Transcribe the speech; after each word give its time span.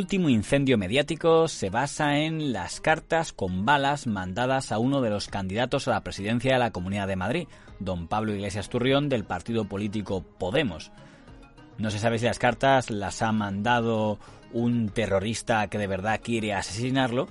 Último 0.00 0.30
incendio 0.30 0.78
mediático 0.78 1.46
se 1.46 1.68
basa 1.68 2.20
en 2.20 2.54
las 2.54 2.80
cartas 2.80 3.34
con 3.34 3.66
balas 3.66 4.06
mandadas 4.06 4.72
a 4.72 4.78
uno 4.78 5.02
de 5.02 5.10
los 5.10 5.28
candidatos 5.28 5.86
a 5.86 5.90
la 5.90 6.02
presidencia 6.02 6.54
de 6.54 6.58
la 6.58 6.70
Comunidad 6.70 7.06
de 7.06 7.16
Madrid, 7.16 7.48
don 7.80 8.08
Pablo 8.08 8.32
Iglesias 8.32 8.70
Turrión, 8.70 9.10
del 9.10 9.24
partido 9.24 9.66
político 9.66 10.22
Podemos. 10.22 10.90
No 11.76 11.90
se 11.90 11.98
sabe 11.98 12.18
si 12.18 12.24
las 12.24 12.38
cartas 12.38 12.88
las 12.88 13.20
ha 13.20 13.30
mandado 13.30 14.18
un 14.54 14.88
terrorista 14.88 15.66
que 15.66 15.76
de 15.76 15.86
verdad 15.86 16.22
quiere 16.24 16.54
asesinarlo 16.54 17.28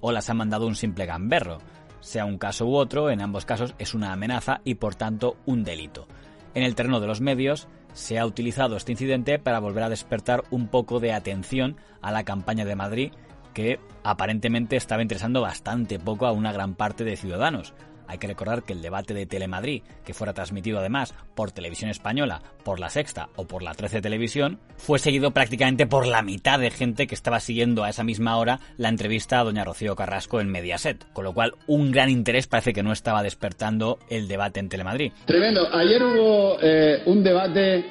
o 0.00 0.12
las 0.12 0.30
ha 0.30 0.34
mandado 0.34 0.68
un 0.68 0.76
simple 0.76 1.06
gamberro. 1.06 1.58
Sea 1.98 2.24
un 2.24 2.38
caso 2.38 2.66
u 2.66 2.76
otro, 2.76 3.10
en 3.10 3.20
ambos 3.20 3.44
casos 3.44 3.74
es 3.80 3.94
una 3.94 4.12
amenaza 4.12 4.60
y 4.62 4.76
por 4.76 4.94
tanto 4.94 5.38
un 5.44 5.64
delito. 5.64 6.06
En 6.54 6.62
el 6.62 6.76
terreno 6.76 7.00
de 7.00 7.08
los 7.08 7.20
medios, 7.20 7.66
se 7.92 8.18
ha 8.18 8.26
utilizado 8.26 8.76
este 8.76 8.92
incidente 8.92 9.38
para 9.38 9.60
volver 9.60 9.84
a 9.84 9.88
despertar 9.88 10.44
un 10.50 10.68
poco 10.68 11.00
de 11.00 11.12
atención 11.12 11.76
a 12.00 12.12
la 12.12 12.24
campaña 12.24 12.64
de 12.64 12.76
Madrid 12.76 13.12
que 13.54 13.78
aparentemente 14.02 14.76
estaba 14.76 15.02
interesando 15.02 15.40
bastante 15.40 15.98
poco 15.98 16.26
a 16.26 16.32
una 16.32 16.52
gran 16.52 16.74
parte 16.74 17.04
de 17.04 17.16
ciudadanos. 17.16 17.74
Hay 18.12 18.18
que 18.18 18.26
recordar 18.26 18.62
que 18.62 18.74
el 18.74 18.82
debate 18.82 19.14
de 19.14 19.24
Telemadrid, 19.24 19.84
que 20.04 20.12
fuera 20.12 20.34
transmitido 20.34 20.78
además 20.78 21.14
por 21.34 21.50
Televisión 21.50 21.88
Española, 21.88 22.42
por 22.62 22.78
La 22.78 22.90
Sexta 22.90 23.30
o 23.36 23.46
por 23.46 23.62
la 23.62 23.72
13 23.72 24.02
Televisión, 24.02 24.58
fue 24.76 24.98
seguido 24.98 25.30
prácticamente 25.30 25.86
por 25.86 26.06
la 26.06 26.20
mitad 26.20 26.58
de 26.58 26.70
gente 26.70 27.06
que 27.06 27.14
estaba 27.14 27.40
siguiendo 27.40 27.84
a 27.84 27.88
esa 27.88 28.04
misma 28.04 28.36
hora 28.36 28.60
la 28.76 28.90
entrevista 28.90 29.40
a 29.40 29.44
doña 29.44 29.64
Rocío 29.64 29.96
Carrasco 29.96 30.42
en 30.42 30.50
Mediaset. 30.50 31.10
Con 31.14 31.24
lo 31.24 31.32
cual, 31.32 31.54
un 31.66 31.90
gran 31.90 32.10
interés 32.10 32.46
parece 32.48 32.74
que 32.74 32.82
no 32.82 32.92
estaba 32.92 33.22
despertando 33.22 33.98
el 34.10 34.28
debate 34.28 34.60
en 34.60 34.68
Telemadrid. 34.68 35.12
Tremendo. 35.24 35.66
Ayer 35.72 36.02
hubo 36.02 36.58
eh, 36.60 37.02
un 37.06 37.24
debate 37.24 37.86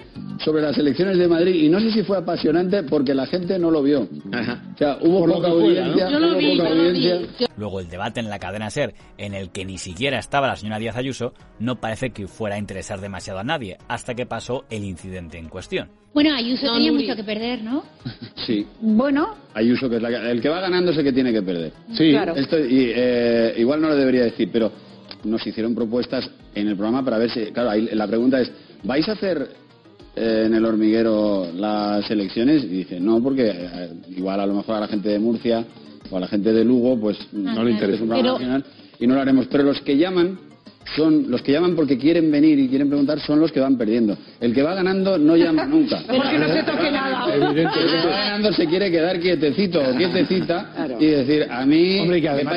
sobre 0.46 0.62
las 0.62 0.78
elecciones 0.78 1.18
de 1.18 1.28
Madrid 1.28 1.56
y 1.64 1.68
no 1.68 1.80
sé 1.80 1.92
si 1.92 2.04
fue 2.04 2.20
apasionante 2.20 2.84
porque 2.84 3.16
la 3.16 3.26
gente 3.26 3.58
no 3.58 3.72
lo 3.72 3.82
vio. 3.82 4.02
O 4.04 4.78
sea, 4.78 5.00
hubo 5.02 5.26
poca 5.26 5.48
audiencia, 5.48 6.10
hubo 6.10 6.58
poca 6.58 6.70
audiencia. 6.70 7.48
Luego 7.58 7.80
el 7.80 7.90
debate 7.90 8.20
en 8.20 8.30
la 8.30 8.40
cadena 8.40 8.70
SER, 8.70 8.94
en 9.18 9.34
el 9.34 9.50
que 9.52 9.66
ni 9.66 9.78
siquiera 9.78 10.11
estaba 10.20 10.48
la 10.48 10.56
señora 10.56 10.80
Díaz 10.80 10.96
Ayuso, 10.98 11.34
no 11.60 11.80
parece 11.80 12.12
que 12.12 12.28
fuera 12.28 12.56
a 12.56 12.60
interesar 12.60 13.00
demasiado 13.02 13.40
a 13.40 13.44
nadie, 13.44 13.78
hasta 13.88 14.14
que 14.16 14.26
pasó 14.26 14.66
el 14.70 14.84
incidente 14.84 15.38
en 15.38 15.50
cuestión. 15.50 15.90
Bueno, 16.14 16.34
Ayuso 16.36 16.72
tenía 16.74 16.92
mucho 16.92 17.16
que 17.16 17.24
perder, 17.24 17.64
¿no? 17.64 17.84
Sí. 18.46 18.66
Bueno, 18.82 19.36
Ayuso, 19.54 19.90
que 19.90 19.98
es 19.98 20.02
la 20.02 20.10
que- 20.10 20.32
el 20.32 20.42
que 20.42 20.50
va 20.50 20.60
ganando 20.62 20.92
es 20.92 20.98
el 20.98 21.04
que 21.04 21.14
tiene 21.14 21.32
que 21.32 21.42
perder. 21.42 21.72
Sí, 21.94 22.10
Claro. 22.12 22.36
Esto, 22.36 22.58
y, 22.60 22.92
eh, 22.96 23.54
igual 23.58 23.82
no 23.82 23.90
lo 23.90 23.96
debería 23.96 24.24
decir, 24.24 24.50
pero 24.52 24.72
nos 25.24 25.46
hicieron 25.46 25.76
propuestas 25.76 26.30
en 26.56 26.68
el 26.68 26.76
programa 26.76 27.04
para 27.06 27.18
ver 27.18 27.30
si... 27.32 27.46
Claro, 27.52 27.70
ahí 27.70 27.88
la 27.94 28.08
pregunta 28.08 28.42
es, 28.42 28.52
¿vais 28.84 29.08
a 29.08 29.12
hacer 29.14 29.48
eh, 30.16 30.44
en 30.48 30.56
el 30.56 30.66
hormiguero 30.66 31.48
las 31.54 32.10
elecciones? 32.10 32.64
Y 32.64 32.68
dice, 32.68 33.00
no, 33.00 33.22
porque 33.22 33.50
eh, 33.54 33.90
igual 34.18 34.40
a 34.40 34.46
lo 34.48 34.56
mejor 34.56 34.76
a 34.76 34.80
la 34.82 34.88
gente 34.88 35.10
de 35.10 35.20
Murcia 35.20 35.64
o 36.10 36.18
a 36.18 36.20
la 36.20 36.28
gente 36.28 36.52
de 36.52 36.66
Lugo, 36.66 37.00
pues 37.00 37.18
no 37.32 37.64
le 37.64 37.72
interesa 37.72 38.02
un 38.04 38.10
programa 38.10 38.38
Pero- 38.38 38.50
nacional 38.50 38.66
y 39.02 39.08
no 39.08 39.16
lo 39.16 39.22
haremos. 39.22 39.48
Pero 39.48 39.64
los 39.64 39.82
que 39.82 39.98
llaman 39.98 40.40
son 40.96 41.30
los 41.30 41.42
que 41.42 41.52
llaman 41.52 41.76
porque 41.76 41.98
quieren 41.98 42.32
venir 42.32 42.60
y 42.60 42.68
quieren 42.68 42.88
preguntar 42.88 43.20
son 43.20 43.40
los 43.40 43.52
que 43.52 43.60
van 43.60 43.78
perdiendo. 43.78 44.18
El 44.40 44.54
que 44.54 44.62
va 44.62 44.74
ganando 44.74 45.18
no 45.18 45.36
llama 45.36 45.66
nunca. 45.66 46.02
porque 46.08 46.38
no 46.38 46.48
se 46.48 46.64
toque 46.64 46.92
nada. 46.92 47.34
El 47.34 47.54
que 47.54 47.64
va 47.66 48.10
ganando 48.10 48.52
se 48.54 48.66
quiere 48.66 48.92
quedar 48.92 49.20
quietecito 49.20 49.80
o 49.80 49.96
quietecita 49.96 50.98
y 51.00 51.06
decir, 51.06 51.48
a 51.50 51.66
mí 51.66 52.00
Hombre, 52.00 52.18
y 52.18 52.22
que 52.22 52.30
me 52.30 52.34
además 52.34 52.56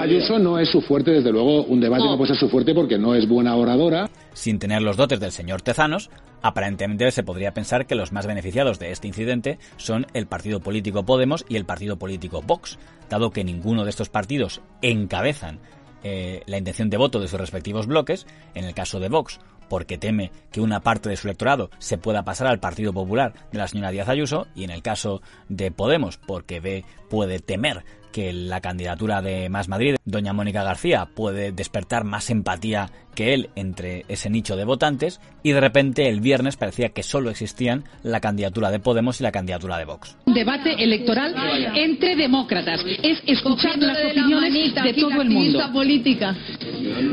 Ayuso, 0.00 0.38
no 0.38 0.58
es 0.58 0.68
su 0.68 0.80
fuerte, 0.80 1.12
desde 1.12 1.30
luego, 1.30 1.64
un 1.64 1.80
debate 1.80 2.04
no. 2.04 2.16
puede 2.16 2.28
ser 2.28 2.38
su 2.38 2.48
fuerte 2.48 2.74
porque 2.74 2.98
no 2.98 3.14
es 3.14 3.28
buena 3.28 3.54
oradora. 3.54 4.08
Sin 4.32 4.58
tener 4.58 4.82
los 4.82 4.96
dotes 4.96 5.20
del 5.20 5.32
señor 5.32 5.62
Tezanos, 5.62 6.10
aparentemente 6.42 7.10
se 7.10 7.22
podría 7.22 7.52
pensar 7.52 7.86
que 7.86 7.94
los 7.94 8.12
más 8.12 8.26
beneficiados 8.26 8.78
de 8.78 8.90
este 8.90 9.08
incidente 9.08 9.58
son 9.76 10.06
el 10.14 10.26
partido 10.26 10.60
político 10.60 11.04
Podemos 11.04 11.44
y 11.48 11.56
el 11.56 11.64
partido 11.64 11.98
político 11.98 12.42
Vox, 12.42 12.78
dado 13.08 13.30
que 13.30 13.44
ninguno 13.44 13.84
de 13.84 13.90
estos 13.90 14.08
partidos 14.08 14.60
encabezan 14.80 15.60
eh, 16.02 16.42
la 16.46 16.58
intención 16.58 16.90
de 16.90 16.96
voto 16.96 17.20
de 17.20 17.28
sus 17.28 17.40
respectivos 17.40 17.86
bloques, 17.86 18.26
en 18.54 18.64
el 18.64 18.74
caso 18.74 19.00
de 19.00 19.08
Vox, 19.08 19.40
porque 19.68 19.98
teme 19.98 20.32
que 20.50 20.60
una 20.60 20.80
parte 20.80 21.08
de 21.08 21.16
su 21.16 21.28
electorado 21.28 21.70
se 21.78 21.98
pueda 21.98 22.24
pasar 22.24 22.46
al 22.46 22.60
Partido 22.60 22.92
Popular 22.92 23.32
de 23.52 23.58
la 23.58 23.68
señora 23.68 23.90
Díaz 23.90 24.08
Ayuso, 24.08 24.46
y 24.54 24.64
en 24.64 24.70
el 24.70 24.82
caso 24.82 25.22
de 25.48 25.70
Podemos, 25.70 26.18
porque 26.18 26.60
ve, 26.60 26.84
puede 27.08 27.38
temer 27.38 27.84
que 28.12 28.32
la 28.32 28.60
candidatura 28.60 29.22
de 29.22 29.48
Más 29.48 29.68
Madrid, 29.68 29.96
doña 30.04 30.32
Mónica 30.32 30.62
García, 30.62 31.08
puede 31.14 31.50
despertar 31.50 32.04
más 32.04 32.30
empatía 32.30 32.90
que 33.14 33.34
él 33.34 33.50
entre 33.56 34.04
ese 34.08 34.30
nicho 34.30 34.56
de 34.56 34.64
votantes, 34.64 35.20
y 35.42 35.52
de 35.52 35.60
repente 35.60 36.08
el 36.08 36.20
viernes 36.20 36.56
parecía 36.56 36.90
que 36.90 37.02
solo 37.02 37.30
existían 37.30 37.84
la 38.02 38.20
candidatura 38.20 38.70
de 38.70 38.78
Podemos 38.78 39.20
y 39.20 39.24
la 39.24 39.32
candidatura 39.32 39.78
de 39.78 39.84
Vox. 39.84 40.16
Un 40.26 40.34
debate 40.34 40.74
electoral 40.82 41.34
entre 41.74 42.16
demócratas. 42.16 42.84
Es 43.02 43.22
escuchar 43.26 43.78
las 43.78 43.98
opiniones 44.04 44.74
de 44.74 44.94
todo 44.94 45.22
el 45.22 45.30
mundo. 45.30 45.60
política. 45.72 46.34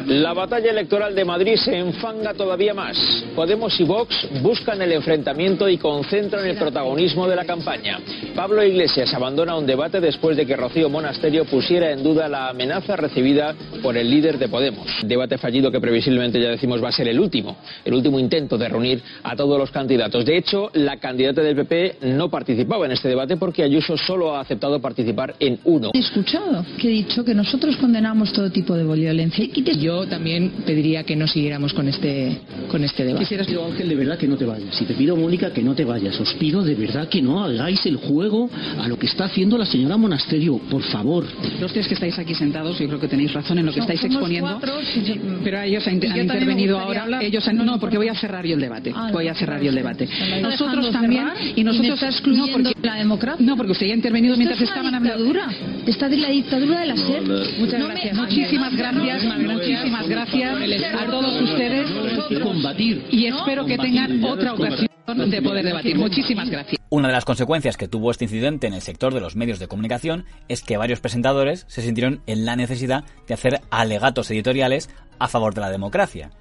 La 0.08 0.34
batalla 0.34 0.72
electoral 0.72 1.16
de 1.16 1.26
Madrid 1.26 1.56
se 1.56 1.78
enfanga 1.78 2.34
todavía 2.34 2.74
más. 2.74 2.98
Podemos 3.36 3.80
y 3.80 3.84
Vox 3.84 4.28
buscan 4.42 4.82
el 4.82 4.92
enfrentamiento 4.92 5.70
y 5.70 5.78
concentran 5.78 6.46
el 6.46 6.58
protagonismo 6.58 7.28
de 7.28 7.36
la 7.36 7.46
campaña. 7.46 8.00
Pablo 8.36 8.64
Iglesias 8.64 9.14
abandona 9.14 9.56
un 9.56 9.66
debate 9.66 10.00
después 10.00 10.38
de 10.38 10.46
que 10.46 10.56
Rocío 10.56 10.90
Monasterio 10.90 11.46
pusiera 11.46 11.92
en 11.92 12.04
duda 12.04 12.28
la 12.28 12.50
amenaza 12.50 12.96
recibida 12.96 13.56
por 13.82 13.98
el 13.98 14.10
líder 14.10 14.38
de 14.38 14.48
Podemos. 14.48 14.88
Debate 15.04 15.38
fallido 15.38 15.72
que 15.72 15.80
previsiblemente 15.90 16.40
ya 16.40 16.50
decimos 16.50 16.84
va 16.84 16.90
a 16.90 16.92
ser 16.92 17.08
el 17.08 17.20
último, 17.20 17.58
el 17.84 17.96
último 17.96 18.20
intento 18.20 18.60
de 18.60 18.70
reunir 18.70 19.02
a 19.24 19.36
todos 19.36 19.58
los 19.58 19.72
candidatos. 19.72 20.24
De 20.24 20.38
hecho, 20.38 20.70
la 20.74 20.98
candidata 20.98 21.42
del 21.42 21.56
PP 21.56 21.98
no 22.14 22.30
participaba 22.30 22.86
en 22.86 22.92
este 22.92 23.08
debate 23.10 23.38
porque 23.38 23.64
Ayuso 23.64 23.98
solo 23.98 24.36
ha 24.36 24.42
aceptado 24.42 24.80
participar 24.80 25.36
en 25.40 25.60
uno. 25.64 25.90
He 25.94 26.00
escuchado 26.00 26.64
que 26.80 26.90
he 26.90 26.92
dicho 26.92 27.26
que 27.26 27.34
nosotros 27.34 27.76
condenamos 27.78 28.32
todo 28.32 28.52
tipo 28.52 28.76
de 28.76 28.84
violencia. 28.84 29.46
Yo 29.80 30.06
también 30.08 30.52
pediría 30.66 31.04
que 31.04 31.16
no 31.16 31.28
siguiéramos 31.28 31.74
con 31.74 31.88
este, 31.88 32.40
con 32.70 32.84
este 32.84 33.04
debate. 33.04 33.24
Quisieras, 33.24 33.48
pero 33.48 33.66
Ángel, 33.66 33.90
de 33.90 33.96
verdad 33.96 34.18
que 34.18 34.28
no 34.28 34.38
te 34.38 34.46
vayas. 34.46 34.76
Si 34.76 34.86
te 34.86 34.94
pido, 34.94 35.16
Mónica, 35.16 35.52
que 35.52 35.64
no 35.64 35.74
te 35.74 35.86
vayas. 35.86 36.20
Os 36.20 36.34
pido 36.36 36.62
de 36.62 36.76
verdad 36.76 37.08
que 37.10 37.22
no 37.22 37.44
hagáis 37.44 37.84
el 37.88 37.96
juego 37.96 38.48
a 38.80 38.88
lo 38.88 39.00
que 39.00 39.08
está 39.08 39.26
haciendo 39.26 39.58
la 39.58 39.66
señora 39.66 39.98
Monasterio. 39.98 40.60
Por 40.70 40.84
favor. 40.84 41.26
Los 41.60 41.74
tres 41.74 41.88
que 41.88 41.96
estáis 41.96 42.18
aquí 42.20 42.36
sentados, 42.36 42.78
yo 42.78 42.88
creo 42.88 43.00
que 43.00 43.08
tenéis 43.08 43.34
razón 43.34 43.58
en 43.58 43.66
lo 43.66 43.74
que 43.74 43.80
estáis 43.80 44.00
Somos 44.02 44.16
exponiendo. 44.16 44.50
cuatro, 44.52 44.76
sí, 44.94 45.02
sí. 45.04 45.20
Pero 45.44 45.58
ellos 45.88 45.88
han, 45.88 46.18
Y 46.18 46.20
han 46.20 46.28
me 46.28 46.34
intervenido 46.34 46.80
ahora. 46.80 47.04
hablar. 47.04 47.24
Ellos 47.24 47.48
han- 47.48 47.58
no, 47.58 47.80
porque 47.80 47.98
voy 47.98 48.08
a 48.10 48.16
cerrar 48.16 48.46
yo 48.46 48.56
el 48.56 48.62
debate. 48.62 48.92
Ah, 48.96 49.10
voy 49.12 49.28
a 49.28 49.34
cerrar 49.36 49.62
yo 49.62 49.70
el 49.70 49.76
debate. 49.76 50.08
¿Me 50.08 50.36
está 50.38 50.50
Nosotros 50.50 50.92
también 50.92 51.28
y 51.56 51.62
¿Y 51.62 51.64
me 51.64 51.72
nosotros 51.72 51.94
está 51.96 52.08
excluyendo 52.08 52.48
no 52.58 52.64
porque 52.64 52.88
la 52.88 52.96
democracia? 52.96 53.46
no 53.46 53.56
porque 53.58 53.72
usted 53.72 53.88
ya 53.88 53.94
ha 53.94 53.96
intervenido 53.96 54.34
Esto 54.34 54.40
mientras 54.40 54.62
es 54.62 54.70
estaban 54.70 54.94
hablando. 54.96 55.24
dictadura. 55.24 55.50
Está 55.86 56.10
de 56.10 56.18
la 56.18 56.30
dictadura 56.30 56.80
de 56.82 56.86
la 56.88 56.98
SER. 56.98 57.22
Muchas 57.60 57.80
No 57.80 57.88
me- 57.88 57.94
gracias. 57.94 58.16
Muchísimas 58.18 58.76
gracias. 58.76 59.24
Muchísimas 59.24 60.08
gracias 60.08 60.94
a 60.94 61.06
todos 61.06 61.42
ustedes 61.42 61.88
Y 62.30 62.36
combatir. 62.36 63.04
y 63.12 63.26
espero 63.26 63.66
que 63.66 63.78
tengan 63.78 64.24
otra 64.24 64.54
ocasión 64.54 64.89
de 65.18 65.42
poder 65.42 65.66
debatir. 65.66 65.98
Muchísimas 65.98 66.50
gracias. 66.50 66.80
Una 66.90 67.08
de 67.08 67.14
las 67.14 67.26
consecuencias 67.26 67.78
que 67.78 67.88
tuvo 67.88 68.12
este 68.12 68.26
incidente 68.26 68.68
en 68.68 68.74
el 68.74 68.82
sector 68.82 69.14
de 69.14 69.22
los 69.22 69.36
medios 69.36 69.60
de 69.60 69.68
comunicación 69.68 70.26
es 70.48 70.62
que 70.62 70.78
varios 70.78 71.00
presentadores 71.00 71.66
se 71.68 71.82
sintieron 71.82 72.22
en 72.28 72.46
la 72.46 72.56
necesidad 72.56 73.04
de 73.28 73.34
hacer 73.34 73.62
alegatos 73.70 74.30
editoriales 74.32 74.90
a 75.20 75.28
favor 75.28 75.54
de 75.54 75.62
la 75.62 75.70
democracia, 75.70 76.32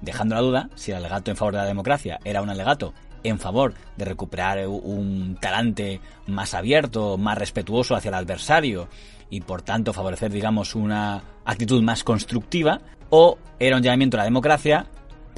dejando 0.00 0.34
la 0.34 0.40
duda 0.40 0.70
si 0.74 0.90
el 0.90 0.98
alegato 0.98 1.30
en 1.30 1.36
favor 1.36 1.54
de 1.54 1.60
la 1.60 1.66
democracia 1.66 2.18
era 2.24 2.42
un 2.42 2.50
alegato 2.50 2.94
en 3.24 3.38
favor 3.38 3.74
de 3.96 4.04
recuperar 4.04 4.66
un 4.66 5.36
talante 5.40 6.00
más 6.26 6.54
abierto, 6.54 7.18
más 7.18 7.36
respetuoso 7.36 7.96
hacia 7.96 8.10
el 8.10 8.14
adversario 8.14 8.88
y 9.30 9.40
por 9.40 9.62
tanto 9.62 9.92
favorecer, 9.92 10.30
digamos, 10.30 10.74
una 10.74 11.22
actitud 11.44 11.82
más 11.82 12.04
constructiva, 12.04 12.80
o 13.10 13.38
era 13.58 13.76
un 13.76 13.82
llamamiento 13.82 14.16
a 14.16 14.20
la 14.20 14.24
democracia 14.24 14.86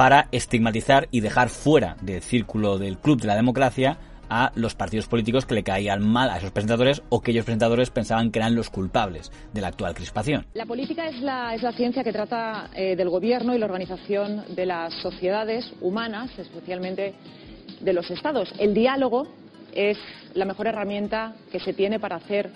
para 0.01 0.29
estigmatizar 0.33 1.09
y 1.11 1.21
dejar 1.21 1.51
fuera 1.51 1.95
del 2.01 2.23
círculo 2.23 2.79
del 2.79 2.97
club 2.97 3.21
de 3.21 3.27
la 3.27 3.37
democracia 3.37 3.99
a 4.31 4.51
los 4.55 4.75
partidos 4.75 5.07
políticos 5.07 5.45
que 5.45 5.55
le 5.55 5.63
caían 5.63 6.01
mal 6.01 6.31
a 6.31 6.39
esos 6.39 6.53
presentadores 6.53 7.03
o 7.11 7.21
que 7.21 7.33
ellos 7.33 7.45
presentadores 7.45 7.91
pensaban 7.91 8.31
que 8.31 8.39
eran 8.39 8.55
los 8.55 8.71
culpables 8.71 9.31
de 9.53 9.61
la 9.61 9.69
actual 9.69 9.93
crispación. 9.93 10.47
La 10.55 10.65
política 10.65 11.07
es 11.07 11.21
la, 11.21 11.55
es 11.55 11.61
la 11.61 11.73
ciencia 11.73 12.03
que 12.03 12.15
trata 12.15 12.71
eh, 12.75 12.97
del 12.97 13.11
gobierno 13.11 13.55
y 13.55 13.59
la 13.59 13.67
organización 13.67 14.43
de 14.55 14.65
las 14.65 14.95
sociedades 15.03 15.71
humanas, 15.83 16.31
especialmente 16.39 17.13
de 17.83 17.93
los 17.93 18.11
estados. 18.11 18.51
El 18.59 18.73
diálogo 18.73 19.27
es 19.75 19.99
la 20.33 20.47
mejor 20.47 20.67
herramienta 20.69 21.35
que 21.53 21.61
se 21.61 21.75
tiene 21.75 22.01
para 22.01 22.17
hacer 22.17 22.51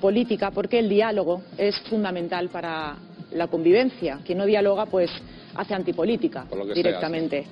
política 0.00 0.50
porque 0.50 0.78
el 0.78 0.88
diálogo 0.88 1.42
es 1.58 1.78
fundamental 1.90 2.48
para 2.48 2.96
la 3.32 3.48
convivencia. 3.48 4.20
Quien 4.24 4.38
no 4.38 4.46
dialoga, 4.46 4.86
pues 4.86 5.10
hace 5.54 5.74
antipolítica 5.74 6.46
directamente. 6.74 7.46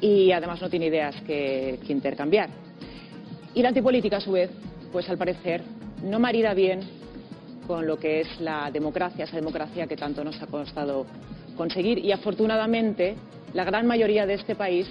Y 0.00 0.30
además 0.32 0.60
no 0.62 0.70
tiene 0.70 0.86
ideas 0.86 1.14
que, 1.26 1.78
intercambiar. 1.88 2.50
Y 3.54 3.62
la 3.62 3.68
antipolítica, 3.68 4.18
a 4.18 4.20
su 4.20 4.32
vez, 4.32 4.50
pues 4.92 5.08
al 5.08 5.18
parecer 5.18 5.62
no 6.04 6.20
marida 6.20 6.54
bien 6.54 6.80
con 7.66 7.86
lo 7.86 7.98
que 7.98 8.20
es 8.20 8.40
la 8.40 8.70
democracia, 8.70 9.24
esa 9.24 9.36
democracia 9.36 9.86
que 9.86 9.96
tanto 9.96 10.24
nos 10.24 10.40
ha 10.40 10.46
costado 10.46 11.06
conseguir. 11.56 11.98
Y 11.98 12.12
afortunadamente, 12.12 13.16
la 13.52 13.64
gran 13.64 13.86
mayoría 13.86 14.26
de 14.26 14.34
este 14.34 14.54
país 14.54 14.88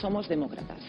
somos 0.00 0.28
demócratas. 0.28 0.80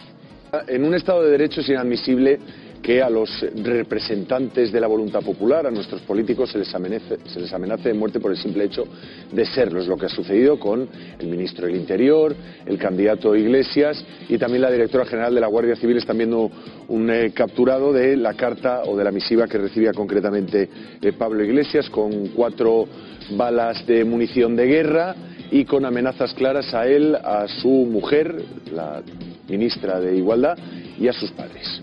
En 0.68 0.84
un 0.84 0.94
Estado 0.94 1.22
de 1.22 1.30
Derecho 1.30 1.60
es 1.60 1.68
inadmisible 1.68 2.38
que 2.86 3.02
a 3.02 3.10
los 3.10 3.44
representantes 3.64 4.70
de 4.70 4.80
la 4.80 4.86
voluntad 4.86 5.20
popular, 5.20 5.66
a 5.66 5.72
nuestros 5.72 6.02
políticos, 6.02 6.52
se 6.52 6.58
les, 6.58 6.72
amenace, 6.72 7.88
de 7.88 7.94
muerte 7.94 8.20
por 8.20 8.30
el 8.30 8.36
simple 8.36 8.62
hecho 8.62 8.84
de 9.32 9.44
serlo. 9.44 9.80
Es 9.80 9.88
lo 9.88 9.96
que 9.96 10.06
ha 10.06 10.08
sucedido 10.08 10.56
con 10.56 10.88
el 11.18 11.26
ministro 11.26 11.66
del 11.66 11.74
Interior, 11.74 12.32
el 12.64 12.78
candidato 12.78 13.34
Iglesias 13.34 14.04
y 14.28 14.38
también 14.38 14.62
la 14.62 14.70
directora 14.70 15.04
general 15.04 15.34
de 15.34 15.40
la 15.40 15.48
Guardia 15.48 15.74
Civil 15.74 15.96
están 15.96 16.16
viendo 16.16 16.48
un 16.86 17.10
eh, 17.10 17.32
capturado 17.34 17.92
de 17.92 18.16
la 18.16 18.34
carta 18.34 18.82
o 18.84 18.96
de 18.96 19.02
la 19.02 19.10
misiva 19.10 19.48
que 19.48 19.58
recibía 19.58 19.92
concretamente 19.92 20.68
eh, 21.02 21.12
Pablo 21.12 21.42
Iglesias 21.42 21.90
con 21.90 22.28
cuatro 22.28 22.86
balas 23.32 23.84
de 23.84 24.04
munición 24.04 24.54
de 24.54 24.64
guerra 24.64 25.16
y 25.50 25.64
con 25.64 25.84
amenazas 25.84 26.32
claras 26.34 26.72
a 26.72 26.86
él, 26.86 27.16
a 27.16 27.48
su 27.48 27.68
mujer, 27.68 28.44
la 28.72 29.02
ministra 29.48 29.98
de 29.98 30.16
Igualdad, 30.16 30.56
y 31.00 31.08
a 31.08 31.12
sus 31.12 31.32
padres 31.32 31.82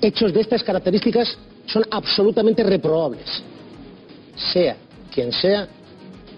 hechos 0.00 0.32
de 0.32 0.40
estas 0.40 0.62
características 0.62 1.36
son 1.66 1.84
absolutamente 1.90 2.62
reprobables, 2.62 3.42
sea 4.52 4.76
quien 5.12 5.32
sea 5.32 5.68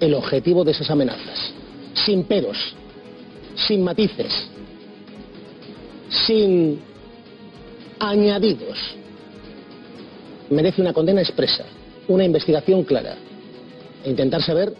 el 0.00 0.14
objetivo 0.14 0.64
de 0.64 0.72
esas 0.72 0.90
amenazas, 0.90 1.52
sin 1.94 2.24
peros, 2.24 2.74
sin 3.54 3.82
matices, 3.82 4.32
sin 6.26 6.80
añadidos. 7.98 8.78
Merece 10.48 10.80
una 10.80 10.92
condena 10.92 11.20
expresa, 11.20 11.64
una 12.08 12.24
investigación 12.24 12.82
clara 12.84 13.16
e 14.02 14.10
intentar 14.10 14.42
saber 14.42 14.74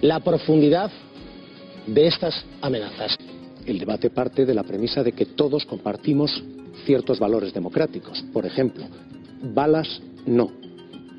la 0.00 0.20
profundidad 0.20 0.90
de 1.86 2.06
estas 2.06 2.44
amenazas. 2.60 3.16
El 3.66 3.78
debate 3.78 4.10
parte 4.10 4.44
de 4.44 4.54
la 4.54 4.64
premisa 4.64 5.02
de 5.02 5.12
que 5.12 5.26
todos 5.26 5.64
compartimos 5.64 6.42
ciertos 6.84 7.18
valores 7.18 7.52
democráticos. 7.52 8.24
Por 8.32 8.46
ejemplo, 8.46 8.84
balas 9.54 10.00
no. 10.26 10.50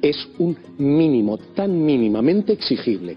Es 0.02 0.28
un 0.38 0.58
mínimo 0.78 1.38
tan 1.38 1.86
mínimamente 1.86 2.52
exigible, 2.52 3.16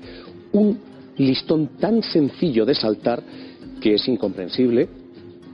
un 0.52 0.78
listón 1.16 1.70
tan 1.80 2.02
sencillo 2.02 2.64
de 2.64 2.74
saltar 2.74 3.22
que 3.80 3.94
es 3.94 4.06
incomprensible 4.06 4.88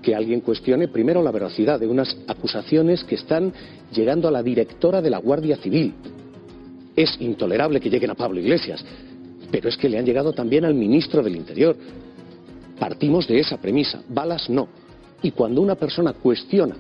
que 0.03 0.15
alguien 0.15 0.41
cuestione 0.41 0.89
primero 0.89 1.23
la 1.23 1.31
veracidad 1.31 1.81
de 1.81 1.87
unas 1.87 2.17
acusaciones 2.27 3.05
que 3.05 3.15
están 3.15 3.53
llegando 3.93 4.29
a 4.29 4.33
la 4.33 4.43
directora 4.43 5.01
de 5.01 5.11
la 5.11 5.19
Guardia 5.19 5.57
Civil. 5.57 5.95
Es 6.97 7.17
intolerable 7.21 7.81
que 7.81 7.89
lleguen 7.89 8.11
a 8.11 8.15
Pablo 8.15 8.41
Iglesias, 8.41 8.85
pero 9.51 9.69
es 9.69 9.77
que 9.77 9.89
le 9.89 9.99
han 9.99 10.05
llegado 10.05 10.33
también 10.33 10.65
al 10.65 10.75
ministro 10.75 11.23
del 11.23 11.37
Interior. 11.37 11.77
Partimos 12.83 13.29
de 13.29 13.39
esa 13.39 13.59
premisa, 13.59 14.03
balas 14.09 14.51
no. 14.51 14.67
Y 15.23 15.31
cuando 15.31 15.61
una 15.61 15.77
persona 15.77 16.15
cuestiona 16.15 16.75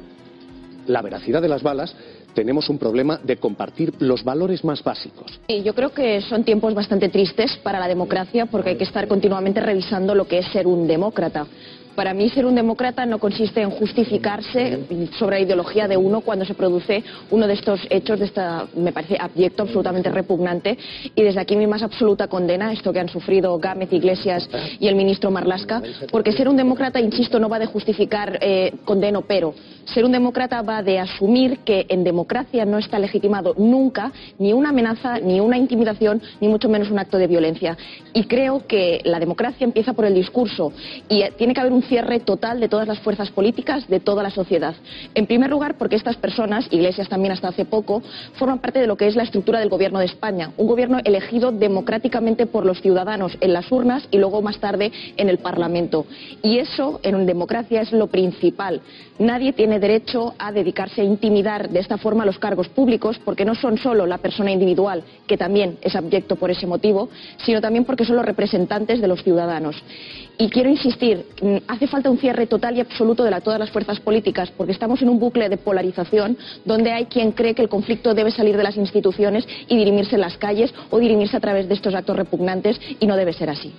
la 0.88 1.00
veracidad 1.00 1.40
de 1.40 1.46
las 1.46 1.62
balas, 1.62 1.94
tenemos 2.34 2.68
un 2.68 2.76
problema 2.76 3.20
de 3.22 3.36
compartir 3.36 3.94
los 4.00 4.24
valores 4.24 4.64
más 4.64 4.82
básicos. 4.82 5.38
yo 5.46 5.72
creo 5.76 5.90
que 5.90 6.20
son 6.22 6.42
tiempos 6.42 6.74
bastante 6.74 7.08
tristes 7.08 7.56
para 7.58 7.78
la 7.78 7.86
democracia 7.86 8.46
porque 8.46 8.70
hay 8.70 8.76
que 8.76 8.82
estar 8.82 9.06
continuamente 9.06 9.60
revisando 9.60 10.16
lo 10.16 10.26
que 10.26 10.38
es 10.38 10.46
ser 10.48 10.66
un 10.66 10.88
demócrata. 10.88 11.46
Para 11.94 12.14
mí 12.14 12.28
ser 12.30 12.46
un 12.46 12.54
demócrata 12.54 13.04
no 13.04 13.18
consiste 13.18 13.60
en 13.60 13.70
justificarse 13.70 14.80
sobre 15.18 15.36
la 15.36 15.42
ideología 15.42 15.88
de 15.88 15.96
uno 15.96 16.22
cuando 16.22 16.44
se 16.44 16.54
produce 16.54 17.04
uno 17.30 17.46
de 17.46 17.54
estos 17.54 17.80
hechos, 17.90 18.18
de 18.18 18.26
esta, 18.26 18.66
me 18.74 18.92
parece 18.92 19.16
abyecto, 19.20 19.64
absolutamente 19.64 20.10
repugnante. 20.10 20.78
Y 21.14 21.22
desde 21.22 21.40
aquí 21.40 21.56
mi 21.56 21.66
más 21.66 21.82
absoluta 21.82 22.28
condena, 22.28 22.72
esto 22.72 22.92
que 22.92 23.00
han 23.00 23.08
sufrido 23.08 23.58
Gámez, 23.58 23.92
Iglesias 23.92 24.48
y 24.80 24.88
el 24.88 24.94
ministro 24.94 25.30
Marlasca, 25.30 25.82
porque 26.10 26.32
ser 26.32 26.48
un 26.48 26.56
demócrata, 26.56 27.00
insisto, 27.00 27.38
no 27.38 27.48
va 27.48 27.58
de 27.58 27.66
justificar 27.66 28.38
eh, 28.40 28.72
condeno, 28.84 29.22
pero 29.22 29.54
ser 29.84 30.04
un 30.04 30.12
demócrata 30.12 30.62
va 30.62 30.82
de 30.82 30.98
asumir 30.98 31.58
que 31.58 31.86
en 31.88 32.04
democracia 32.04 32.64
no 32.64 32.78
está 32.78 32.98
legitimado 32.98 33.54
nunca 33.58 34.12
ni 34.38 34.52
una 34.52 34.70
amenaza, 34.70 35.18
ni 35.18 35.40
una 35.40 35.58
intimidación, 35.58 36.22
ni 36.40 36.48
mucho 36.48 36.68
menos 36.68 36.90
un 36.90 36.98
acto 36.98 37.18
de 37.18 37.26
violencia. 37.26 37.76
Y 38.14 38.24
creo 38.24 38.66
que 38.66 39.00
la 39.04 39.18
democracia 39.18 39.64
empieza 39.64 39.92
por 39.92 40.04
el 40.04 40.14
discurso 40.14 40.72
y 41.08 41.22
eh, 41.22 41.32
tiene 41.36 41.52
que 41.52 41.60
haber 41.60 41.72
cierre 41.82 42.20
total 42.20 42.60
de 42.60 42.68
todas 42.68 42.88
las 42.88 42.98
fuerzas 43.00 43.30
políticas, 43.30 43.88
de 43.88 44.00
toda 44.00 44.22
la 44.22 44.30
sociedad. 44.30 44.74
En 45.14 45.26
primer 45.26 45.50
lugar, 45.50 45.76
porque 45.78 45.96
estas 45.96 46.16
personas, 46.16 46.66
Iglesias 46.70 47.08
también 47.08 47.32
hasta 47.32 47.48
hace 47.48 47.64
poco, 47.64 48.02
forman 48.34 48.58
parte 48.58 48.80
de 48.80 48.86
lo 48.86 48.96
que 48.96 49.06
es 49.06 49.16
la 49.16 49.22
estructura 49.22 49.60
del 49.60 49.68
Gobierno 49.68 49.98
de 49.98 50.06
España, 50.06 50.52
un 50.56 50.66
gobierno 50.66 50.98
elegido 51.04 51.52
democráticamente 51.52 52.46
por 52.46 52.66
los 52.66 52.80
ciudadanos 52.80 53.36
en 53.40 53.52
las 53.52 53.70
urnas 53.70 54.06
y 54.10 54.18
luego 54.18 54.42
más 54.42 54.58
tarde 54.58 54.92
en 55.16 55.28
el 55.28 55.38
Parlamento. 55.38 56.06
Y 56.42 56.58
eso, 56.58 57.00
en 57.02 57.26
democracia, 57.26 57.80
es 57.80 57.92
lo 57.92 58.08
principal. 58.08 58.80
Nadie 59.18 59.52
tiene 59.52 59.78
derecho 59.78 60.34
a 60.38 60.52
dedicarse 60.52 61.02
a 61.02 61.04
intimidar 61.04 61.70
de 61.70 61.80
esta 61.80 61.98
forma 61.98 62.26
los 62.26 62.38
cargos 62.38 62.68
públicos, 62.68 63.20
porque 63.24 63.44
no 63.44 63.54
son 63.54 63.78
solo 63.78 64.06
la 64.06 64.18
persona 64.18 64.50
individual, 64.50 65.04
que 65.26 65.36
también 65.36 65.78
es 65.82 65.94
abyecto 65.94 66.36
por 66.36 66.50
ese 66.50 66.66
motivo, 66.66 67.08
sino 67.44 67.60
también 67.60 67.84
porque 67.84 68.04
son 68.04 68.16
los 68.16 68.24
representantes 68.24 69.00
de 69.00 69.08
los 69.08 69.22
ciudadanos. 69.22 69.76
Y 70.38 70.48
quiero 70.48 70.70
insistir, 70.70 71.26
mm, 71.40 71.56
hace 71.72 71.86
falta 71.86 72.10
un 72.10 72.18
cierre 72.18 72.46
total 72.46 72.76
y 72.76 72.80
absoluto 72.80 73.24
de 73.24 73.40
todas 73.40 73.58
las 73.58 73.70
fuerzas 73.70 73.98
políticas, 73.98 74.50
porque 74.50 74.72
estamos 74.72 75.00
en 75.00 75.08
un 75.08 75.18
bucle 75.18 75.48
de 75.48 75.56
polarización 75.56 76.36
donde 76.66 76.92
hay 76.92 77.06
quien 77.06 77.32
cree 77.32 77.54
que 77.54 77.62
el 77.62 77.70
conflicto 77.70 78.12
debe 78.12 78.30
salir 78.30 78.58
de 78.58 78.62
las 78.62 78.76
instituciones 78.76 79.46
y 79.68 79.78
dirimirse 79.78 80.16
en 80.16 80.20
las 80.20 80.36
calles 80.36 80.72
o 80.90 80.98
dirimirse 80.98 81.38
a 81.38 81.40
través 81.40 81.68
de 81.68 81.74
estos 81.74 81.94
actos 81.94 82.14
repugnantes 82.14 82.78
y 83.00 83.06
no 83.06 83.16
debe 83.16 83.32
ser 83.32 83.48
así. 83.48 83.72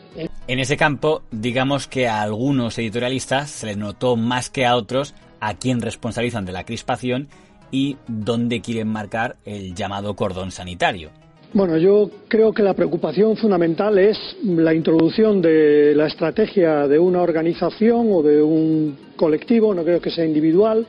En 0.48 0.60
ese 0.60 0.76
campo, 0.76 1.22
digamos 1.30 1.88
que 1.88 2.08
a 2.08 2.24
algunos 2.24 2.80
editorialistas 2.80 3.52
se 3.52 3.68
les 3.68 3.78
notó 3.78 4.16
más 4.16 4.50
que 4.50 4.66
a 4.66 4.76
otros 4.76 5.14
a 5.40 5.54
quién 5.54 5.80
responsabilizan 5.80 6.46
de 6.46 6.52
la 6.52 6.64
crispación 6.64 7.28
y 7.70 7.98
dónde 8.08 8.62
quieren 8.62 8.88
marcar 8.88 9.36
el 9.46 9.76
llamado 9.76 10.16
cordón 10.16 10.50
sanitario. 10.52 11.12
Bueno, 11.54 11.78
yo 11.78 12.10
creo 12.28 12.52
que 12.52 12.64
la 12.64 12.74
preocupación 12.74 13.38
fundamental 13.38 14.00
es 14.00 14.18
la 14.44 14.74
introducción 14.74 15.40
de 15.40 15.94
la 15.96 16.08
estrategia 16.08 16.88
de 16.88 16.98
una 16.98 17.22
organización 17.22 18.08
o 18.12 18.24
de 18.24 18.42
un 18.42 18.98
colectivo, 19.16 19.72
no 19.76 19.84
creo 19.84 20.02
que 20.02 20.10
sea 20.10 20.26
individual, 20.26 20.88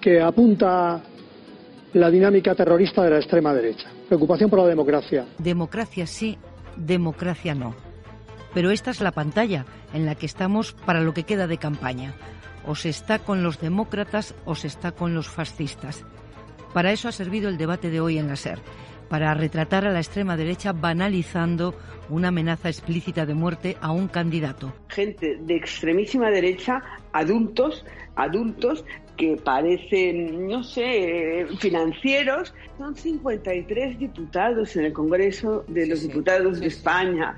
que 0.00 0.20
apunta 0.20 1.00
la 1.92 2.10
dinámica 2.10 2.56
terrorista 2.56 3.04
de 3.04 3.10
la 3.10 3.18
extrema 3.18 3.54
derecha. 3.54 3.88
Preocupación 4.08 4.50
por 4.50 4.58
la 4.58 4.66
democracia. 4.66 5.26
Democracia 5.38 6.08
sí, 6.08 6.36
democracia 6.76 7.54
no. 7.54 7.76
Pero 8.54 8.72
esta 8.72 8.90
es 8.90 9.00
la 9.00 9.12
pantalla 9.12 9.64
en 9.94 10.06
la 10.06 10.16
que 10.16 10.26
estamos 10.26 10.72
para 10.72 11.02
lo 11.02 11.14
que 11.14 11.22
queda 11.22 11.46
de 11.46 11.58
campaña. 11.58 12.14
O 12.66 12.74
se 12.74 12.88
está 12.88 13.20
con 13.20 13.44
los 13.44 13.60
demócratas 13.60 14.34
o 14.44 14.56
se 14.56 14.66
está 14.66 14.90
con 14.90 15.14
los 15.14 15.28
fascistas. 15.28 16.04
Para 16.74 16.90
eso 16.90 17.06
ha 17.06 17.12
servido 17.12 17.48
el 17.48 17.58
debate 17.58 17.90
de 17.90 18.00
hoy 18.00 18.18
en 18.18 18.26
la 18.26 18.34
SER 18.34 18.58
para 19.08 19.34
retratar 19.34 19.86
a 19.86 19.90
la 19.90 19.98
extrema 19.98 20.36
derecha 20.36 20.72
banalizando 20.72 21.74
una 22.08 22.28
amenaza 22.28 22.68
explícita 22.68 23.26
de 23.26 23.34
muerte 23.34 23.76
a 23.80 23.90
un 23.90 24.08
candidato. 24.08 24.72
Gente 24.88 25.38
de 25.40 25.56
extremísima 25.56 26.30
derecha, 26.30 26.82
adultos, 27.12 27.84
adultos 28.16 28.84
que 29.18 29.36
parecen, 29.36 30.46
no 30.46 30.62
sé, 30.62 31.46
financieros. 31.58 32.54
Son 32.78 32.94
53 32.94 33.98
diputados 33.98 34.76
en 34.76 34.86
el 34.86 34.92
Congreso 34.92 35.64
de 35.66 35.86
los 35.86 36.02
Diputados 36.02 36.60
de 36.60 36.68
España. 36.68 37.36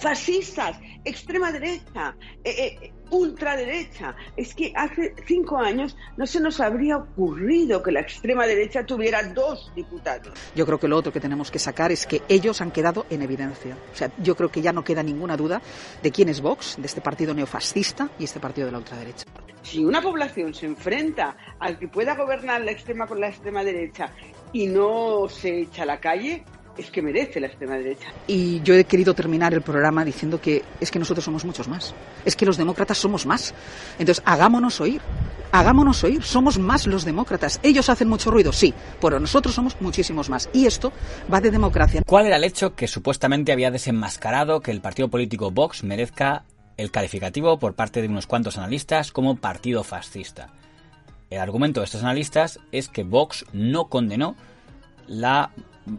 fascistas, 0.00 0.80
extrema 1.04 1.50
derecha. 1.52 2.16
Eh, 2.44 2.78
eh, 2.82 2.92
ultraderecha. 3.10 4.14
Es 4.36 4.54
que 4.54 4.72
hace 4.74 5.14
cinco 5.26 5.58
años 5.58 5.96
no 6.16 6.26
se 6.26 6.40
nos 6.40 6.60
habría 6.60 6.96
ocurrido 6.96 7.82
que 7.82 7.92
la 7.92 8.00
extrema 8.00 8.46
derecha 8.46 8.84
tuviera 8.84 9.22
dos 9.22 9.72
diputados. 9.74 10.34
Yo 10.54 10.66
creo 10.66 10.78
que 10.78 10.88
lo 10.88 10.96
otro 10.96 11.12
que 11.12 11.20
tenemos 11.20 11.50
que 11.50 11.58
sacar 11.58 11.92
es 11.92 12.06
que 12.06 12.22
ellos 12.28 12.60
han 12.60 12.70
quedado 12.70 13.06
en 13.10 13.22
evidencia. 13.22 13.76
O 13.92 13.96
sea, 13.96 14.10
yo 14.18 14.36
creo 14.36 14.50
que 14.50 14.62
ya 14.62 14.72
no 14.72 14.84
queda 14.84 15.02
ninguna 15.02 15.36
duda 15.36 15.60
de 16.02 16.10
quién 16.10 16.28
es 16.28 16.40
Vox, 16.40 16.76
de 16.78 16.86
este 16.86 17.00
partido 17.00 17.34
neofascista 17.34 18.10
y 18.18 18.24
este 18.24 18.40
partido 18.40 18.66
de 18.66 18.72
la 18.72 18.78
ultraderecha. 18.78 19.24
Si 19.62 19.84
una 19.84 20.00
población 20.00 20.54
se 20.54 20.66
enfrenta 20.66 21.36
al 21.58 21.78
que 21.78 21.88
pueda 21.88 22.14
gobernar 22.14 22.60
la 22.60 22.70
extrema 22.70 23.06
con 23.06 23.20
la 23.20 23.28
extrema 23.28 23.64
derecha 23.64 24.12
y 24.52 24.68
no 24.68 25.28
se 25.28 25.62
echa 25.62 25.82
a 25.82 25.86
la 25.86 25.98
calle, 25.98 26.44
es 26.78 26.90
que 26.90 27.02
merece 27.02 27.40
la 27.40 27.46
extrema 27.46 27.76
derecha. 27.76 28.08
Y 28.26 28.60
yo 28.62 28.74
he 28.74 28.84
querido 28.84 29.14
terminar 29.14 29.54
el 29.54 29.62
programa 29.62 30.04
diciendo 30.04 30.40
que 30.40 30.62
es 30.80 30.90
que 30.90 30.98
nosotros 30.98 31.24
somos 31.24 31.44
muchos 31.44 31.68
más. 31.68 31.94
Es 32.24 32.36
que 32.36 32.46
los 32.46 32.56
demócratas 32.56 32.98
somos 32.98 33.26
más. 33.26 33.54
Entonces, 33.98 34.22
hagámonos 34.26 34.80
oír. 34.80 35.00
Hagámonos 35.52 36.02
oír. 36.04 36.22
Somos 36.22 36.58
más 36.58 36.86
los 36.86 37.04
demócratas. 37.04 37.60
Ellos 37.62 37.88
hacen 37.88 38.08
mucho 38.08 38.30
ruido, 38.30 38.52
sí, 38.52 38.74
pero 39.00 39.18
nosotros 39.20 39.54
somos 39.54 39.76
muchísimos 39.80 40.28
más. 40.28 40.48
Y 40.52 40.66
esto 40.66 40.92
va 41.32 41.40
de 41.40 41.50
democracia. 41.50 42.02
¿Cuál 42.06 42.26
era 42.26 42.36
el 42.36 42.44
hecho 42.44 42.74
que 42.74 42.88
supuestamente 42.88 43.52
había 43.52 43.70
desenmascarado 43.70 44.60
que 44.60 44.70
el 44.70 44.80
partido 44.80 45.08
político 45.08 45.50
Vox 45.50 45.84
merezca 45.84 46.44
el 46.76 46.90
calificativo 46.90 47.58
por 47.58 47.74
parte 47.74 48.02
de 48.02 48.08
unos 48.08 48.26
cuantos 48.26 48.58
analistas 48.58 49.12
como 49.12 49.36
partido 49.36 49.82
fascista? 49.82 50.52
El 51.30 51.40
argumento 51.40 51.80
de 51.80 51.86
estos 51.86 52.02
analistas 52.02 52.60
es 52.70 52.88
que 52.88 53.02
Vox 53.02 53.46
no 53.52 53.88
condenó 53.88 54.36
la 55.08 55.50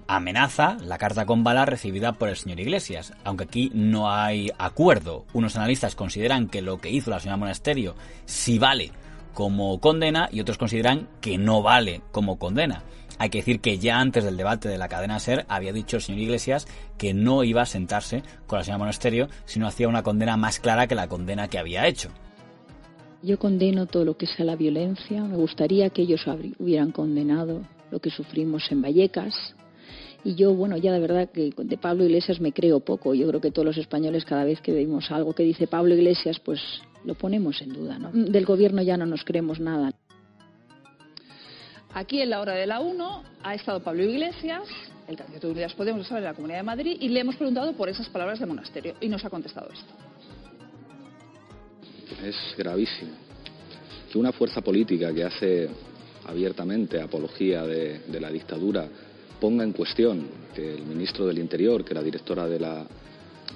amenaza 0.07 0.77
la 0.81 0.97
carta 0.97 1.25
con 1.25 1.43
bala 1.43 1.65
recibida 1.65 2.13
por 2.13 2.29
el 2.29 2.35
señor 2.35 2.59
Iglesias, 2.59 3.13
aunque 3.23 3.45
aquí 3.45 3.71
no 3.73 4.11
hay 4.11 4.51
acuerdo. 4.57 5.25
Unos 5.33 5.55
analistas 5.55 5.95
consideran 5.95 6.47
que 6.47 6.61
lo 6.61 6.79
que 6.79 6.91
hizo 6.91 7.11
la 7.11 7.19
señora 7.19 7.37
Monasterio 7.37 7.95
sí 8.25 8.59
vale 8.59 8.91
como 9.33 9.79
condena 9.79 10.29
y 10.31 10.39
otros 10.39 10.57
consideran 10.57 11.07
que 11.21 11.37
no 11.37 11.61
vale 11.61 12.01
como 12.11 12.39
condena. 12.39 12.83
Hay 13.19 13.29
que 13.29 13.39
decir 13.39 13.59
que 13.61 13.79
ya 13.79 13.99
antes 13.99 14.23
del 14.23 14.37
debate 14.37 14.69
de 14.69 14.77
la 14.77 14.89
cadena 14.89 15.19
SER 15.19 15.45
había 15.47 15.73
dicho 15.73 15.97
el 15.97 16.03
señor 16.03 16.21
Iglesias 16.21 16.67
que 16.97 17.13
no 17.13 17.43
iba 17.43 17.61
a 17.61 17.65
sentarse 17.65 18.23
con 18.45 18.59
la 18.59 18.63
señora 18.63 18.79
Monasterio, 18.79 19.27
sino 19.45 19.67
hacía 19.67 19.87
una 19.87 20.03
condena 20.03 20.37
más 20.37 20.59
clara 20.59 20.87
que 20.87 20.95
la 20.95 21.07
condena 21.07 21.47
que 21.47 21.57
había 21.57 21.87
hecho. 21.87 22.09
Yo 23.23 23.39
condeno 23.39 23.87
todo 23.87 24.05
lo 24.05 24.17
que 24.17 24.27
sea 24.27 24.45
la 24.45 24.55
violencia. 24.55 25.23
Me 25.23 25.37
gustaría 25.37 25.89
que 25.89 26.03
ellos 26.03 26.21
hubieran 26.59 26.91
condenado 26.91 27.61
lo 27.89 27.99
que 27.99 28.11
sufrimos 28.11 28.63
en 28.71 28.81
Vallecas, 28.81 29.33
y 30.23 30.35
yo, 30.35 30.53
bueno, 30.53 30.77
ya 30.77 30.91
de 30.91 30.99
verdad 30.99 31.29
que 31.29 31.53
de 31.55 31.77
Pablo 31.77 32.03
Iglesias 32.03 32.39
me 32.41 32.51
creo 32.51 32.79
poco. 32.79 33.13
Yo 33.13 33.27
creo 33.27 33.41
que 33.41 33.51
todos 33.51 33.65
los 33.65 33.77
españoles 33.77 34.25
cada 34.25 34.43
vez 34.43 34.59
que 34.61 34.73
vemos 34.73 35.11
algo 35.11 35.33
que 35.33 35.43
dice 35.43 35.67
Pablo 35.67 35.93
Iglesias, 35.95 36.39
pues 36.39 36.59
lo 37.05 37.15
ponemos 37.15 37.61
en 37.61 37.73
duda, 37.73 37.97
¿no? 37.97 38.11
Del 38.11 38.45
gobierno 38.45 38.81
ya 38.81 38.97
no 38.97 39.05
nos 39.05 39.23
creemos 39.23 39.59
nada. 39.59 39.93
Aquí 41.93 42.21
en 42.21 42.29
la 42.29 42.41
hora 42.41 42.53
de 42.53 42.67
la 42.67 42.79
1 42.79 43.23
ha 43.43 43.55
estado 43.55 43.81
Pablo 43.81 44.03
Iglesias, 44.03 44.63
el 45.07 45.15
candidato 45.15 45.47
de 45.47 45.53
Unidas 45.53 45.73
Podemos 45.73 46.09
de 46.09 46.21
la 46.21 46.33
Comunidad 46.33 46.59
de 46.59 46.63
Madrid, 46.63 46.97
y 46.99 47.07
le 47.09 47.21
hemos 47.21 47.35
preguntado 47.35 47.73
por 47.73 47.87
esas 47.89 48.09
palabras 48.09 48.39
de 48.39 48.45
monasterio 48.45 48.95
y 48.99 49.07
nos 49.07 49.23
ha 49.23 49.29
contestado 49.29 49.69
esto. 49.71 49.93
Es 52.23 52.35
gravísimo 52.57 53.11
que 54.11 54.17
una 54.17 54.31
fuerza 54.31 54.61
política 54.61 55.13
que 55.13 55.23
hace 55.23 55.69
abiertamente 56.25 57.01
apología 57.01 57.63
de, 57.63 57.99
de 57.99 58.19
la 58.19 58.29
dictadura 58.29 58.87
ponga 59.39 59.63
en 59.63 59.73
cuestión 59.73 60.27
que 60.55 60.75
el 60.75 60.83
ministro 60.85 61.25
del 61.25 61.39
Interior, 61.39 61.83
que 61.83 61.93
la 61.93 62.03
directora 62.03 62.47
de 62.47 62.59
la, 62.59 62.85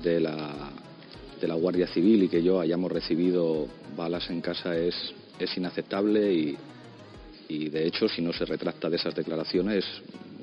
de 0.04 0.20
la, 0.20 0.72
de 1.40 1.48
la 1.48 1.56
Guardia 1.56 1.88
Civil 1.88 2.24
y 2.24 2.30
que 2.30 2.44
yo 2.44 2.60
hayamos 2.60 2.92
recibido 2.92 3.68
balas 3.96 4.30
en 4.30 4.42
casa 4.42 4.76
es, 4.76 4.96
es 5.40 5.58
inaceptable 5.58 6.34
y, 6.34 6.58
y 7.50 7.70
de 7.70 7.88
hecho 7.88 8.08
si 8.08 8.22
no 8.22 8.32
se 8.34 8.46
retracta 8.46 8.90
de 8.90 8.98
esas 8.98 9.16
declaraciones 9.16 9.86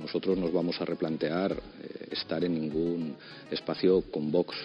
nosotros 0.00 0.38
nos 0.38 0.52
vamos 0.52 0.80
a 0.80 0.85
replantear 0.85 1.52
eh, 1.52 2.09
estar 2.12 2.42
en 2.45 2.54
ningún 2.54 3.16
espacio 3.50 4.02
con 4.11 4.30
Vox. 4.30 4.57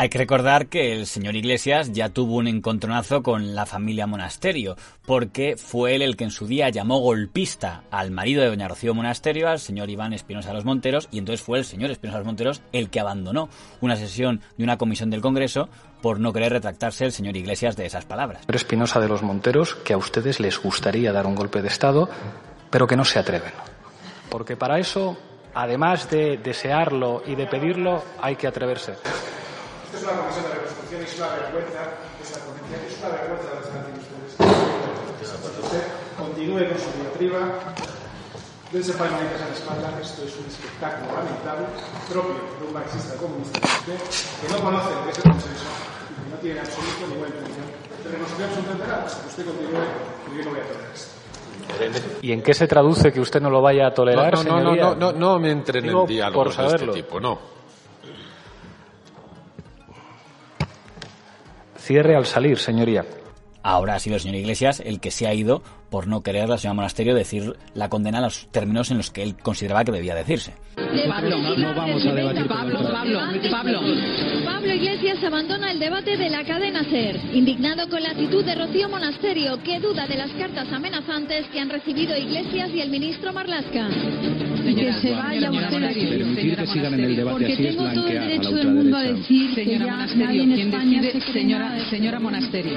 Hay 0.00 0.08
que 0.08 0.16
recordar 0.16 0.68
que 0.68 0.94
el 0.94 1.06
señor 1.06 1.36
Iglesias 1.36 1.92
ya 1.92 2.08
tuvo 2.08 2.36
un 2.36 2.48
encontronazo 2.48 3.22
con 3.22 3.54
la 3.54 3.66
familia 3.66 4.06
Monasterio, 4.06 4.74
porque 5.04 5.58
fue 5.58 5.94
él 5.94 6.00
el 6.00 6.16
que 6.16 6.24
en 6.24 6.30
su 6.30 6.46
día 6.46 6.70
llamó 6.70 7.00
golpista 7.00 7.82
al 7.90 8.10
marido 8.10 8.40
de 8.40 8.48
doña 8.48 8.66
Rocío 8.66 8.94
Monasterio, 8.94 9.50
al 9.50 9.58
señor 9.58 9.90
Iván 9.90 10.14
Espinosa 10.14 10.54
Los 10.54 10.64
Monteros, 10.64 11.06
y 11.10 11.18
entonces 11.18 11.44
fue 11.44 11.58
el 11.58 11.66
señor 11.66 11.90
Espinosa 11.90 12.16
Los 12.16 12.26
Monteros 12.26 12.62
el 12.72 12.88
que 12.88 12.98
abandonó 12.98 13.50
una 13.82 13.94
sesión 13.94 14.40
de 14.56 14.64
una 14.64 14.78
comisión 14.78 15.10
del 15.10 15.20
Congreso 15.20 15.68
por 16.00 16.18
no 16.18 16.32
querer 16.32 16.52
retractarse 16.52 17.04
el 17.04 17.12
señor 17.12 17.36
Iglesias 17.36 17.76
de 17.76 17.84
esas 17.84 18.06
palabras. 18.06 18.44
Espinosa 18.50 19.00
de 19.00 19.08
Los 19.08 19.22
Monteros, 19.22 19.74
que 19.74 19.92
a 19.92 19.98
ustedes 19.98 20.40
les 20.40 20.58
gustaría 20.62 21.12
dar 21.12 21.26
un 21.26 21.34
golpe 21.34 21.60
de 21.60 21.68
Estado, 21.68 22.08
pero 22.70 22.86
que 22.86 22.96
no 22.96 23.04
se 23.04 23.18
atreven. 23.18 23.52
Porque 24.30 24.56
para 24.56 24.78
eso, 24.78 25.18
además 25.52 26.08
de 26.08 26.38
desearlo 26.38 27.22
y 27.26 27.34
de 27.34 27.46
pedirlo, 27.46 28.02
hay 28.22 28.36
que 28.36 28.46
atreverse. 28.46 28.94
Esto 29.90 30.06
es 30.06 30.06
una 30.06 30.22
comisión 30.22 30.44
de 30.46 30.54
reconstrucción 30.54 31.02
y 31.02 31.04
es 31.04 31.18
una 31.18 31.28
vergüenza 31.34 31.82
esa 32.22 32.38
ponencia, 32.46 32.78
es 32.78 32.94
una 33.02 33.10
vergüenza 33.10 33.46
de 33.50 33.54
las 33.58 33.66
ustedes. 33.66 34.38
Usted 35.66 35.82
continúe 36.14 36.62
con 36.62 36.78
su 36.78 36.90
diatriba, 36.94 37.42
dense 38.70 38.92
palmaditas 38.94 39.42
a 39.42 39.50
la 39.50 39.54
espalda, 39.58 39.98
esto 39.98 40.22
es 40.22 40.38
un 40.38 40.46
espectáculo 40.46 41.10
lamentable, 41.10 41.66
propio 42.06 42.38
de 42.38 42.66
un 42.70 42.72
marxista 42.72 43.18
comunista 43.18 43.58
usted, 43.58 43.98
que 43.98 44.46
no 44.54 44.58
conoce 44.62 44.94
lo 44.94 45.02
que 45.02 45.10
es 45.10 45.18
el 45.18 45.26
consenso 45.26 45.66
y 45.66 46.22
que 46.22 46.30
no 46.30 46.36
tiene 46.38 46.60
absoluto 46.62 47.02
ninguna 47.10 47.28
intención 47.34 47.66
de 47.66 48.10
reconstruir 48.14 48.78
nada. 48.78 49.06
Usted 49.26 49.42
continúe, 49.42 49.74
y 49.74 50.38
yo 50.38 50.44
no 50.46 50.50
voy 50.54 50.60
a 50.60 50.66
tolerar 50.70 50.94
esto. 50.94 51.18
¿Y 52.22 52.30
en 52.30 52.42
qué 52.46 52.54
se 52.54 52.68
traduce 52.68 53.10
que 53.10 53.18
usted 53.18 53.42
no 53.42 53.50
lo 53.50 53.60
vaya 53.60 53.88
a 53.88 53.90
tolerar, 53.90 54.38
no, 54.38 54.44
no? 54.44 54.60
No, 54.62 54.76
no, 54.76 54.94
no, 54.94 55.12
no 55.12 55.38
me 55.40 55.50
entren 55.50 55.84
en 55.84 56.06
diálogos 56.06 56.32
por 56.32 56.46
de 56.46 56.62
este 56.62 56.78
saberlo. 56.78 56.94
tipo, 56.94 57.18
no. 57.18 57.58
Cierre 61.80 62.14
al 62.14 62.26
salir, 62.26 62.58
señoría. 62.58 63.06
Ahora 63.62 63.94
ha 63.94 63.98
sido 63.98 64.16
el 64.16 64.22
señor 64.22 64.36
Iglesias 64.36 64.82
el 64.84 65.00
que 65.00 65.10
se 65.10 65.26
ha 65.26 65.34
ido 65.34 65.62
por 65.90 66.06
no 66.06 66.22
querer 66.22 66.48
la 66.48 66.56
señora 66.58 66.74
Monasterio 66.74 67.14
decir 67.14 67.54
la 67.74 67.88
condena 67.88 68.18
en 68.18 68.24
los 68.24 68.48
términos 68.50 68.90
en 68.90 68.98
los 68.98 69.10
que 69.10 69.22
él 69.22 69.36
consideraba 69.36 69.84
que 69.84 69.92
debía 69.92 70.14
decirse. 70.14 70.54
Pablo, 71.08 71.38
no 71.56 71.74
vamos 71.74 72.04
a 72.06 72.12
debatir 72.12 72.46
Pablo, 72.46 72.80
Pablo, 72.90 73.20
Pablo. 73.50 73.80
Pablo 74.44 74.74
Iglesias 74.74 75.22
abandona 75.22 75.70
el 75.72 75.78
debate 75.78 76.16
de 76.16 76.30
la 76.30 76.44
cadena 76.44 76.82
SER, 76.84 77.20
indignado 77.34 77.88
con 77.88 78.02
la 78.02 78.10
actitud 78.10 78.44
de 78.44 78.54
Rocío 78.54 78.88
Monasterio, 78.88 79.62
que 79.62 79.78
duda 79.80 80.06
de 80.06 80.16
las 80.16 80.30
cartas 80.32 80.72
amenazantes 80.72 81.46
que 81.48 81.60
han 81.60 81.70
recibido 81.70 82.16
Iglesias 82.16 82.70
y 82.74 82.80
el 82.80 82.90
ministro 82.90 83.32
Marlasca. 83.32 83.88
que 83.90 84.92
se 84.94 85.10
vaya 85.12 85.50
usted 85.50 85.82
aquí. 85.84 86.06
Permitir 86.06 86.56
que 86.56 86.66
sigan 86.66 86.94
en 86.94 87.00
el 87.00 87.16
debate 87.16 87.32
Porque 87.38 87.52
así 87.52 87.66
es 87.66 87.76
tengo 87.76 87.92
todo 87.92 88.08
el 88.08 88.18
a 88.18 88.20
derecho 88.22 88.50
del 88.52 88.68
mundo 88.68 88.96
a 88.96 89.02
decir 89.02 89.54
que 89.54 89.66
ya 89.66 89.78
nadie 89.78 90.42
en 90.42 90.54
quien 90.54 90.68
España 90.68 91.02
decide- 91.02 91.20
se 91.20 91.30
cree 91.32 91.42
señora, 91.42 91.68
nada. 91.70 91.90
señora 91.90 92.20
Monasterio. 92.20 92.72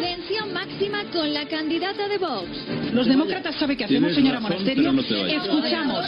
Tensión 0.00 0.52
máxima 0.52 1.04
con 1.12 1.32
la 1.32 1.46
candidata 1.46 2.08
de 2.08 2.18
Vox. 2.18 2.48
Los 2.92 3.06
demócratas 3.06 3.54
saben 3.56 3.76
qué 3.76 3.84
hacemos, 3.84 4.14
señora 4.14 4.40
razón, 4.40 4.58
Monasterio. 4.58 4.90
Escuchamos. 5.42 6.06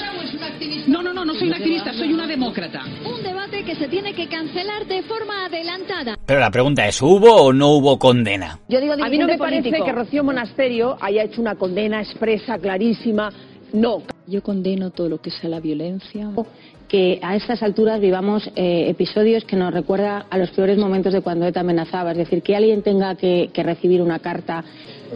No, 0.86 1.02
no, 1.02 1.12
no, 1.12 1.24
no 1.24 1.34
soy 1.34 1.48
una 1.48 1.56
activista, 1.56 1.92
soy 1.92 2.12
una 2.12 2.26
demócrata. 2.26 2.82
Un 3.04 3.22
debate 3.22 3.64
que 3.64 3.74
se 3.76 3.88
tiene 3.88 4.14
que 4.14 4.26
cancelar 4.28 4.86
de 4.86 5.02
forma 5.02 5.46
adelantada. 5.46 6.16
Pero 6.24 6.40
la 6.40 6.50
pregunta 6.50 6.86
es, 6.86 7.00
¿hubo 7.02 7.34
o 7.34 7.52
no 7.52 7.72
hubo 7.72 7.98
condena? 7.98 8.58
Yo 8.68 8.80
digo, 8.80 8.94
a 8.94 9.08
mí 9.08 9.18
no 9.18 9.26
me 9.26 9.38
parece 9.38 9.70
que 9.70 9.92
Rocío 9.92 10.24
Monasterio 10.24 10.96
haya 11.00 11.24
hecho 11.24 11.40
una 11.40 11.56
condena 11.56 12.00
expresa, 12.00 12.58
clarísima. 12.58 13.30
No. 13.72 14.02
Yo 14.26 14.42
condeno 14.42 14.90
todo 14.90 15.08
lo 15.08 15.20
que 15.20 15.30
sea 15.30 15.50
la 15.50 15.60
violencia. 15.60 16.30
Que 16.88 17.20
a 17.22 17.36
estas 17.36 17.62
alturas 17.62 18.00
vivamos 18.00 18.50
eh, 18.56 18.86
episodios 18.88 19.44
que 19.44 19.56
nos 19.56 19.72
recuerda 19.72 20.26
a 20.30 20.38
los 20.38 20.50
peores 20.50 20.78
momentos 20.78 21.12
de 21.12 21.20
cuando 21.20 21.46
ETA 21.46 21.60
amenazaba. 21.60 22.12
Es 22.12 22.18
decir, 22.18 22.42
que 22.42 22.56
alguien 22.56 22.82
tenga 22.82 23.14
que, 23.14 23.50
recibir 23.54 24.00
una 24.00 24.18
carta. 24.18 24.64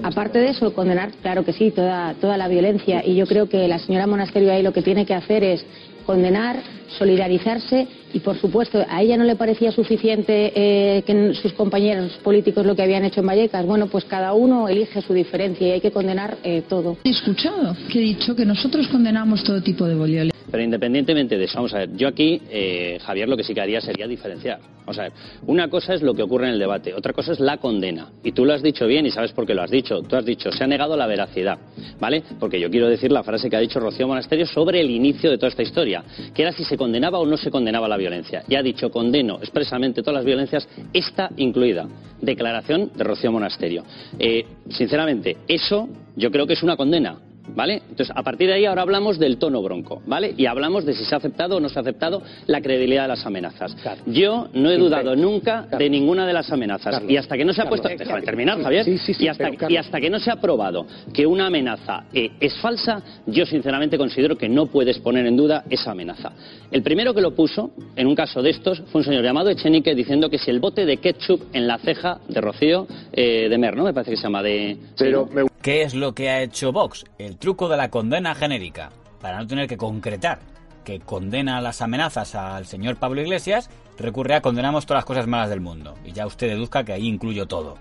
Aparte 0.03 0.39
de 0.39 0.51
eso, 0.51 0.75
condenar, 0.75 1.13
claro 1.23 1.45
que 1.45 1.53
sí, 1.53 1.71
toda, 1.71 2.15
toda 2.21 2.37
la 2.37 2.49
violencia. 2.49 3.03
Y 3.05 3.15
yo 3.15 3.27
creo 3.27 3.49
que 3.49 3.67
la 3.69 3.79
señora 3.79 4.07
Monasterio 4.07 4.53
ahí 4.53 4.63
lo 4.63 4.73
que 4.73 4.83
tiene 4.83 5.07
que 5.07 5.15
hacer 5.15 5.43
es 5.45 5.65
condenar, 6.05 6.61
solidarizarse 6.99 7.87
y, 8.13 8.19
por 8.19 8.37
supuesto, 8.39 8.85
a 8.89 9.01
ella 9.01 9.17
no 9.17 9.25
le 9.25 9.37
parecía 9.37 9.73
suficiente 9.73 10.53
eh, 10.55 11.03
que 11.03 11.35
sus 11.35 11.53
compañeros 11.55 12.13
políticos 12.23 12.67
lo 12.67 12.75
que 12.75 12.83
habían 12.83 13.05
hecho 13.05 13.21
en 13.21 13.27
Vallecas. 13.27 13.65
Bueno, 13.65 13.87
pues 13.87 14.05
cada 14.05 14.35
uno 14.35 14.69
elige 14.69 15.01
su 15.01 15.15
diferencia 15.15 15.69
y 15.69 15.71
hay 15.71 15.81
que 15.81 15.93
condenar 15.93 16.37
eh, 16.43 16.63
todo. 16.69 16.99
He 17.05 17.11
escuchado 17.11 17.77
que 17.91 17.99
he 18.01 18.03
dicho 18.03 18.35
que 18.37 18.45
nosotros 18.45 18.89
condenamos 18.89 19.43
todo 19.45 19.63
tipo 19.63 19.87
de 19.87 19.95
violencia. 19.95 20.32
Pero 20.53 20.63
independientemente 20.63 21.39
de 21.39 21.45
eso, 21.45 21.57
vamos 21.57 21.73
a 21.73 21.79
ver, 21.79 21.97
yo 21.97 22.07
aquí, 22.09 22.43
eh, 22.51 22.99
Javier, 23.03 23.27
lo 23.27 23.39
que 23.39 23.43
sí 23.43 23.55
que 23.55 23.63
haría 23.63 23.81
sería 23.81 24.07
diferenciar. 24.07 24.61
Vamos 24.81 24.99
a 24.99 25.05
ver, 25.05 25.13
una 25.47 25.71
cosa 25.71 25.95
es 25.95 26.03
lo 26.03 26.13
que 26.13 26.23
ocurre 26.23 26.49
en 26.49 26.53
el 26.53 26.59
debate, 26.59 26.93
otra 26.93 27.15
cosa 27.15 27.33
es 27.33 27.41
la 27.41 27.57
condena. 27.57 28.11
Y 28.23 28.33
tú 28.33 28.45
lo 28.45 28.53
has 28.53 28.63
dicho 28.63 28.87
bien 28.87 29.07
y 29.07 29.11
sabes 29.11 29.33
por 29.33 29.47
qué 29.47 29.55
lo 29.55 29.63
has 29.63 29.71
dicho. 29.71 30.03
Tú 30.03 30.15
has 30.15 30.27
dicho, 30.27 30.53
se 30.53 30.63
ha 30.63 30.67
negado 30.67 30.95
la 30.95 31.07
veracidad, 31.07 31.57
¿vale? 31.99 32.23
Porque 32.39 32.61
yo 32.61 32.69
quiero 32.69 32.87
decir 32.87 33.11
la 33.11 33.23
frase 33.23 33.49
que 33.49 33.57
ha 33.57 33.61
dicho 33.61 33.81
Rocío 33.81 34.07
Monasterio 34.07 34.45
sobre 34.45 34.81
el 34.81 34.91
inicio 34.91 35.31
de 35.31 35.39
toda 35.39 35.49
esta 35.49 35.63
historia, 35.63 36.05
que 36.35 36.43
era 36.43 36.53
si 36.53 36.65
se 36.65 36.77
condenaba 36.77 37.19
o 37.19 37.25
no 37.25 37.39
se 37.39 37.51
condenaba 37.51 37.89
la 37.89 37.97
violencia. 37.97 38.45
Y 38.47 38.55
ha 38.55 38.63
dicho, 38.63 38.91
condeno 38.91 39.39
expresamente 39.39 40.03
todas 40.03 40.17
las 40.17 40.27
violencias, 40.27 40.69
esta 40.93 41.31
incluida. 41.39 41.89
Declaración 42.21 42.91
de 42.95 43.05
Rocío 43.05 43.33
Monasterio. 43.33 43.85
Eh, 44.19 44.45
sinceramente, 44.69 45.39
eso 45.49 45.89
yo 46.15 46.31
creo 46.31 46.47
que 46.47 46.53
es 46.53 46.63
una 46.63 46.77
condena. 46.77 47.32
¿Vale? 47.49 47.83
Entonces, 47.91 48.11
a 48.15 48.23
partir 48.23 48.49
de 48.49 48.55
ahí 48.55 48.65
ahora 48.65 48.83
hablamos 48.83 49.19
del 49.19 49.37
tono 49.37 49.63
bronco, 49.63 50.03
¿vale? 50.07 50.35
Y 50.37 50.47
hablamos 50.47 50.85
de 50.85 50.95
si 50.95 51.05
se 51.05 51.15
ha 51.15 51.19
aceptado 51.19 51.57
o 51.57 51.61
no 51.61 51.69
se 51.69 51.79
ha 51.79 51.83
aceptado 51.83 52.23
la 52.47 52.61
credibilidad 52.61 53.03
de 53.03 53.09
las 53.09 53.27
amenazas. 53.27 53.77
Yo 54.07 54.49
no 54.55 54.71
he 54.71 54.79
dudado 54.79 55.17
nunca 55.17 55.67
de 55.79 55.91
ninguna 55.91 56.27
de 56.27 56.33
las 56.33 56.51
amenazas. 56.51 57.03
y 57.09 57.17
hasta 57.17 57.37
que 57.37 57.45
no 57.45 57.53
se 57.53 57.63
ha 57.63 57.69
puesto... 57.69 57.89
Déjame 57.89 58.23
terminar, 58.23 58.63
Javier. 58.63 58.87
y, 58.89 59.29
hasta, 59.29 59.51
y 59.69 59.77
hasta 59.77 60.01
que 60.01 60.11
no 60.11 60.19
se 60.19 60.31
ha 60.31 60.37
probado 60.37 60.87
que 61.13 61.27
una 61.27 61.47
amenaza 61.47 62.05
eh, 62.13 62.31
es 62.41 62.57
falsa, 62.59 63.03
yo 63.27 63.45
sinceramente 63.45 63.99
considero 63.99 64.37
que 64.37 64.49
no 64.49 64.67
puedes 64.67 64.99
poner 64.99 65.27
en 65.27 65.37
duda 65.37 65.65
esa 65.69 65.91
amenaza. 65.91 66.33
El 66.71 66.83
primero 66.83 67.13
que 67.13 67.21
lo 67.21 67.35
puso, 67.35 67.73
en 67.97 68.07
un 68.07 68.15
caso 68.15 68.43
de 68.43 68.51
estos, 68.51 68.81
fue 68.91 69.01
un 69.01 69.05
señor 69.05 69.23
llamado 69.23 69.51
Echenique 69.51 69.95
diciendo 69.95 70.31
que 70.31 70.39
si 70.39 70.51
el 70.51 70.61
bote 70.61 70.87
de 70.87 70.97
ketchup 70.99 71.43
en 71.53 71.67
la 71.67 71.79
ceja 71.79 72.21
de 72.29 72.41
Rocío 72.41 72.87
eh, 73.13 73.49
de 73.49 73.59
Mer, 73.59 73.77
¿no? 73.77 73.85
Me 73.85 73.93
parece 73.93 74.13
que 74.13 74.17
se 74.17 74.23
llama 74.23 74.43
de... 74.43 74.77
Pero 74.97 75.29
¿Qué 75.63 75.83
es 75.83 75.95
lo 75.95 76.13
que 76.13 76.29
ha 76.29 76.43
hecho 76.43 76.73
Vox? 76.73 77.05
El 77.19 77.37
truco 77.37 77.69
de 77.69 77.77
la 77.77 77.89
condena 77.89 78.35
genérica, 78.35 78.91
para 79.21 79.39
no 79.39 79.47
tener 79.47 79.69
que 79.69 79.77
concretar 79.77 80.41
que 80.85 80.99
condena 80.99 81.61
las 81.61 81.81
amenazas 81.83 82.35
al 82.35 82.67
señor 82.67 82.97
Pablo 82.97 83.21
Iglesias, 83.21 83.71
recurre 83.97 84.35
a 84.35 84.43
condenamos 84.43 84.87
todas 84.87 84.99
las 84.99 85.05
cosas 85.05 85.29
malas 85.29 85.51
del 85.51 85.61
mundo. 85.61 85.95
Y 86.05 86.11
ya 86.11 86.27
usted 86.27 86.49
deduzca 86.49 86.83
que 86.83 86.95
ahí 86.95 87.07
incluyo 87.07 87.47
todo. 87.47 87.79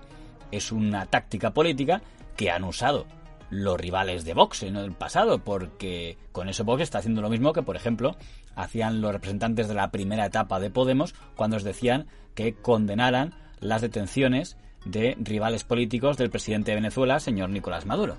Es 0.52 0.70
una 0.70 1.06
táctica 1.06 1.50
política 1.50 2.02
que 2.36 2.52
han 2.52 2.62
usado 2.62 3.04
los 3.50 3.80
rivales 3.80 4.24
de 4.24 4.34
Vox 4.34 4.62
en 4.62 4.76
el 4.76 4.92
pasado, 4.92 5.40
porque 5.40 6.18
con 6.30 6.48
eso 6.48 6.62
Vox 6.62 6.82
está 6.82 6.98
haciendo 6.98 7.20
lo 7.20 7.30
mismo 7.30 7.52
que, 7.52 7.62
por 7.62 7.74
ejemplo, 7.74 8.14
hacían 8.54 9.00
los 9.00 9.10
representantes 9.10 9.66
de 9.66 9.74
la 9.74 9.90
primera 9.90 10.26
etapa 10.26 10.60
de 10.60 10.70
Podemos 10.70 11.16
cuando 11.34 11.56
os 11.56 11.64
decían 11.64 12.06
que 12.36 12.54
condenaran 12.54 13.34
las 13.58 13.82
detenciones 13.82 14.56
de 14.84 15.16
rivales 15.20 15.64
políticos 15.64 16.16
del 16.16 16.30
presidente 16.30 16.70
de 16.70 16.76
Venezuela, 16.76 17.20
señor 17.20 17.50
Nicolás 17.50 17.86
Maduro 17.86 18.16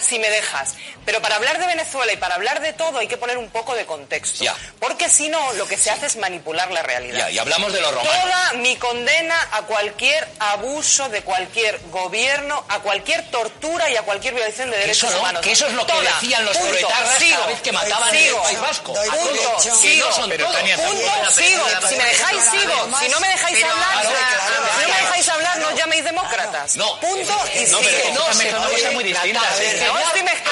si 0.00 0.18
me 0.18 0.28
dejas. 0.30 0.74
Pero 1.04 1.22
para 1.22 1.36
hablar 1.36 1.58
de 1.58 1.66
Venezuela 1.66 2.12
y 2.12 2.16
para 2.16 2.34
hablar 2.34 2.60
de 2.60 2.72
todo 2.72 2.98
hay 2.98 3.06
que 3.06 3.16
poner 3.16 3.38
un 3.38 3.48
poco 3.50 3.74
de 3.74 3.86
contexto. 3.86 4.44
Porque 4.80 5.08
si 5.08 5.28
no, 5.28 5.52
lo 5.54 5.66
que 5.66 5.76
se 5.76 5.90
hace 5.90 6.06
es 6.06 6.16
manipular 6.16 6.70
la 6.72 6.82
realidad. 6.82 7.28
y 7.30 7.38
hablamos 7.38 7.72
de 7.72 7.80
los 7.80 7.92
romanos. 7.94 8.12
Toda 8.22 8.52
mi 8.54 8.76
condena 8.76 9.36
a 9.52 9.62
cualquier 9.62 10.28
abuso 10.38 11.08
de 11.08 11.22
cualquier 11.22 11.80
gobierno, 11.90 12.64
a 12.68 12.80
cualquier 12.80 13.30
tortura 13.30 13.88
y 13.90 13.96
a 13.96 14.02
cualquier 14.02 14.34
violación 14.34 14.70
de 14.70 14.78
derechos 14.78 15.14
humanos. 15.14 15.42
Que 15.42 15.52
eso 15.52 15.66
es 15.66 15.74
lo 15.74 15.86
que 15.86 15.92
decían 16.00 16.44
los 16.44 16.56
proletarras 16.56 17.22
cada 17.30 17.46
vez 17.46 17.60
que 17.60 17.72
mataban 17.72 18.14
en 18.14 18.26
el 18.26 18.34
País 18.36 18.60
Vasco. 18.60 18.94
Punto. 18.94 19.60
Sigo. 19.60 20.08
Punto. 20.10 21.30
Sigo. 21.30 21.64
Si 21.88 21.96
me 21.96 22.04
dejáis, 22.04 22.42
sigo. 22.50 22.98
Si 23.00 23.08
no 23.08 23.20
me 23.20 23.28
dejáis 23.28 23.64
hablar, 23.64 24.02
si 24.02 24.82
no 24.82 24.88
me 24.88 25.00
dejáis 25.00 25.28
hablar, 25.28 25.58
no 25.58 25.70
llaméis 25.76 26.04
demócratas. 26.04 26.76
No. 26.76 26.98
Punto 27.00 27.34
y 27.54 27.66
sigo. 27.66 27.80
No, 28.14 28.92
muy 28.92 29.04
distinta. 29.04 29.40
No 29.86 29.98
estoy 29.98 30.22
mezclando 30.22 30.46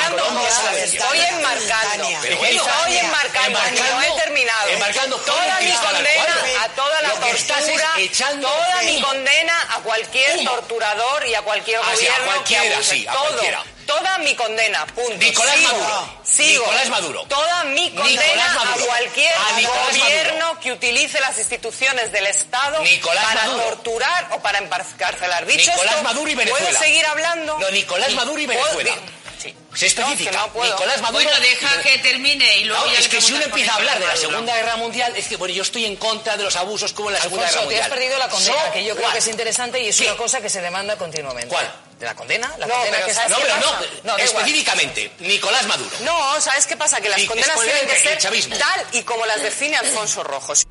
Estoy 0.76 1.18
enmarcando. 1.20 2.08
Estoy 2.08 2.96
enmarcando. 2.98 3.58
No 3.58 4.02
he 4.02 4.20
terminado. 4.20 4.68
Toda 5.24 5.60
mi 5.60 5.72
condena 5.72 6.62
a 6.62 6.68
toda 6.70 7.02
la 7.02 7.10
tortura. 7.10 7.94
Toda 8.40 8.82
mi 8.82 9.00
condena 9.00 9.66
a 9.70 9.80
cualquier 9.80 10.44
torturador 10.44 11.26
y 11.26 11.34
a 11.34 11.42
cualquier 11.42 11.80
gobierno 11.80 12.44
que 12.44 12.56
abuse. 12.56 13.04
Todo. 13.04 13.64
Toda 13.86 14.18
mi 14.18 14.34
condena, 14.34 14.86
punto. 14.86 15.16
Nicolás 15.18 15.56
sigo, 15.56 15.68
Maduro. 15.68 16.20
Sigo. 16.24 16.64
Nicolás 16.64 16.88
Maduro. 16.88 17.24
Toda 17.24 17.64
mi 17.64 17.90
condena 17.90 18.62
a 18.62 18.78
cualquier 18.78 19.34
gobierno 19.66 20.60
que 20.60 20.72
utilice 20.72 21.20
las 21.20 21.36
instituciones 21.38 22.10
del 22.10 22.26
Estado 22.26 22.82
para 23.14 23.44
torturar 23.44 24.28
o 24.32 24.40
para 24.40 24.58
encarcelar. 24.58 25.44
Dicho 25.44 25.70
Nicolás 25.70 25.94
esto, 25.96 26.02
Maduro 26.02 26.30
y 26.30 26.34
Venezuela. 26.34 26.66
¿puedo 26.66 26.80
seguir 26.80 27.04
hablando? 27.04 27.58
No, 27.58 27.70
Nicolás 27.70 28.12
Maduro 28.14 28.40
y 28.40 28.46
Venezuela. 28.46 28.94
Se 29.74 29.86
especifica. 29.86 30.30
Nicolás 30.54 31.00
Maduro. 31.00 31.24
Bueno, 31.24 31.40
deja 31.40 31.82
que 31.82 31.98
termine 31.98 32.58
y 32.58 32.64
luego 32.64 32.84
no, 32.86 32.92
ya 32.92 32.98
Es 32.98 33.08
que 33.08 33.20
si 33.20 33.32
uno 33.32 33.44
empieza 33.44 33.72
a 33.72 33.76
hablar 33.76 33.98
de 33.98 34.06
la 34.06 34.16
Segunda 34.16 34.54
Guerra 34.54 34.76
Mundial, 34.76 35.12
es 35.16 35.26
que, 35.28 35.36
bueno, 35.36 35.54
yo 35.54 35.62
estoy 35.62 35.84
en 35.86 35.96
contra 35.96 36.36
de 36.36 36.44
los 36.44 36.56
abusos 36.56 36.92
como 36.92 37.10
en 37.10 37.14
la 37.14 37.20
Segunda 37.22 37.46
Alfonso, 37.48 37.68
Guerra 37.68 37.80
Mundial. 37.80 37.80
te 37.80 37.92
has 37.92 37.98
perdido 37.98 38.18
la 38.18 38.28
condena, 38.28 38.64
So 38.66 38.72
que 38.72 38.84
yo 38.84 38.96
creo 38.96 39.10
que 39.12 39.18
es 39.18 39.28
interesante 39.28 39.80
y 39.80 39.88
es 39.88 39.96
¿Qué? 39.98 40.04
una 40.06 40.16
cosa 40.16 40.40
que 40.40 40.48
se 40.48 40.60
demanda 40.60 40.96
continuamente. 40.96 41.48
¿Cuál? 41.48 41.70
¿De 41.98 42.06
la 42.06 42.14
condena? 42.16 42.52
La 42.58 42.66
No, 42.66 42.74
condena 42.74 42.96
pero 42.96 43.06
que 43.06 43.14
¿sabes 43.14 43.30
No, 43.30 43.36
pero 43.40 43.54
pasa? 43.54 43.80
no, 44.02 44.12
No, 44.12 44.18
específicamente, 44.18 45.12
Nicolás 45.20 45.66
Maduro. 45.66 45.96
No, 46.00 46.40
¿sabes 46.40 46.66
qué 46.66 46.76
pasa? 46.76 47.00
Que 47.00 47.08
las 47.08 47.20
Sí, 47.20 47.26
condenas 47.26 47.60
tienen 47.62 47.86
que 47.86 47.98
ser 47.98 48.58
tal 48.58 48.86
y 48.92 49.02
como 49.02 49.24
las 49.26 49.40
define 49.42 49.76
Alfonso 49.76 50.22
Rojos. 50.24 50.64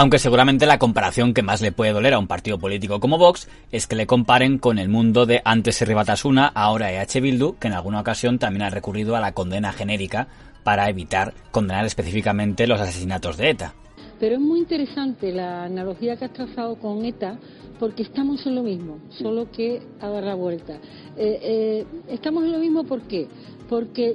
Aunque 0.00 0.20
seguramente 0.20 0.64
la 0.64 0.78
comparación 0.78 1.34
que 1.34 1.42
más 1.42 1.60
le 1.60 1.72
puede 1.72 1.90
doler 1.90 2.14
a 2.14 2.20
un 2.20 2.28
partido 2.28 2.56
político 2.56 3.00
como 3.00 3.18
Vox 3.18 3.48
es 3.72 3.88
que 3.88 3.96
le 3.96 4.06
comparen 4.06 4.58
con 4.58 4.78
el 4.78 4.88
mundo 4.88 5.26
de 5.26 5.42
antes 5.44 5.82
Herri 5.82 5.94
Batasuna, 5.94 6.46
ahora 6.46 6.92
EH 6.92 7.20
Bildu, 7.20 7.56
que 7.58 7.66
en 7.66 7.74
alguna 7.74 7.98
ocasión 7.98 8.38
también 8.38 8.62
ha 8.62 8.70
recurrido 8.70 9.16
a 9.16 9.20
la 9.20 9.32
condena 9.32 9.72
genérica 9.72 10.28
para 10.62 10.88
evitar 10.88 11.34
condenar 11.50 11.84
específicamente 11.84 12.68
los 12.68 12.80
asesinatos 12.80 13.36
de 13.38 13.50
ETA. 13.50 13.74
Pero 14.20 14.36
es 14.36 14.40
muy 14.40 14.60
interesante 14.60 15.32
la 15.32 15.64
analogía 15.64 16.14
que 16.14 16.26
has 16.26 16.32
trazado 16.32 16.76
con 16.76 17.04
ETA, 17.04 17.36
porque 17.80 18.04
estamos 18.04 18.46
en 18.46 18.54
lo 18.54 18.62
mismo, 18.62 19.00
solo 19.10 19.50
que 19.50 19.82
a 20.00 20.06
dar 20.06 20.22
la 20.22 20.36
vuelta. 20.36 20.74
Eh, 21.16 21.40
eh, 21.42 21.86
estamos 22.06 22.44
en 22.44 22.52
lo 22.52 22.58
mismo, 22.60 22.84
¿por 22.84 23.02
qué? 23.02 23.26
Porque 23.68 24.14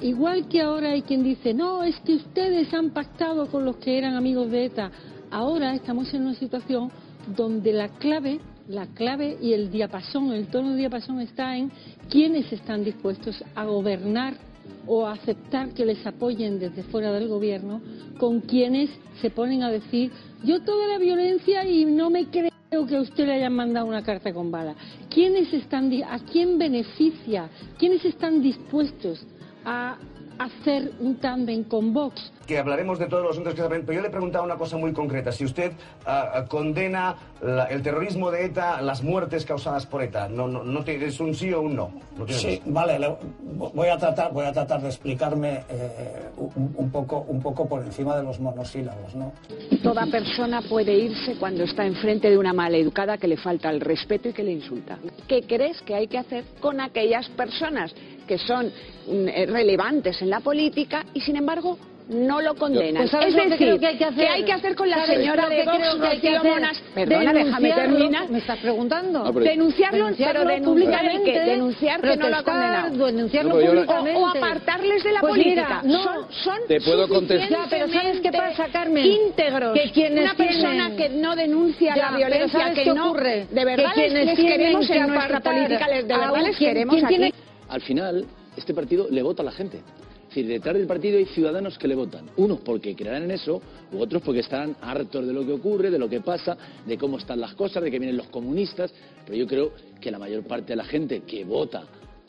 igual 0.00 0.48
que 0.48 0.62
ahora 0.62 0.90
hay 0.90 1.02
quien 1.02 1.22
dice, 1.22 1.52
no, 1.52 1.82
es 1.82 1.98
que 2.00 2.14
ustedes 2.14 2.72
han 2.72 2.90
pactado 2.90 3.46
con 3.48 3.64
los 3.64 3.76
que 3.76 3.98
eran 3.98 4.14
amigos 4.14 4.50
de 4.50 4.64
ETA, 4.64 4.90
ahora 5.30 5.74
estamos 5.74 6.12
en 6.14 6.22
una 6.22 6.34
situación 6.34 6.90
donde 7.36 7.72
la 7.72 7.88
clave, 7.88 8.40
la 8.66 8.86
clave 8.86 9.36
y 9.42 9.52
el 9.52 9.70
diapasón, 9.70 10.32
el 10.32 10.46
tono 10.46 10.70
de 10.70 10.78
diapasón 10.78 11.20
está 11.20 11.56
en 11.56 11.70
quiénes 12.08 12.50
están 12.50 12.82
dispuestos 12.82 13.44
a 13.54 13.64
gobernar 13.64 14.34
o 14.86 15.06
aceptar 15.06 15.70
que 15.74 15.84
les 15.84 16.06
apoyen 16.06 16.58
desde 16.58 16.82
fuera 16.84 17.12
del 17.12 17.28
gobierno 17.28 17.80
con 18.18 18.40
quienes 18.40 18.90
se 19.20 19.30
ponen 19.30 19.62
a 19.62 19.70
decir 19.70 20.10
yo 20.44 20.62
toda 20.62 20.86
la 20.88 20.98
violencia 20.98 21.64
y 21.66 21.84
no 21.84 22.10
me 22.10 22.26
creo 22.26 22.86
que 22.86 22.96
a 22.96 23.00
usted 23.00 23.26
le 23.26 23.34
hayan 23.34 23.54
mandado 23.54 23.86
una 23.86 24.02
carta 24.02 24.32
con 24.32 24.50
bala. 24.50 24.74
¿Quiénes 25.10 25.52
están, 25.52 25.90
¿A 26.04 26.18
quién 26.20 26.58
beneficia? 26.58 27.48
¿Quiénes 27.78 28.04
están 28.04 28.42
dispuestos 28.42 29.26
a 29.64 29.98
hacer 30.38 30.92
un 31.00 31.16
tándem 31.16 31.64
con 31.64 31.92
Vox? 31.92 32.32
que 32.48 32.58
hablaremos 32.58 32.98
de 32.98 33.06
todos 33.08 33.22
los 33.24 33.32
asuntos 33.32 33.52
que 33.54 33.60
saben, 33.60 33.84
pero 33.84 33.98
yo 33.98 34.02
le 34.02 34.08
preguntaba 34.08 34.42
una 34.42 34.56
cosa 34.56 34.78
muy 34.78 34.94
concreta. 34.94 35.30
Si 35.32 35.44
usted 35.44 35.70
ah, 36.06 36.30
ah, 36.34 36.44
condena 36.46 37.14
la- 37.42 37.66
el 37.66 37.82
terrorismo 37.82 38.30
de 38.30 38.46
ETA, 38.46 38.80
las 38.80 39.02
muertes 39.02 39.44
causadas 39.44 39.84
por 39.84 40.02
ETA, 40.02 40.30
no, 40.30 40.48
no, 40.48 40.64
no 40.64 40.82
tiene- 40.82 41.04
¿es 41.04 41.20
un 41.20 41.34
sí 41.34 41.52
o 41.52 41.60
un 41.60 41.76
no? 41.76 41.90
no 42.16 42.26
Sí, 42.26 42.62
vale, 42.64 42.98
le- 42.98 43.14
voy 43.74 43.88
a 43.88 43.98
tratar, 43.98 44.32
voy 44.32 44.46
a 44.46 44.52
tratar 44.52 44.80
de 44.80 44.88
explicarme 44.88 45.64
eh, 45.68 46.30
un, 46.38 46.72
un 46.74 46.90
poco, 46.90 47.26
un 47.28 47.42
poco 47.42 47.68
por 47.68 47.82
encima 47.82 48.16
de 48.16 48.22
los 48.22 48.40
monosílabos, 48.40 49.14
¿no? 49.14 49.30
Toda 49.82 50.06
persona 50.06 50.62
puede 50.62 50.94
irse 50.98 51.36
cuando 51.38 51.64
está 51.64 51.84
enfrente 51.84 52.30
de 52.30 52.38
una 52.38 52.54
maleducada 52.54 53.18
que 53.18 53.28
le 53.28 53.36
falta 53.36 53.68
el 53.68 53.82
respeto 53.82 54.30
y 54.30 54.32
que 54.32 54.42
le 54.42 54.52
insulta. 54.52 54.98
¿Qué 55.28 55.42
crees 55.42 55.82
que 55.82 55.94
hay 55.94 56.06
que 56.06 56.16
hacer 56.16 56.44
con 56.60 56.80
aquellas 56.80 57.28
personas 57.30 57.94
que 58.28 58.38
son 58.38 58.66
mm, 58.66 59.28
eh, 59.28 59.46
relevantes 59.46 60.22
en 60.22 60.30
la 60.30 60.38
política 60.40 61.04
y 61.14 61.20
sin 61.20 61.34
embargo 61.36 61.76
no 62.10 62.40
lo 62.40 62.54
condenan? 62.54 63.02
Pues 63.02 63.10
¿sabes 63.10 63.28
es 63.28 63.34
lo 63.34 63.42
que 63.42 63.48
decir, 63.50 63.66
creo 63.66 63.78
que 63.80 63.86
hay 63.86 63.98
que 63.98 64.04
hacer? 64.06 64.24
¿qué 64.24 64.28
hay 64.32 64.42
que 64.44 64.52
hacer 64.54 64.74
con 64.74 64.88
la 64.88 64.96
¿Sabes 64.96 65.16
señora 65.16 65.46
de 65.50 65.62
Vox, 65.62 65.98
Rocío? 65.98 66.42
Monas? 66.44 66.82
Perdona, 66.94 67.32
déjame 67.34 67.72
terminar. 67.72 68.30
¿Me 68.30 68.38
estás 68.38 68.58
preguntando? 68.60 69.24
Pero- 69.24 69.40
Denunciarlo, 69.44 69.98
Denunciarlo 69.98 70.40
pero 70.40 70.50
denunciar 70.54 71.04
el 71.04 71.10
públicamente, 71.10 71.32
qué, 71.32 71.40
denunciar 71.50 72.00
que 72.00 72.16
no 72.16 72.28
lo 72.30 72.36
ha 72.38 72.42
condenado. 72.42 73.06
denunciarlo 73.06 73.54
No, 73.54 73.60
públicamente. 73.66 74.14
O- 74.16 74.22
o 74.22 74.26
apartarles 74.28 75.04
de 75.04 75.12
la 75.12 75.20
Pues 75.20 75.32
política. 75.32 75.80
mira, 75.84 75.98
no, 75.98 76.02
Son- 76.02 76.26
son 76.30 76.58
Te 76.66 76.80
puedo 76.80 77.08
contestar. 77.08 77.50
Ya, 77.50 77.66
pero 77.68 77.88
¿sabes 77.88 78.20
qué 78.20 78.32
pasa, 78.32 78.66
Carmen? 78.72 79.04
íntegros. 79.04 79.78
Que 79.78 79.90
quienes 79.90 80.24
Una 80.24 80.34
persona 80.34 80.70
tienen- 80.88 80.96
que 80.96 81.08
no 81.10 81.36
denuncia 81.36 81.94
Ya, 81.94 82.10
la 82.12 82.16
violencia, 82.16 82.58
¿sabes 82.58 82.78
que 82.78 82.86
no... 82.94 83.10
ocurre? 83.10 83.46
De 83.50 83.64
verdad 83.66 83.92
Que 83.94 84.00
les, 84.00 84.08
quienes 84.12 84.26
les 84.28 84.36
tienen 84.36 84.52
queremos 84.58 84.86
que 84.88 84.96
en 84.96 85.06
nuestra 85.08 85.40
política, 85.40 85.86
de 85.88 86.02
verdad 86.04 86.42
les 86.42 86.56
¿quién- 86.56 86.70
queremos 86.70 87.04
aquí. 87.04 87.32
Al 87.68 87.80
final, 87.82 88.24
este 88.56 88.74
partido 88.74 89.08
le 89.10 89.22
vota 89.22 89.42
a 89.42 89.44
la 89.44 89.52
gente. 89.52 89.78
Es 89.78 90.34
decir, 90.34 90.46
detrás 90.46 90.76
del 90.76 90.86
partido 90.86 91.16
hay 91.16 91.24
ciudadanos 91.24 91.78
que 91.78 91.88
le 91.88 91.94
votan. 91.94 92.26
Unos 92.36 92.60
porque 92.60 92.94
creerán 92.94 93.22
en 93.22 93.30
eso, 93.30 93.62
u 93.92 93.98
otros 93.98 94.22
porque 94.22 94.40
estarán 94.40 94.76
hartos 94.82 95.26
de 95.26 95.32
lo 95.32 95.44
que 95.44 95.52
ocurre, 95.52 95.90
de 95.90 95.98
lo 95.98 96.08
que 96.08 96.20
pasa, 96.20 96.56
de 96.86 96.98
cómo 96.98 97.16
están 97.16 97.40
las 97.40 97.54
cosas, 97.54 97.82
de 97.82 97.90
que 97.90 97.98
vienen 97.98 98.16
los 98.16 98.28
comunistas. 98.28 98.92
Pero 99.24 99.38
yo 99.38 99.46
creo 99.46 99.72
que 100.00 100.10
la 100.10 100.18
mayor 100.18 100.42
parte 100.44 100.72
de 100.72 100.76
la 100.76 100.84
gente 100.84 101.20
que 101.20 101.44
vota 101.44 101.84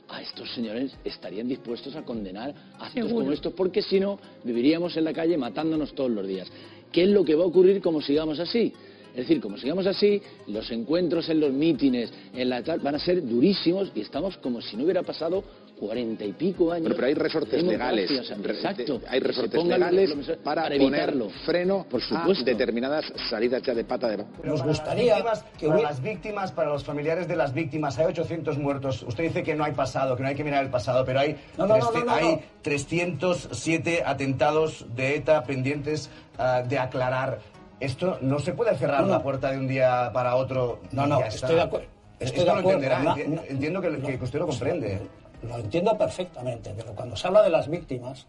a 0.07 0.21
estos 0.21 0.49
señores 0.53 0.95
estarían 1.03 1.47
dispuestos 1.47 1.95
a 1.95 2.03
condenar 2.03 2.53
actos 2.75 2.93
Seguro. 2.93 3.15
como 3.15 3.31
estos, 3.31 3.53
porque 3.53 3.81
si 3.81 3.99
no, 3.99 4.17
viviríamos 4.43 4.95
en 4.97 5.03
la 5.03 5.13
calle 5.13 5.37
matándonos 5.37 5.93
todos 5.93 6.09
los 6.09 6.25
días. 6.25 6.47
¿Qué 6.91 7.03
es 7.03 7.09
lo 7.09 7.23
que 7.23 7.35
va 7.35 7.43
a 7.43 7.47
ocurrir 7.47 7.81
como 7.81 8.01
sigamos 8.01 8.39
así? 8.39 8.73
Es 9.19 9.27
decir, 9.27 9.41
como 9.41 9.57
sigamos 9.57 9.85
así, 9.85 10.21
los 10.47 10.71
encuentros 10.71 11.27
en 11.27 11.41
los 11.41 11.51
mítines, 11.51 12.11
en 12.33 12.49
la 12.49 12.63
tal, 12.63 12.79
van 12.79 12.95
a 12.95 12.99
ser 12.99 13.21
durísimos 13.27 13.91
y 13.93 13.99
estamos 14.01 14.37
como 14.37 14.61
si 14.61 14.77
no 14.77 14.83
hubiera 14.85 15.03
pasado 15.03 15.43
cuarenta 15.77 16.23
y 16.25 16.33
pico 16.33 16.71
años. 16.71 16.83
Bueno, 16.83 16.95
pero 16.95 17.07
hay 17.07 17.13
resortes 17.13 17.63
legales. 17.63 18.09
democracia, 18.09 18.35
o 18.35 18.41
sea, 18.41 18.45
re- 18.51 18.55
exacto. 18.55 19.01
Hay 19.09 19.19
resortes 19.19 19.53
los- 19.55 19.67
legales 19.67 20.15
los- 20.15 20.27
para, 20.37 20.63
para 20.63 20.75
poner 20.77 20.81
evitarlo. 20.81 21.29
freno 21.45 21.85
Por 21.89 22.01
a 22.01 22.05
supuesto. 22.05 22.43
determinadas 22.45 23.05
salidas 23.29 23.61
ya 23.63 23.73
de 23.73 23.83
pata 23.85 24.07
de 24.09 24.17
Nos 24.17 24.59
Para 24.59 24.63
gustaría 24.71 25.19
las 25.19 25.43
que 25.57 25.67
para 25.67 25.81
las 25.81 26.01
víctimas, 26.01 26.51
para 26.53 26.69
los 26.69 26.83
familiares 26.83 27.27
de 27.27 27.35
las 27.35 27.53
víctimas, 27.53 27.97
hay 27.99 28.05
800 28.07 28.57
muertos. 28.57 29.03
Usted 29.03 29.23
dice 29.25 29.43
que 29.43 29.55
no 29.55 29.63
hay 29.65 29.73
pasado, 29.73 30.15
que 30.17 30.23
no 30.23 30.29
hay 30.29 30.35
que 30.35 30.43
mirar 30.45 30.63
el 30.65 30.69
pasado, 30.71 31.03
pero 31.05 31.19
hay, 31.19 31.35
No, 31.57 31.65
no, 31.67 31.77
no, 31.77 31.85
trece- 31.91 31.99
no, 31.99 32.05
no, 32.05 32.11
hay 32.13 32.25
no. 32.35 32.41
307 32.61 34.03
atentados 34.05 34.85
de 34.95 35.15
ETA 35.15 35.43
pendientes 35.43 36.09
ah, 36.37 36.61
de 36.67 36.77
aclarar. 36.77 37.39
Esto 37.79 38.17
no 38.21 38.39
se 38.39 38.53
puede 38.53 38.75
cerrar 38.75 39.01
No, 39.01 39.07
la 39.07 39.23
puerta 39.23 39.51
de 39.51 39.57
un 39.57 39.67
día 39.67 40.09
para 40.13 40.35
otro. 40.35 40.81
No, 40.91 41.07
no, 41.07 41.23
estoy 41.23 41.55
de 41.55 41.61
acuerdo. 41.61 41.87
Estoy 42.19 42.39
Esto 42.41 42.53
de 42.53 42.59
acuerdo. 42.59 42.83
entenderá, 42.83 43.15
entiendo 43.47 43.81
que, 43.81 44.17
que 44.17 44.23
usted 44.23 44.39
lo 44.39 44.47
comprende. 44.47 45.01
Lo 45.43 45.57
entiendo 45.57 45.97
perfectamente, 45.97 46.73
pero 46.75 46.93
cuando 46.93 47.15
se 47.15 47.27
habla 47.27 47.41
de 47.41 47.49
las 47.49 47.69
víctimas, 47.69 48.27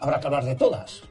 habrá 0.00 0.18
que 0.18 0.26
hablar 0.26 0.44
de 0.44 0.56
todas. 0.56 1.02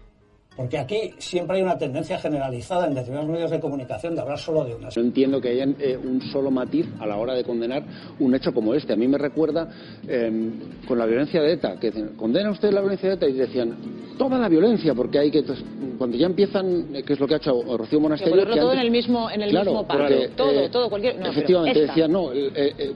Porque 0.56 0.78
aquí 0.78 1.14
siempre 1.18 1.58
hay 1.58 1.64
una 1.64 1.78
tendencia 1.78 2.18
generalizada 2.18 2.88
en 2.88 2.94
determinados 2.96 3.30
medios 3.30 3.52
de 3.52 3.60
comunicación 3.60 4.16
de 4.16 4.22
hablar 4.22 4.40
solo 4.40 4.64
de 4.64 4.74
unas. 4.76 4.96
No 4.96 5.04
entiendo 5.04 5.42
que 5.42 5.50
haya 5.50 5.66
eh, 5.80 5.98
un 6.02 6.22
solo 6.32 6.50
matiz 6.50 6.86
a 7.00 7.06
la 7.06 7.18
hora 7.18 7.34
de 7.34 7.44
condenar 7.44 7.84
un 8.20 8.34
hecho 8.36 8.54
como 8.54 8.74
este. 8.74 8.94
A 8.94 8.96
mí 8.96 9.06
me 9.08 9.18
recuerda 9.18 9.68
eh, 10.08 10.52
con 10.88 10.98
la 10.98 11.06
violencia 11.06 11.42
de 11.42 11.52
ETA, 11.54 11.78
que 11.78 11.88
dicen, 11.92 12.12
¿condena 12.16 12.52
usted 12.52 12.72
la 12.72 12.80
violencia 12.80 13.10
de 13.10 13.16
ETA? 13.16 13.28
Y 13.28 13.34
decían, 13.34 13.76
toda 14.18 14.40
la 14.40 14.48
violencia, 14.48 14.94
porque 14.94 15.20
hay 15.20 15.30
que... 15.30 15.40
entonces, 15.40 15.66
cuando 15.98 16.18
ya 16.18 16.26
empiezan, 16.26 16.96
eh, 16.96 17.04
que 17.04 17.14
es 17.14 17.20
lo 17.20 17.28
que 17.28 17.34
ha 17.34 17.38
hecho 17.38 17.62
Rocío 17.78 18.00
Que 18.00 18.04
Monasterio... 18.04 18.34
ponerlo 18.36 18.54
que 18.54 18.60
todo 18.62 18.70
antes- 18.72 18.80
en 18.82 18.86
el 18.86 18.92
mismo, 18.92 19.30
en 19.30 19.42
el 19.42 19.50
Claro, 19.50 19.72
mismo 19.72 19.88
porque, 19.88 20.30
todo, 20.38 20.52
eh, 20.52 20.70
todo, 20.70 20.90
cualquier. 20.90 21.16
No, 21.16 21.20
pero 21.22 21.32
Efectivamente, 21.34 21.80
esta. 21.82 21.94
decía, 21.94 22.08
no, 22.08 22.32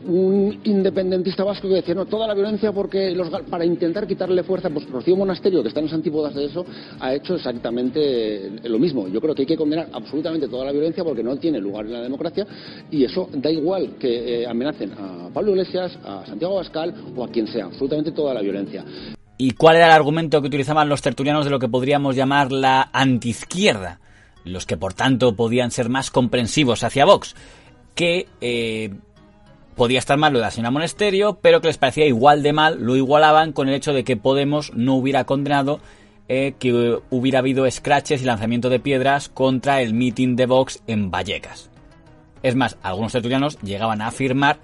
un 0.05 0.59
independentista 0.63 1.43
vasco 1.43 1.67
que 1.67 1.75
decía, 1.75 1.93
no, 1.95 2.05
toda 2.05 2.25
la 2.27 2.33
violencia 2.33 2.71
porque 2.71 3.11
los, 3.11 3.29
para 3.49 3.65
intentar 3.65 4.07
quitarle 4.07 4.43
fuerza, 4.43 4.69
pues 4.69 4.89
Rocío 4.89 5.15
Monasterio, 5.15 5.61
que 5.61 5.67
está 5.69 5.79
en 5.81 5.87
las 5.87 5.93
antípodas 5.93 6.33
de 6.35 6.45
eso, 6.45 6.65
ha 6.99 7.13
hecho 7.13 7.37
exactamente 7.49 8.49
lo 8.63 8.79
mismo. 8.79 9.07
Yo 9.07 9.19
creo 9.21 9.35
que 9.35 9.43
hay 9.43 9.47
que 9.47 9.57
condenar 9.57 9.89
absolutamente 9.93 10.47
toda 10.47 10.65
la 10.65 10.71
violencia 10.71 11.03
porque 11.03 11.23
no 11.23 11.37
tiene 11.37 11.59
lugar 11.59 11.85
en 11.85 11.93
la 11.93 12.01
democracia 12.01 12.45
y 12.91 13.03
eso 13.03 13.29
da 13.33 13.51
igual 13.51 13.95
que 13.99 14.41
eh, 14.41 14.47
amenacen 14.47 14.91
a 14.93 15.29
Pablo 15.33 15.51
Iglesias, 15.51 15.97
a 16.03 16.25
Santiago 16.25 16.55
Bascal 16.55 16.93
o 17.15 17.23
a 17.23 17.29
quien 17.29 17.47
sea, 17.47 17.65
absolutamente 17.65 18.11
toda 18.11 18.33
la 18.33 18.41
violencia. 18.41 18.83
¿Y 19.37 19.51
cuál 19.51 19.77
era 19.77 19.85
el 19.85 19.93
argumento 19.93 20.41
que 20.41 20.47
utilizaban 20.47 20.89
los 20.89 21.01
tertulianos 21.01 21.45
de 21.45 21.51
lo 21.51 21.59
que 21.59 21.69
podríamos 21.69 22.15
llamar 22.15 22.51
la 22.51 22.89
antiizquierda? 22.91 24.01
Los 24.43 24.65
que, 24.65 24.75
por 24.75 24.93
tanto, 24.93 25.33
podían 25.35 25.71
ser 25.71 25.87
más 25.87 26.11
comprensivos 26.11 26.83
hacia 26.83 27.05
Vox. 27.05 27.35
Que 27.95 28.27
eh, 28.41 28.91
podía 29.75 29.99
estar 29.99 30.17
mal 30.17 30.33
lo 30.33 30.39
de 30.39 30.45
la 30.45 30.51
señora 30.51 30.71
Monesterio, 30.71 31.39
pero 31.41 31.61
que 31.61 31.67
les 31.67 31.77
parecía 31.77 32.05
igual 32.05 32.43
de 32.43 32.51
mal, 32.51 32.79
lo 32.81 32.97
igualaban 32.97 33.53
con 33.53 33.69
el 33.69 33.75
hecho 33.75 33.93
de 33.93 34.03
que 34.03 34.17
Podemos 34.17 34.73
no 34.73 34.95
hubiera 34.95 35.23
condenado 35.23 35.79
eh, 36.29 36.53
que 36.59 36.99
hubiera 37.09 37.39
habido 37.39 37.69
scratches 37.69 38.21
y 38.21 38.25
lanzamiento 38.25 38.69
de 38.69 38.79
piedras 38.79 39.29
contra 39.29 39.81
el 39.81 39.93
mitin 39.93 40.35
de 40.35 40.45
Vox 40.45 40.81
en 40.87 41.11
Vallecas. 41.11 41.69
Es 42.43 42.55
más, 42.55 42.77
algunos 42.83 43.11
tertulianos 43.11 43.59
llegaban 43.61 44.01
a 44.01 44.07
afirmar 44.07 44.59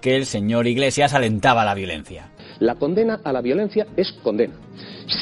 que 0.00 0.16
el 0.16 0.24
señor 0.24 0.66
Iglesias 0.66 1.14
alentaba 1.14 1.64
la 1.64 1.74
violencia. 1.74 2.30
La 2.58 2.74
condena 2.74 3.20
a 3.22 3.32
la 3.32 3.42
violencia 3.42 3.86
es 3.96 4.12
condena, 4.22 4.54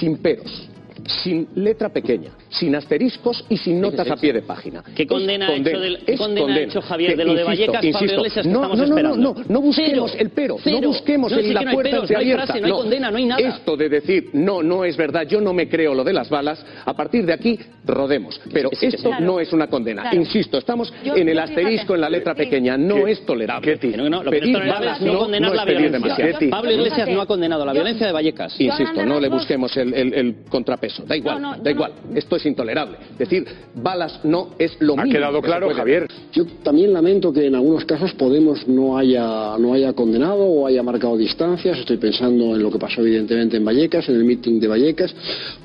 sin 0.01 0.19
peros, 0.19 0.71
sin 1.09 1.49
letra 1.55 1.89
pequeña, 1.89 2.31
sin 2.51 2.75
asteriscos 2.75 3.45
y 3.49 3.57
sin 3.57 3.81
notas 3.81 4.11
a 4.11 4.17
pie 4.17 4.33
de 4.33 4.43
página. 4.43 4.83
¿Qué 4.95 5.03
Es 5.05 5.09
condena 5.09 5.49
ha 5.49 5.55
hecho 5.55 5.79
del- 5.81 5.99
qué 6.05 6.13
es 6.13 6.19
condena 6.21 6.55
ha 6.55 6.59
hecho 6.61 6.81
Javier 6.83 7.17
de 7.17 7.25
lo 7.25 7.35
de 7.35 7.43
insisto, 7.43 7.73
Vallecas, 7.73 7.93
Pablo 8.01 8.15
Iglesias, 8.15 8.47
que 8.47 8.53
no, 8.53 8.59
estamos 8.63 8.79
no, 8.79 8.85
no, 8.87 8.91
esperando? 8.91 9.17
No, 9.17 9.35
no, 9.35 9.45
no 9.49 9.61
busquemos 9.61 10.11
Cero, 10.13 10.23
el 10.23 10.31
pero, 10.31 10.57
cero. 10.63 10.79
no 10.83 10.89
busquemos 10.89 11.33
No, 11.33 11.39
en 11.39 11.45
sí 11.45 11.53
la 11.53 11.61
puerta 11.63 11.83
peros, 11.83 11.93
no 11.93 11.99
hay 12.01 12.03
entreabierta. 12.31 12.45
frase, 12.47 12.61
no 12.61 12.67
hay 12.67 12.73
condena, 12.73 13.11
no 13.11 13.17
hay 13.17 13.25
nada. 13.25 13.41
Esto 13.49 13.77
de 13.77 13.89
decir, 13.89 14.31
no, 14.35 14.63
no 14.63 14.85
es 14.85 14.97
verdad, 14.97 15.27
yo 15.27 15.41
no 15.41 15.53
me 15.53 15.69
creo 15.69 15.95
lo 15.95 16.05
de 16.05 16.13
las 16.13 16.29
balas, 16.29 16.65
a 16.85 16.95
partir 16.95 17.25
de 17.27 17.33
aquí 17.33 17.59
rodemos. 17.85 18.41
Pero 18.53 18.71
esto 18.79 19.09
Claro. 19.09 19.25
no 19.25 19.41
es 19.41 19.53
una 19.53 19.67
condena. 19.69 20.03
Claro. 20.03 20.17
Insisto, 20.17 20.59
estamos 20.59 20.93
Yo- 21.05 21.17
en 21.17 21.29
el 21.29 21.39
asterisco, 21.39 21.95
en 21.95 22.01
la 22.03 22.11
letra 22.11 22.35
pequeña, 22.35 22.77
no 22.77 23.07
es 23.07 23.25
tolerable. 23.25 23.77
Pedir 23.79 23.95
es 24.07 24.53
tolerable 24.53 24.71
balas 24.87 25.01
es 25.01 25.07
no 25.07 25.19
condenar 25.19 25.51
la 25.55 25.63
es 25.63 25.67
pedir 25.67 25.81
violencia. 25.91 26.15
demasiado. 26.17 26.51
Pablo 26.51 26.73
Iglesias 26.73 27.09
no 27.09 27.21
ha 27.21 27.27
condenado 27.27 27.65
la 27.65 27.73
violencia 27.73 28.07
de 28.07 28.13
Vallecas. 28.13 28.61
Insisto, 28.61 29.05
no 29.07 29.19
le 29.21 29.29
busquemos 29.29 29.77
el 29.77 30.37
contrapeso. 30.49 30.98
Da 31.07 31.17
igual, 31.17 31.41
No, 31.43 31.57
no, 31.57 31.63
da 31.63 31.71
igual. 31.71 31.93
Esto 32.15 32.37
es 32.37 32.47
intolerable. 32.47 32.97
Decir 33.19 33.45
balas 33.75 34.21
no 34.25 34.51
es 34.59 34.77
lo 34.81 34.95
Ha 34.95 35.05
mínimo 35.05 35.19
quedado 35.19 35.35
que 35.41 35.47
se 35.47 35.47
claro, 35.47 35.67
puede 35.67 35.79
Javier. 35.79 36.07
Yo 36.33 36.45
también 36.63 36.93
lamento 36.93 37.33
que 37.33 37.47
en 37.47 37.55
algunos 37.55 37.85
casos 37.85 38.13
Podemos 38.15 38.67
no 38.67 38.99
haya, 38.99 39.57
no 39.59 39.73
haya 39.75 39.93
condenado 39.93 40.45
o 40.45 40.67
haya 40.67 40.83
marcado 40.83 41.17
distancias. 41.17 41.79
Estoy 41.79 41.99
pensando 41.99 42.57
en 42.57 42.63
lo 42.63 42.71
que 42.71 42.79
pasó 42.79 43.01
evidentemente 43.01 43.57
en 43.57 43.65
Vallecas, 43.65 44.09
en 44.09 44.17
el 44.17 44.25
meeting 44.25 44.59
de 44.61 44.67
Vallecas, 44.69 45.15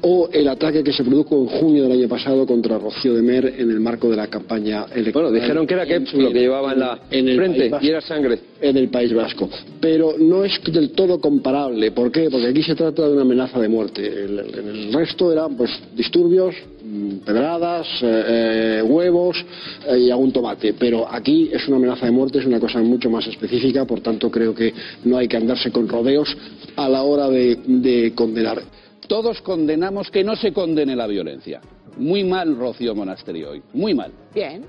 o 0.02 0.30
el 0.32 0.48
ataque 0.48 0.84
que 0.84 0.94
se 0.94 1.04
produjo 1.04 1.36
en 1.36 1.48
junio 1.48 1.84
del 1.84 1.94
año 1.94 2.08
pasado 2.08 2.46
contra 2.46 2.78
Rocío 2.78 3.14
de 3.14 3.22
Mer 3.22 3.54
en 3.58 3.72
el 3.72 3.80
marco 3.80 4.10
de 4.10 4.16
la 4.18 4.28
campaña 4.28 4.86
electoral. 4.94 5.30
Bueno, 5.32 5.42
dijeron 5.44 5.66
que 5.68 5.74
era 5.74 5.86
ketchup 5.86 6.20
lo 6.20 6.32
que 6.32 6.40
llevaba 6.40 6.74
en 6.74 6.80
la 6.80 7.00
el 7.12 7.36
frente, 7.36 7.70
Vasco. 7.70 7.86
y 7.86 7.90
era 7.90 8.02
sangre. 8.02 8.40
En 8.62 8.78
el 8.78 8.88
País 8.90 9.14
Vasco. 9.14 9.50
Pero 9.82 10.14
no 10.18 10.46
es 10.46 10.58
del 10.72 10.92
todo 10.92 11.20
comparable. 11.20 11.92
¿Por 11.92 12.12
qué? 12.12 12.30
Porque 12.30 12.48
aquí 12.48 12.64
se 12.64 12.76
trata 12.76 13.06
de 13.08 13.12
una 13.14 13.24
amenaza 13.24 13.60
de 13.60 13.68
muerte. 13.68 14.06
El, 14.08 14.40
el- 14.40 14.56
el 14.70 14.94
resto 14.94 15.23
eran 15.32 15.56
pues 15.56 15.72
disturbios, 15.96 16.56
mm, 16.84 17.18
pedradas, 17.26 17.88
eh, 18.02 18.24
eh, 18.28 18.82
huevos 18.82 19.44
eh, 19.88 19.98
y 20.00 20.12
algún 20.12 20.32
tomate. 20.32 20.74
Pero 20.74 21.08
aquí 21.10 21.50
es 21.52 21.68
una 21.68 21.78
amenaza 21.78 22.06
de 22.06 22.12
muerte, 22.12 22.40
es 22.40 22.46
una 22.46 22.60
cosa 22.60 22.80
mucho 22.80 23.10
más 23.10 23.26
específica. 23.28 23.86
Por 23.86 24.02
tanto, 24.02 24.30
creo 24.30 24.54
que 24.54 24.74
no 25.06 25.18
hay 25.18 25.28
que 25.28 25.38
andarse 25.38 25.72
con 25.72 25.88
rodeos 25.88 26.36
a 26.76 26.90
la 26.90 27.04
hora 27.04 27.30
de, 27.30 27.58
de 27.66 28.14
condenar. 28.16 28.62
Todos 29.08 29.42
condenamos 29.42 30.10
que 30.10 30.24
no 30.24 30.36
se 30.36 30.54
condene 30.54 30.96
la 30.96 31.08
violencia. 31.08 31.62
Muy 31.98 32.24
mal, 32.24 32.56
Rocío 32.56 32.96
Monasterio, 32.96 33.52
hoy. 33.52 33.62
Muy 33.74 33.94
mal. 33.94 34.12
Bien. 34.34 34.66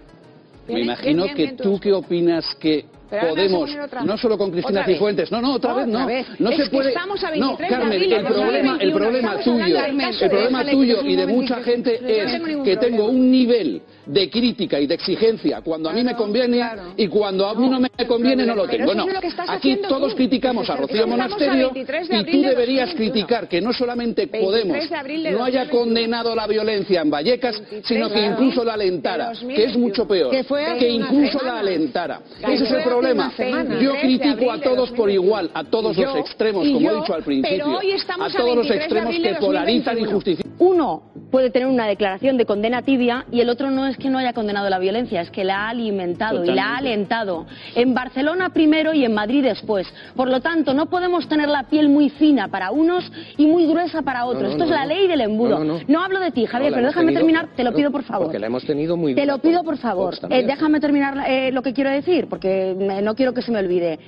Me 0.67 0.77
Bien, 0.77 0.87
imagino 0.87 1.25
bien, 1.25 1.37
que 1.37 1.63
tú 1.63 1.79
qué 1.79 1.93
opinas 1.93 2.55
que 2.57 2.87
Pero 3.11 3.29
podemos, 3.29 3.71
no 4.05 4.17
solo 4.19 4.39
con 4.39 4.51
Cristina 4.51 4.81
otra 4.81 4.87
vez. 4.87 4.97
Cifuentes, 4.97 5.31
no, 5.33 5.41
no, 5.41 5.55
otra, 5.55 5.75
vez 5.75 5.87
no, 5.87 6.07
vez. 6.07 6.27
no 6.39 6.51
Es 6.51 6.57
se 6.65 6.71
puede, 6.71 6.89
estamos 6.89 7.23
a 7.23 7.31
no, 7.37 7.57
23 7.57 7.59
de 7.59 7.77
Carmen, 7.77 7.93
abril, 7.93 8.13
el 8.13 8.25
problema, 8.25 8.73
el 8.73 8.93
21, 8.93 8.97
problema 8.99 9.37
tuyo, 9.39 9.79
el 9.85 10.31
problema 10.31 10.65
tuyo 10.71 11.03
y 11.05 11.17
de 11.17 11.27
mucha 11.27 11.57
gente 11.63 12.01
es 12.23 12.41
que 12.65 12.77
tengo 12.77 13.07
un 13.07 13.31
nivel 13.31 13.83
de 14.07 14.29
crítica 14.31 14.79
y 14.81 14.87
de 14.87 14.95
exigencia 14.95 15.61
cuando 15.63 15.89
a 15.91 15.93
mí 15.93 16.03
me 16.03 16.15
conviene 16.15 16.63
y 16.97 17.07
cuando 17.09 17.47
a 17.47 17.55
mí 17.55 17.69
no 17.69 17.81
me 17.81 17.89
conviene 18.07 18.45
no 18.47 18.55
lo 18.55 18.67
tengo. 18.67 18.85
eso 18.93 18.95
No, 18.95 19.07
es 19.09 19.15
lo 19.15 19.21
que 19.21 19.27
estás 19.29 19.49
aquí 19.49 19.77
todos 19.89 20.11
tú. 20.13 20.17
criticamos 20.17 20.69
a 20.71 20.77
Rocío 20.77 21.05
a 21.05 21.07
Monasterio 21.07 21.71
23 21.73 22.09
de 22.09 22.17
y 22.17 22.25
tú 22.25 22.43
de 22.43 22.49
deberías 22.49 22.89
2021. 22.91 22.97
criticar 22.97 23.49
que 23.49 23.61
no 23.61 23.73
solamente 23.73 24.27
23 24.27 24.45
Podemos 24.45 24.77
no 24.77 25.45
haya 25.45 25.65
2021. 25.65 25.71
condenado 25.71 26.35
la 26.35 26.47
violencia 26.47 27.01
en 27.01 27.11
Vallecas, 27.11 27.63
sino 27.85 28.11
que 28.11 28.21
incluso 28.21 28.65
la 28.65 28.75
alentara, 28.75 29.33
que 29.55 29.65
es 29.65 29.77
mucho 29.77 30.07
peor, 30.07 30.31
Que 30.31 30.89
incluso 30.89 31.39
la 31.45 31.61
alentara. 31.61 32.21
Ese 32.47 32.65
es 32.65 32.71
el 32.71 32.83
problema. 33.05 33.81
Yo 33.81 33.93
23 33.93 33.93
de 33.93 34.01
critico 34.01 34.51
a 34.51 34.59
todos 34.59 34.91
por 34.91 35.09
2021. 35.09 35.13
igual, 35.13 35.51
a 35.55 35.65
todos 35.65 35.97
los 35.97 36.17
extremos, 36.17 36.69
como 36.69 36.91
he 36.91 36.95
dicho 36.97 37.15
al 37.15 37.23
pero 37.23 37.25
principio, 37.25 37.79
hoy 37.79 37.91
estamos 37.93 38.35
a 38.35 38.37
todos 38.37 38.57
los 38.57 38.69
23 38.69 38.69
de 38.69 38.85
extremos 38.85 39.15
que 39.17 39.41
polarizan 39.41 39.99
y 39.99 40.05
2021. 40.05 40.13
justifican. 40.13 40.44
Uno 40.59 41.03
puede 41.31 41.51
tener 41.51 41.67
una 41.69 41.87
declaración 41.87 42.37
de 42.37 42.47
condena 42.47 42.83
tibia 42.83 43.25
y 43.33 43.41
el 43.41 43.49
otro 43.49 43.71
no 43.71 43.87
es 43.87 43.97
que 43.97 44.09
no 44.09 44.19
haya 44.19 44.33
condenado 44.33 44.71
la 44.71 44.79
violencia, 44.79 45.21
es 45.21 45.31
que 45.31 45.43
la 45.43 45.67
ha 45.67 45.69
alimentado 45.71 46.45
y 46.45 46.49
la 46.53 46.75
ha 46.75 46.77
alentado. 46.77 47.47
En 47.75 47.93
Barcelona 47.93 48.51
primero 48.51 48.95
y 48.95 49.05
en 49.05 49.15
Madrid 49.15 49.43
después. 49.43 49.87
Por 50.15 50.29
lo 50.31 50.41
tanto, 50.41 50.73
no 50.73 50.87
podemos 50.87 51.29
tener 51.29 51.49
la 51.49 51.65
piel 51.65 51.89
muy 51.89 52.09
fina 52.11 52.49
para 52.49 52.71
unos 52.71 53.11
y 53.37 53.47
muy 53.47 53.67
gruesa 53.67 54.03
para 54.03 54.27
otros. 54.27 54.43
no, 54.45 54.49
Esto 54.51 54.59
no, 54.59 54.65
es 54.67 54.71
la 54.71 54.87
ley 54.87 55.09
del 55.09 55.23
embudo. 55.23 55.59
No, 55.89 56.03
hablo 56.03 56.21
de 56.21 56.31
ti, 56.31 56.47
Javier, 56.47 56.73
pero 56.73 56.87
déjame 56.87 57.07
tenido- 57.07 57.21
terminar, 57.21 57.49
te 57.57 57.65
lo 57.65 57.73
pido 57.75 57.91
por 57.91 58.05
favor. 58.05 58.27
Porque 58.27 58.39
la 58.39 58.47
hemos 58.47 58.65
tenido 58.65 58.97
muy 58.97 59.15
Te 59.15 59.27
lo 59.27 59.39
pido, 59.39 59.65
por 59.65 59.77
favor. 59.79 60.15
Eh, 60.31 60.45
déjame 60.45 60.79
terminar 60.81 61.25
eh, 61.29 61.51
lo 61.53 61.63
que 61.63 61.73
quiero 61.73 61.91
decir, 61.91 62.29
porque 62.29 62.77
no 63.03 63.15
quiero 63.17 63.35
que 63.35 63.43
se 63.43 63.51
me 63.51 63.59
olvide. 63.59 63.99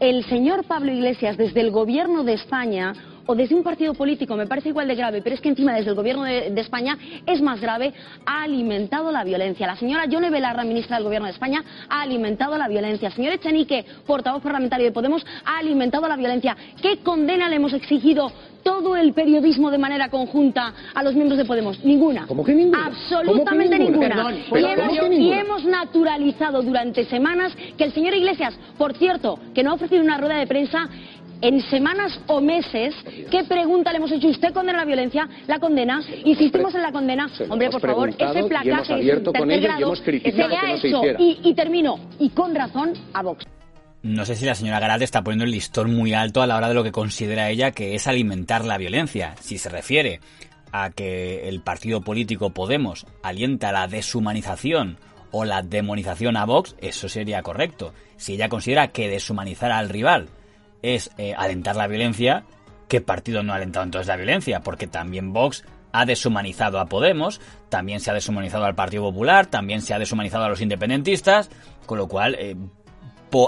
El 0.00 0.24
señor 0.24 0.64
Pablo 0.64 0.92
Iglesias, 0.92 1.36
desde 1.36 1.60
el 1.60 1.70
gobierno 1.70 2.24
de 2.24 2.34
España 2.34 2.92
o 3.26 3.34
desde 3.34 3.54
un 3.54 3.62
partido 3.62 3.94
político, 3.94 4.36
me 4.36 4.46
parece 4.46 4.70
igual 4.70 4.88
de 4.88 4.94
grave, 4.94 5.22
pero 5.22 5.34
es 5.34 5.40
que 5.40 5.48
encima 5.48 5.74
desde 5.74 5.90
el 5.90 5.96
gobierno 5.96 6.24
de, 6.24 6.50
de 6.50 6.60
España 6.60 6.98
es 7.26 7.40
más 7.40 7.60
grave, 7.60 7.92
ha 8.26 8.42
alimentado 8.42 9.10
la 9.10 9.24
violencia. 9.24 9.66
La 9.66 9.76
señora 9.76 10.06
Yone 10.06 10.30
Belarra, 10.30 10.64
ministra 10.64 10.96
del 10.96 11.04
gobierno 11.04 11.26
de 11.26 11.32
España, 11.32 11.64
ha 11.88 12.02
alimentado 12.02 12.56
la 12.58 12.68
violencia. 12.68 13.08
El 13.08 13.14
señor 13.14 13.32
Echenique, 13.32 13.84
portavoz 14.06 14.42
parlamentario 14.42 14.86
de 14.86 14.92
Podemos, 14.92 15.24
ha 15.44 15.58
alimentado 15.58 16.08
la 16.08 16.16
violencia. 16.16 16.56
¿Qué 16.80 16.98
condena 16.98 17.48
le 17.48 17.56
hemos 17.56 17.72
exigido 17.72 18.32
todo 18.62 18.96
el 18.96 19.12
periodismo 19.12 19.70
de 19.70 19.78
manera 19.78 20.08
conjunta 20.08 20.72
a 20.94 21.02
los 21.02 21.14
miembros 21.14 21.38
de 21.38 21.44
Podemos? 21.44 21.84
Ninguna. 21.84 22.26
¿Cómo 22.26 22.42
que 22.42 22.54
ninguna? 22.54 22.86
Absolutamente 22.86 23.76
¿Cómo 23.76 23.86
que 23.86 23.92
ninguna. 23.92 24.32
ninguna? 24.32 24.50
Perdón, 24.50 25.12
y, 25.12 25.32
hemos 25.32 25.64
naturalizado 25.64 26.62
durante 26.62 27.04
semanas 27.04 27.52
que 27.76 27.84
el 27.84 27.92
señor 27.92 28.14
Iglesias, 28.14 28.58
por 28.78 28.96
cierto, 28.96 29.38
que 29.54 29.62
no 29.62 29.70
ha 29.70 29.74
ofrecido 29.74 30.02
una 30.02 30.18
rueda 30.18 30.36
de 30.36 30.46
prensa, 30.46 30.88
en 31.40 31.60
semanas 31.70 32.18
o 32.26 32.40
meses 32.40 32.94
qué 33.30 33.44
pregunta 33.44 33.90
le 33.92 33.98
hemos 33.98 34.12
hecho. 34.12 34.28
¿Usted 34.28 34.52
condena 34.52 34.78
la 34.78 34.84
violencia? 34.84 35.28
¿La 35.46 35.58
condena? 35.58 36.00
Insistimos 36.24 36.74
en 36.74 36.82
la 36.82 36.92
condena. 36.92 37.28
Hombre, 37.48 37.70
por 37.70 37.80
favor, 37.80 38.08
ese 38.08 38.16
preguntado 38.18 38.34
y 38.34 38.38
hemos 38.38 38.48
placaje 38.50 38.92
abierto 38.94 39.30
en 39.34 39.48
tercer 39.48 39.60
grado 39.60 39.96
se 39.96 40.12
le 40.12 40.20
que 40.22 40.42
ha 40.42 40.62
no 40.68 40.78
se 40.78 40.88
hecho. 40.88 40.98
hiciera. 40.98 41.20
Y, 41.20 41.40
y 41.42 41.54
termino, 41.54 41.98
y 42.18 42.30
con 42.30 42.54
razón, 42.54 42.92
a 43.12 43.22
Vox. 43.22 43.44
No 44.02 44.26
sé 44.26 44.36
si 44.36 44.44
la 44.44 44.54
señora 44.54 44.80
Garat 44.80 45.00
está 45.00 45.22
poniendo 45.22 45.44
el 45.44 45.50
listón 45.50 45.94
muy 45.94 46.12
alto 46.12 46.42
a 46.42 46.46
la 46.46 46.56
hora 46.56 46.68
de 46.68 46.74
lo 46.74 46.84
que 46.84 46.92
considera 46.92 47.48
ella 47.48 47.70
que 47.70 47.94
es 47.94 48.06
alimentar 48.06 48.64
la 48.64 48.76
violencia. 48.76 49.34
Si 49.40 49.56
se 49.56 49.70
refiere 49.70 50.20
a 50.72 50.90
que 50.90 51.48
el 51.48 51.62
partido 51.62 52.02
político 52.02 52.50
Podemos 52.50 53.06
alienta 53.22 53.72
la 53.72 53.86
deshumanización 53.86 54.98
o 55.30 55.44
la 55.44 55.62
demonización 55.62 56.36
a 56.36 56.44
Vox, 56.44 56.76
eso 56.80 57.08
sería 57.08 57.42
correcto. 57.42 57.94
Si 58.16 58.34
ella 58.34 58.48
considera 58.48 58.88
que 58.88 59.08
deshumanizar 59.08 59.72
al 59.72 59.88
rival 59.88 60.28
es 60.84 61.10
eh, 61.18 61.34
alentar 61.36 61.76
la 61.76 61.86
violencia, 61.86 62.44
¿qué 62.88 63.00
partido 63.00 63.42
no 63.42 63.52
ha 63.52 63.56
alentado 63.56 63.84
entonces 63.84 64.08
la 64.08 64.16
violencia? 64.16 64.60
Porque 64.60 64.86
también 64.86 65.32
Vox 65.32 65.64
ha 65.92 66.04
deshumanizado 66.04 66.80
a 66.80 66.86
Podemos, 66.86 67.40
también 67.68 68.00
se 68.00 68.10
ha 68.10 68.14
deshumanizado 68.14 68.64
al 68.64 68.74
Partido 68.74 69.04
Popular, 69.04 69.46
también 69.46 69.80
se 69.80 69.94
ha 69.94 69.98
deshumanizado 69.98 70.44
a 70.44 70.48
los 70.48 70.60
independentistas, 70.60 71.50
con 71.86 71.98
lo 71.98 72.08
cual, 72.08 72.36
eh, 72.38 72.56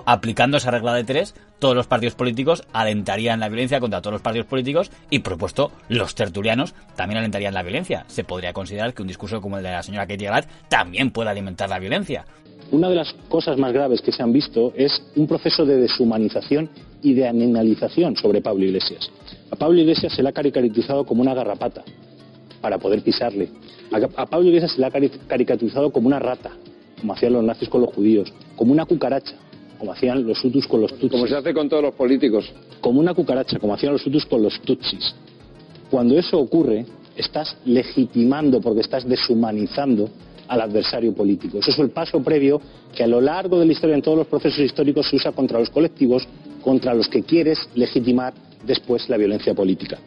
aplicando 0.07 0.57
esa 0.57 0.71
regla 0.71 0.95
de 0.95 1.05
tres, 1.05 1.35
todos 1.59 1.75
los 1.75 1.87
partidos 1.87 2.15
políticos 2.15 2.65
alentarían 2.73 3.41
la 3.41 3.49
violencia 3.49 3.81
contra 3.81 4.01
todos 4.01 4.13
los 4.13 4.23
partidos 4.23 4.47
políticos 4.47 4.91
y, 5.11 5.21
por 5.21 5.35
supuesto, 5.35 5.73
los 5.89 6.15
tertulianos 6.15 6.75
también 6.97 7.19
alentarían 7.19 7.55
la 7.55 7.63
violencia. 7.63 8.05
Se 8.09 8.25
podría 8.25 8.53
considerar 8.53 8.95
que 8.95 9.03
un 9.03 9.09
discurso 9.09 9.41
como 9.41 9.59
el 9.59 9.63
de 9.63 9.71
la 9.71 9.83
señora 9.83 10.07
Katie 10.07 10.27
Garat 10.27 10.47
también 10.69 11.11
puede 11.11 11.31
alimentar 11.31 11.69
la 11.69 11.79
violencia. 11.79 12.25
Una 12.73 12.89
de 12.89 12.97
las 12.97 13.13
cosas 13.29 13.59
más 13.59 13.73
graves 13.73 14.01
que 14.03 14.11
se 14.11 14.23
han 14.23 14.33
visto 14.33 14.73
es 14.77 14.93
un 15.15 15.29
proceso 15.29 15.65
de 15.65 15.77
deshumanización 15.77 16.69
y 17.07 17.15
de 17.15 17.29
animalización 17.29 18.17
sobre 18.17 18.41
Pablo 18.41 18.65
Iglesias. 18.65 19.09
A 19.51 19.57
Pablo 19.57 19.81
Iglesias 19.81 20.13
se 20.13 20.23
le 20.23 20.29
ha 20.29 20.33
caricaturizado 20.33 21.05
como 21.05 21.23
una 21.23 21.35
garrapata 21.35 21.85
para 22.61 22.79
poder 22.79 23.03
pisarle. 23.03 23.49
A, 23.93 24.23
a 24.23 24.27
Pablo 24.27 24.49
Iglesias 24.49 24.73
se 24.73 24.81
le 24.81 24.87
ha 24.87 24.91
cari- 24.91 25.11
caricaturizado 25.29 25.93
como 25.93 26.09
una 26.09 26.19
rata, 26.19 26.51
como 27.01 27.13
hacían 27.13 27.33
los 27.35 27.45
nazis 27.45 27.69
con 27.69 27.81
los 27.83 27.95
judíos, 27.95 28.33
como 28.57 28.73
una 28.73 28.85
cucaracha, 28.87 29.35
como 29.79 29.93
hacían 29.93 30.27
los 30.27 30.45
hutus 30.45 30.67
con 30.67 30.81
los 30.81 30.91
tutsis. 30.93 31.11
Como 31.13 31.27
se 31.29 31.37
hace 31.37 31.55
con 31.55 31.69
todos 31.69 31.83
los 31.85 31.95
políticos. 31.95 32.51
Como 32.81 32.99
una 32.99 33.15
cucaracha, 33.15 33.59
como 33.61 33.75
hacían 33.75 33.93
los 33.93 34.05
hutus 34.05 34.27
con 34.27 34.43
los 34.43 34.61
tutsis. 34.63 35.15
Cuando 35.91 36.19
eso 36.19 36.41
ocurre, 36.41 36.85
estás 37.17 37.57
legitimando 37.65 38.61
porque 38.61 38.81
estás 38.81 39.07
deshumanizando 39.07 40.09
al 40.49 40.61
adversario 40.61 41.13
político. 41.13 41.59
Eso 41.59 41.71
es 41.71 41.79
el 41.79 41.91
paso 41.91 42.23
previo 42.23 42.61
que 42.95 43.03
a 43.03 43.07
lo 43.07 43.21
largo 43.21 43.59
de 43.59 43.67
la 43.67 43.73
historia, 43.73 43.95
en 43.97 44.03
todos 44.03 44.17
los 44.19 44.27
procesos 44.27 44.61
históricos, 44.61 45.09
se 45.09 45.17
usa 45.17 45.33
contra 45.33 45.59
los 45.59 45.71
colectivos, 45.71 46.27
contra 46.67 46.95
los 46.95 47.09
que 47.09 47.23
quieres 47.23 47.61
legitimar 47.77 48.35
después 48.65 49.09
la 49.09 49.17
violencia 49.17 49.55
política. 49.55 49.99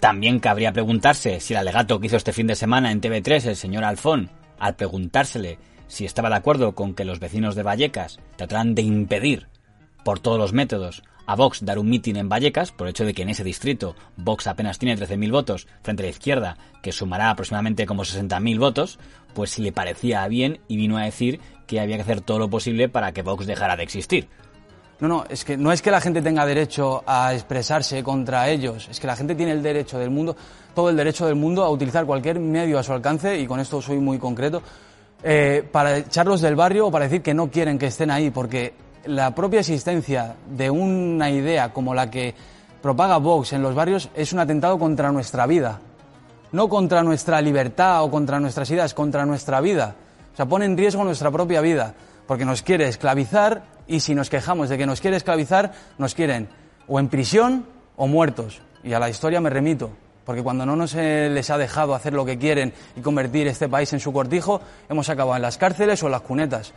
También 0.00 0.38
cabría 0.38 0.70
preguntarse 0.70 1.40
si 1.40 1.54
el 1.54 1.60
alegato 1.60 1.98
que 1.98 2.08
hizo 2.08 2.18
este 2.18 2.34
fin 2.34 2.46
de 2.46 2.56
semana 2.56 2.92
en 2.92 3.00
TV3 3.00 3.46
el 3.46 3.56
señor 3.56 3.84
Alfón, 3.84 4.28
al 4.58 4.76
preguntársele 4.76 5.56
si 5.86 6.04
estaba 6.04 6.28
de 6.28 6.34
acuerdo 6.34 6.74
con 6.74 6.92
que 6.92 7.06
los 7.06 7.20
vecinos 7.20 7.54
de 7.54 7.62
Vallecas 7.62 8.20
trataran 8.36 8.74
de 8.74 8.82
impedir, 8.82 9.46
por 10.04 10.20
todos 10.20 10.38
los 10.38 10.52
métodos, 10.52 11.02
a 11.24 11.36
Vox 11.36 11.64
dar 11.64 11.78
un 11.78 11.88
mitin 11.88 12.18
en 12.18 12.28
Vallecas, 12.28 12.70
por 12.70 12.86
el 12.86 12.90
hecho 12.90 13.06
de 13.06 13.14
que 13.14 13.22
en 13.22 13.30
ese 13.30 13.42
distrito 13.42 13.96
Vox 14.18 14.46
apenas 14.46 14.78
tiene 14.78 14.98
13.000 14.98 15.32
votos 15.32 15.66
frente 15.82 16.02
a 16.02 16.04
la 16.04 16.10
izquierda, 16.10 16.58
que 16.82 16.92
sumará 16.92 17.30
aproximadamente 17.30 17.86
como 17.86 18.02
60.000 18.02 18.58
votos, 18.58 18.98
pues 19.32 19.48
si 19.48 19.62
le 19.62 19.72
parecía 19.72 20.28
bien 20.28 20.60
y 20.68 20.76
vino 20.76 20.98
a 20.98 21.04
decir 21.04 21.40
que 21.66 21.80
había 21.80 21.96
que 21.96 22.02
hacer 22.02 22.20
todo 22.20 22.40
lo 22.40 22.50
posible 22.50 22.90
para 22.90 23.12
que 23.12 23.22
Vox 23.22 23.46
dejara 23.46 23.76
de 23.76 23.84
existir. 23.84 24.28
No, 25.00 25.08
no, 25.08 25.24
es 25.28 25.44
que 25.44 25.56
no 25.56 25.72
es 25.72 25.82
que 25.82 25.90
la 25.90 26.00
gente 26.00 26.22
tenga 26.22 26.46
derecho 26.46 27.02
a 27.06 27.34
expresarse 27.34 28.02
contra 28.02 28.48
ellos, 28.48 28.88
es 28.90 29.00
que 29.00 29.06
la 29.06 29.16
gente 29.16 29.34
tiene 29.34 29.52
el 29.52 29.62
derecho 29.62 29.98
del 29.98 30.10
mundo, 30.10 30.36
todo 30.74 30.88
el 30.88 30.96
derecho 30.96 31.26
del 31.26 31.34
mundo 31.34 31.64
a 31.64 31.70
utilizar 31.70 32.06
cualquier 32.06 32.38
medio 32.38 32.78
a 32.78 32.82
su 32.82 32.92
alcance, 32.92 33.38
y 33.38 33.46
con 33.46 33.58
esto 33.58 33.82
soy 33.82 33.98
muy 33.98 34.18
concreto, 34.18 34.62
eh, 35.22 35.66
para 35.70 35.98
echarlos 35.98 36.40
del 36.40 36.54
barrio 36.54 36.86
o 36.86 36.90
para 36.90 37.06
decir 37.06 37.22
que 37.22 37.34
no 37.34 37.50
quieren 37.50 37.78
que 37.78 37.86
estén 37.86 38.10
ahí, 38.10 38.30
porque 38.30 38.74
la 39.06 39.34
propia 39.34 39.60
existencia 39.60 40.36
de 40.48 40.70
una 40.70 41.30
idea 41.30 41.72
como 41.72 41.94
la 41.94 42.10
que 42.10 42.34
propaga 42.80 43.16
Vox 43.18 43.52
en 43.52 43.62
los 43.62 43.74
barrios 43.74 44.10
es 44.14 44.32
un 44.32 44.40
atentado 44.40 44.78
contra 44.78 45.10
nuestra 45.10 45.46
vida, 45.46 45.80
no 46.52 46.68
contra 46.68 47.02
nuestra 47.02 47.40
libertad 47.40 48.04
o 48.04 48.10
contra 48.10 48.38
nuestras 48.38 48.70
ideas, 48.70 48.94
contra 48.94 49.26
nuestra 49.26 49.60
vida. 49.60 49.94
O 50.32 50.36
sea, 50.36 50.46
pone 50.46 50.66
en 50.66 50.76
riesgo 50.76 51.02
nuestra 51.04 51.30
propia 51.30 51.60
vida, 51.60 51.94
porque 52.26 52.44
nos 52.44 52.62
quiere 52.62 52.88
esclavizar 52.88 53.64
y 53.86 54.00
si 54.00 54.14
nos 54.14 54.30
quejamos 54.30 54.68
de 54.68 54.78
que 54.78 54.86
nos 54.86 55.00
quiere 55.00 55.16
esclavizar, 55.16 55.72
nos 55.98 56.14
quieren 56.14 56.48
o 56.86 56.98
en 56.98 57.08
prisión 57.08 57.66
o 57.96 58.06
muertos. 58.06 58.60
Y 58.82 58.92
a 58.92 58.98
la 58.98 59.08
historia 59.08 59.40
me 59.40 59.50
remito, 59.50 59.90
porque 60.24 60.42
cuando 60.42 60.66
no 60.66 60.76
nos 60.76 60.94
eh, 60.94 61.28
les 61.30 61.50
ha 61.50 61.58
dejado 61.58 61.94
hacer 61.94 62.12
lo 62.12 62.24
que 62.24 62.38
quieren 62.38 62.72
y 62.96 63.00
convertir 63.00 63.46
este 63.46 63.68
país 63.68 63.92
en 63.92 64.00
su 64.00 64.12
cortijo, 64.12 64.60
hemos 64.88 65.08
acabado 65.08 65.36
en 65.36 65.42
las 65.42 65.58
cárceles 65.58 66.02
o 66.02 66.06
en 66.06 66.12
las 66.12 66.22
cunetas. 66.22 66.72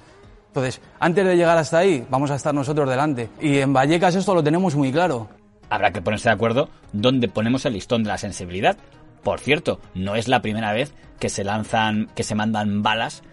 Entonces, 0.47 0.81
antes 0.99 1.25
de 1.25 1.35
llegar 1.35 1.57
hasta 1.57 1.79
ahí, 1.79 2.05
vamos 2.09 2.31
a 2.31 2.35
estar 2.35 2.53
nosotros 2.53 2.89
delante. 2.89 3.29
Y 3.39 3.59
en 3.59 3.73
Vallecas 3.73 4.15
esto 4.15 4.33
lo 4.33 4.43
tenemos 4.43 4.75
muy 4.75 4.91
claro. 4.91 5.27
Habrá 5.69 5.91
que 5.91 6.01
ponerse 6.01 6.29
de 6.29 6.35
acuerdo 6.35 6.69
dónde 6.93 7.27
ponemos 7.27 7.65
el 7.65 7.73
listón 7.73 8.03
de 8.03 8.09
la 8.09 8.17
sensibilidad. 8.17 8.77
Por 9.23 9.39
cierto, 9.39 9.81
no 9.93 10.15
es 10.15 10.27
la 10.27 10.41
primera 10.41 10.71
vez 10.71 10.93
que 11.19 11.29
se 11.29 11.43
lanzan, 11.43 12.09
que 12.15 12.23
se 12.23 12.35
mandan 12.35 12.81
balas 12.81 13.23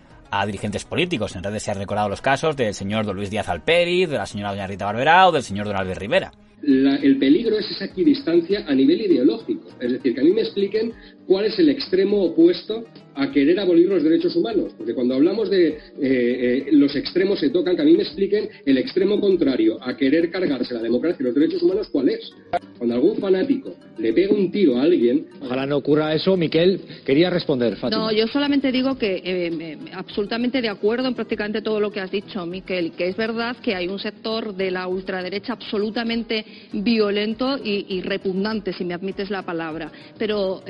a 0.40 0.46
dirigentes 0.46 0.84
políticos. 0.84 1.36
En 1.36 1.42
redes 1.42 1.62
se 1.62 1.70
han 1.70 1.78
recordado 1.78 2.08
los 2.08 2.20
casos 2.20 2.56
del 2.56 2.74
señor 2.74 3.06
don 3.06 3.16
Luis 3.16 3.30
Díaz 3.30 3.48
Alperiz, 3.48 4.08
de 4.08 4.18
la 4.18 4.26
señora 4.26 4.50
doña 4.50 4.66
Rita 4.66 4.86
Barberá 4.86 5.28
o 5.28 5.32
del 5.32 5.42
señor 5.42 5.66
don 5.66 5.76
Albert 5.76 6.00
Rivera. 6.00 6.32
El 6.62 7.18
peligro 7.18 7.58
es 7.58 7.70
esa 7.70 7.84
equidistancia 7.84 8.64
a 8.66 8.74
nivel 8.74 9.02
ideológico. 9.02 9.68
Es 9.80 9.92
decir, 9.92 10.14
que 10.14 10.20
a 10.20 10.24
mí 10.24 10.30
me 10.30 10.40
expliquen 10.40 10.92
cuál 11.26 11.46
es 11.46 11.58
el 11.58 11.68
extremo 11.68 12.22
opuesto 12.22 12.84
a 13.16 13.30
querer 13.30 13.60
abolir 13.60 13.88
los 13.88 14.02
derechos 14.02 14.34
humanos. 14.34 14.72
Porque 14.76 14.92
cuando 14.92 15.14
hablamos 15.14 15.48
de 15.48 15.68
eh, 15.68 15.76
eh, 16.00 16.66
los 16.72 16.96
extremos 16.96 17.38
se 17.38 17.50
tocan, 17.50 17.76
que 17.76 17.82
a 17.82 17.84
mí 17.84 17.92
me 17.92 18.02
expliquen 18.02 18.48
el 18.66 18.76
extremo 18.76 19.20
contrario 19.20 19.78
a 19.80 19.96
querer 19.96 20.30
cargarse 20.32 20.74
la 20.74 20.82
democracia 20.82 21.18
y 21.20 21.24
los 21.24 21.34
derechos 21.34 21.62
humanos, 21.62 21.88
¿cuál 21.92 22.08
es? 22.08 22.30
Cuando 22.76 22.96
algún 22.96 23.16
fanático 23.18 23.72
le 23.98 24.12
pega 24.12 24.34
un 24.34 24.50
tiro 24.50 24.76
a 24.78 24.82
alguien... 24.82 25.26
Ojalá 25.40 25.64
no 25.64 25.76
ocurra 25.76 26.12
eso. 26.12 26.36
Miquel, 26.36 26.80
quería 27.06 27.30
responder, 27.30 27.76
Fátima. 27.76 28.02
No, 28.02 28.12
yo 28.12 28.26
solamente 28.26 28.72
digo 28.72 28.98
que 28.98 29.22
eh, 29.24 29.50
me- 29.52 29.76
me- 29.76 29.92
absolutamente 29.92 30.60
de 30.60 30.68
acuerdo 30.68 31.06
en 31.06 31.14
prácticamente 31.14 31.62
todo 31.62 31.78
lo 31.78 31.92
que 31.92 32.00
has 32.00 32.10
dicho, 32.10 32.44
Miquel, 32.46 32.92
que 32.92 33.06
es 33.06 33.16
verdad 33.16 33.56
que 33.62 33.76
hay 33.76 33.86
un 33.86 34.00
sector 34.00 34.52
de 34.56 34.72
la 34.72 34.88
ultraderecha 34.88 35.52
absolutamente 35.52 36.44
violento 36.72 37.58
y, 37.62 37.86
y 37.88 38.00
repugnante, 38.02 38.72
si 38.72 38.84
me 38.84 38.94
admites 38.94 39.30
la 39.30 39.42
palabra. 39.42 39.92
Pero 40.18 40.62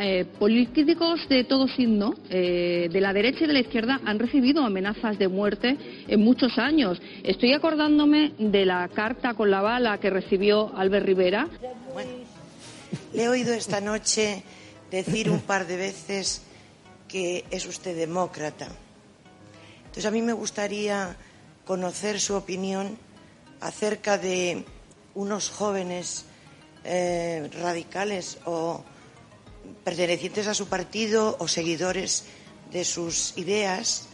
eh, 0.00 0.24
políticos 0.38 1.20
de 1.28 1.44
todo 1.44 1.68
signo, 1.68 2.14
eh, 2.30 2.88
de 2.92 3.00
la 3.00 3.12
derecha 3.12 3.44
y 3.44 3.46
de 3.46 3.52
la 3.52 3.60
izquierda, 3.60 4.00
han 4.04 4.18
recibido 4.18 4.64
amenazas 4.64 5.18
de 5.18 5.28
muerte 5.28 5.76
en 6.06 6.20
muchos 6.20 6.58
años. 6.58 7.00
Estoy 7.22 7.52
acordándome 7.52 8.32
de 8.38 8.64
la 8.64 8.88
carta 8.88 9.34
con 9.34 9.50
la 9.50 9.60
bala 9.60 9.98
que 9.98 10.10
recibió 10.10 10.76
Albert 10.76 11.06
Rivera. 11.06 11.48
Le 13.12 13.24
he 13.24 13.28
oído 13.28 13.52
esta 13.54 13.80
noche 13.80 14.42
decir 14.90 15.30
un 15.30 15.40
par 15.40 15.66
de 15.66 15.76
veces 15.76 16.42
que 17.06 17.44
es 17.50 17.66
usted 17.66 17.96
demócrata. 17.96 18.68
Entonces 19.86 20.06
a 20.06 20.10
mí 20.10 20.22
me 20.22 20.32
gustaría 20.32 21.16
conocer 21.64 22.20
su 22.20 22.34
opinión 22.34 22.98
acerca 23.60 24.18
de 24.18 24.64
unos 25.14 25.50
jóvenes 25.50 26.26
eh, 26.84 27.50
radicales 27.60 28.38
o 28.44 28.84
pertenecientes 29.84 30.46
a 30.46 30.54
su 30.54 30.66
partido 30.68 31.36
o 31.38 31.48
seguidores 31.48 32.24
de 32.70 32.84
sus 32.84 33.36
ideas 33.36 34.08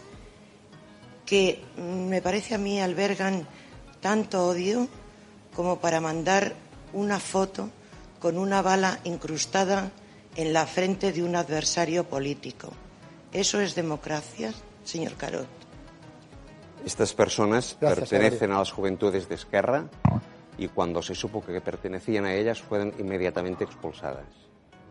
que 1.26 1.62
me 1.76 2.20
parece 2.20 2.54
a 2.54 2.58
mí 2.58 2.80
albergan 2.80 3.46
tanto 4.00 4.46
odio 4.46 4.88
como 5.54 5.80
para 5.80 6.00
mandar 6.00 6.54
una 6.92 7.18
foto 7.18 7.70
con 8.20 8.38
una 8.38 8.62
bala 8.62 9.00
incrustada 9.04 9.90
en 10.36 10.52
la 10.52 10.66
frente 10.66 11.12
de 11.12 11.22
un 11.22 11.36
adversario 11.36 12.04
político. 12.04 12.70
¿Eso 13.32 13.60
es 13.60 13.74
democracia, 13.74 14.52
señor 14.84 15.14
Carot? 15.14 15.46
Estas 16.84 17.14
personas 17.14 17.76
Gracias, 17.80 18.10
pertenecen 18.10 18.52
a 18.52 18.58
las 18.58 18.70
juventudes 18.70 19.28
de 19.28 19.36
Esquerra 19.36 19.88
y 20.58 20.68
cuando 20.68 21.02
se 21.02 21.14
supo 21.14 21.44
que 21.44 21.60
pertenecían 21.60 22.26
a 22.26 22.34
ellas 22.34 22.60
fueron 22.60 22.92
inmediatamente 22.98 23.64
expulsadas. 23.64 24.43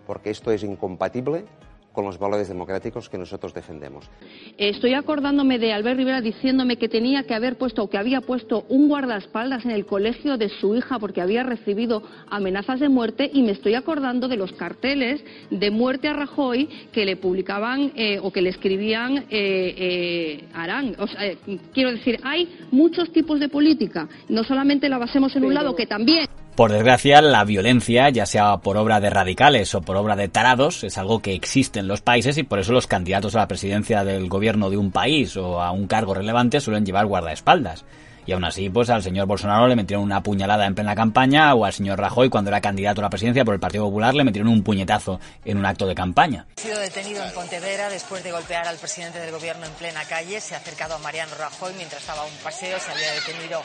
Porque 0.05 0.29
esto 0.29 0.51
es 0.51 0.63
incompatible 0.63 1.45
con 1.93 2.05
los 2.05 2.17
valores 2.17 2.47
democráticos 2.47 3.07
que 3.07 3.17
nosotros 3.17 3.53
defendemos. 3.53 4.09
Estoy 4.57 4.95
acordándome 4.95 5.59
de 5.59 5.71
Albert 5.71 5.97
Rivera 5.97 6.21
diciéndome 6.21 6.77
que 6.77 6.89
tenía 6.89 7.23
que 7.23 7.35
haber 7.35 7.57
puesto 7.57 7.83
o 7.83 7.89
que 7.89 7.97
había 7.97 8.21
puesto 8.21 8.65
un 8.67 8.89
guardaespaldas 8.89 9.63
en 9.63 9.71
el 9.71 9.85
colegio 9.85 10.37
de 10.37 10.49
su 10.49 10.75
hija 10.75 10.99
porque 10.99 11.21
había 11.21 11.43
recibido 11.43 12.01
amenazas 12.29 12.79
de 12.79 12.89
muerte 12.89 13.29
y 13.31 13.43
me 13.43 13.51
estoy 13.51 13.75
acordando 13.75 14.27
de 14.27 14.37
los 14.37 14.51
carteles 14.53 15.23
de 15.51 15.71
muerte 15.71 16.07
a 16.07 16.13
Rajoy 16.13 16.67
que 16.91 17.05
le 17.05 17.15
publicaban 17.15 17.91
eh, 17.95 18.19
o 18.19 18.31
que 18.31 18.41
le 18.41 18.49
escribían 18.49 19.17
eh, 19.17 19.25
eh, 19.29 20.43
Arán. 20.53 20.95
O 20.97 21.07
sea, 21.07 21.25
eh, 21.25 21.37
quiero 21.73 21.91
decir, 21.91 22.19
hay 22.23 22.49
muchos 22.71 23.11
tipos 23.11 23.39
de 23.39 23.49
política, 23.49 24.09
no 24.29 24.43
solamente 24.43 24.89
la 24.89 24.97
basemos 24.97 25.35
en 25.35 25.45
un 25.45 25.53
lado 25.53 25.75
que 25.75 25.85
también. 25.85 26.25
Por 26.55 26.71
desgracia, 26.71 27.19
la 27.23 27.45
violencia, 27.45 28.09
ya 28.09 28.27
sea 28.27 28.57
por 28.57 28.77
obra 28.77 28.99
de 28.99 29.09
radicales 29.09 29.73
o 29.73 29.81
por 29.81 29.97
obra 29.97 30.15
de 30.15 30.27
tarados, 30.27 30.83
es 30.83 30.99
algo 30.99 31.19
que 31.19 31.33
existe 31.33 31.79
en 31.79 31.87
los 31.87 32.01
países 32.01 32.37
y 32.37 32.43
por 32.43 32.59
eso 32.59 32.73
los 32.73 32.85
candidatos 32.85 33.35
a 33.35 33.39
la 33.39 33.47
presidencia 33.47 34.03
del 34.03 34.29
gobierno 34.29 34.69
de 34.69 34.77
un 34.77 34.91
país 34.91 35.35
o 35.35 35.63
a 35.63 35.71
un 35.71 35.87
cargo 35.87 36.13
relevante 36.13 36.61
suelen 36.61 36.85
llevar 36.85 37.07
guardaespaldas. 37.07 37.85
Y 38.27 38.33
aún 38.33 38.45
así, 38.45 38.69
pues 38.69 38.91
al 38.91 39.01
señor 39.01 39.25
Bolsonaro 39.25 39.67
le 39.67 39.75
metieron 39.75 40.05
una 40.05 40.21
puñalada 40.21 40.67
en 40.67 40.75
plena 40.75 40.95
campaña 40.95 41.55
o 41.55 41.65
al 41.65 41.73
señor 41.73 41.99
Rajoy 41.99 42.29
cuando 42.29 42.51
era 42.51 42.61
candidato 42.61 43.01
a 43.01 43.05
la 43.05 43.09
presidencia 43.09 43.43
por 43.43 43.55
el 43.55 43.59
Partido 43.59 43.85
Popular 43.85 44.13
le 44.13 44.23
metieron 44.23 44.51
un 44.51 44.63
puñetazo 44.63 45.19
en 45.43 45.57
un 45.57 45.65
acto 45.65 45.87
de 45.87 45.95
campaña. 45.95 46.45
Ha 46.57 46.61
sido 46.61 46.79
detenido 46.79 47.25
en 47.25 47.33
Pontevedra 47.33 47.89
después 47.89 48.23
de 48.23 48.31
golpear 48.31 48.67
al 48.67 48.77
presidente 48.77 49.19
del 49.19 49.31
gobierno 49.31 49.65
en 49.65 49.71
plena 49.73 50.03
calle. 50.05 50.39
Se 50.39 50.53
ha 50.53 50.59
acercado 50.59 50.95
a 50.95 50.99
Mariano 50.99 51.31
Rajoy 51.37 51.73
mientras 51.77 52.01
estaba 52.01 52.21
a 52.21 52.25
un 52.25 52.37
paseo. 52.43 52.77
Se 52.79 52.91
había 52.91 53.11
detenido 53.13 53.61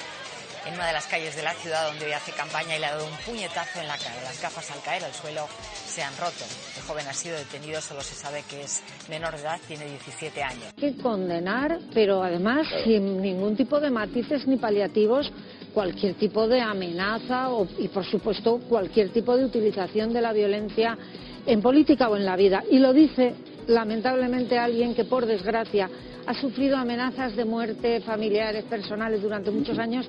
en 0.69 0.75
una 0.75 0.87
de 0.87 0.93
las 0.93 1.07
calles 1.07 1.35
de 1.35 1.43
la 1.43 1.55
ciudad 1.55 1.89
donde 1.89 2.07
hoy 2.07 2.13
hace 2.13 2.33
campaña 2.33 2.77
y 2.77 2.81
le 2.81 2.87
ha 2.87 2.93
dado 2.95 3.07
un 3.07 3.17
puñetazo 3.25 3.81
en 3.81 3.89
la 3.89 3.97
cara. 3.97 4.15
Las 4.23 4.41
gafas 4.41 4.71
al 4.71 4.83
caer 4.83 5.03
al 5.05 5.13
suelo 5.15 5.47
se 5.87 6.03
han 6.03 6.15
roto. 6.17 6.45
El 6.77 6.83
joven 6.83 7.07
ha 7.09 7.13
sido 7.15 7.37
detenido, 7.37 7.81
solo 7.81 8.03
se 8.03 8.15
sabe 8.15 8.45
que 8.49 8.61
es 8.63 8.83
menor 9.09 9.35
de 9.35 9.41
edad, 9.41 9.59
tiene 9.67 9.87
17 9.87 10.43
años. 10.43 10.65
Hay 10.77 10.93
que 10.95 11.03
condenar, 11.03 11.79
pero 11.95 12.23
además 12.23 12.67
sin 12.85 13.23
ningún 13.23 13.57
tipo 13.57 13.81
de 13.81 13.91
matices 13.91 14.47
ni 14.47 14.57
paliativos, 14.59 15.33
cualquier 15.73 16.15
tipo 16.15 16.47
de 16.47 16.61
amenaza 16.61 17.51
o- 17.51 17.67
y, 17.79 17.89
por 17.89 18.05
supuesto, 18.05 18.59
cualquier 18.69 19.11
tipo 19.11 19.37
de 19.37 19.45
utilización 19.47 20.13
de 20.13 20.21
la 20.21 20.33
violencia 20.33 20.99
en 21.47 21.63
política 21.63 22.09
o 22.11 22.17
en 22.17 22.27
la 22.27 22.37
vida. 22.37 22.63
Y 22.71 22.79
lo 22.79 22.93
dice, 22.93 23.35
lamentablemente, 23.69 24.59
alguien 24.59 24.95
que, 24.95 25.05
por 25.05 25.27
desgracia, 25.27 25.89
ha 26.27 26.35
sufrido 26.35 26.77
amenazas 26.77 27.35
de 27.37 27.45
muerte 27.45 28.01
familiares, 28.01 28.65
personales 28.65 29.23
durante 29.23 29.51
muchos 29.51 29.79
años 29.79 30.09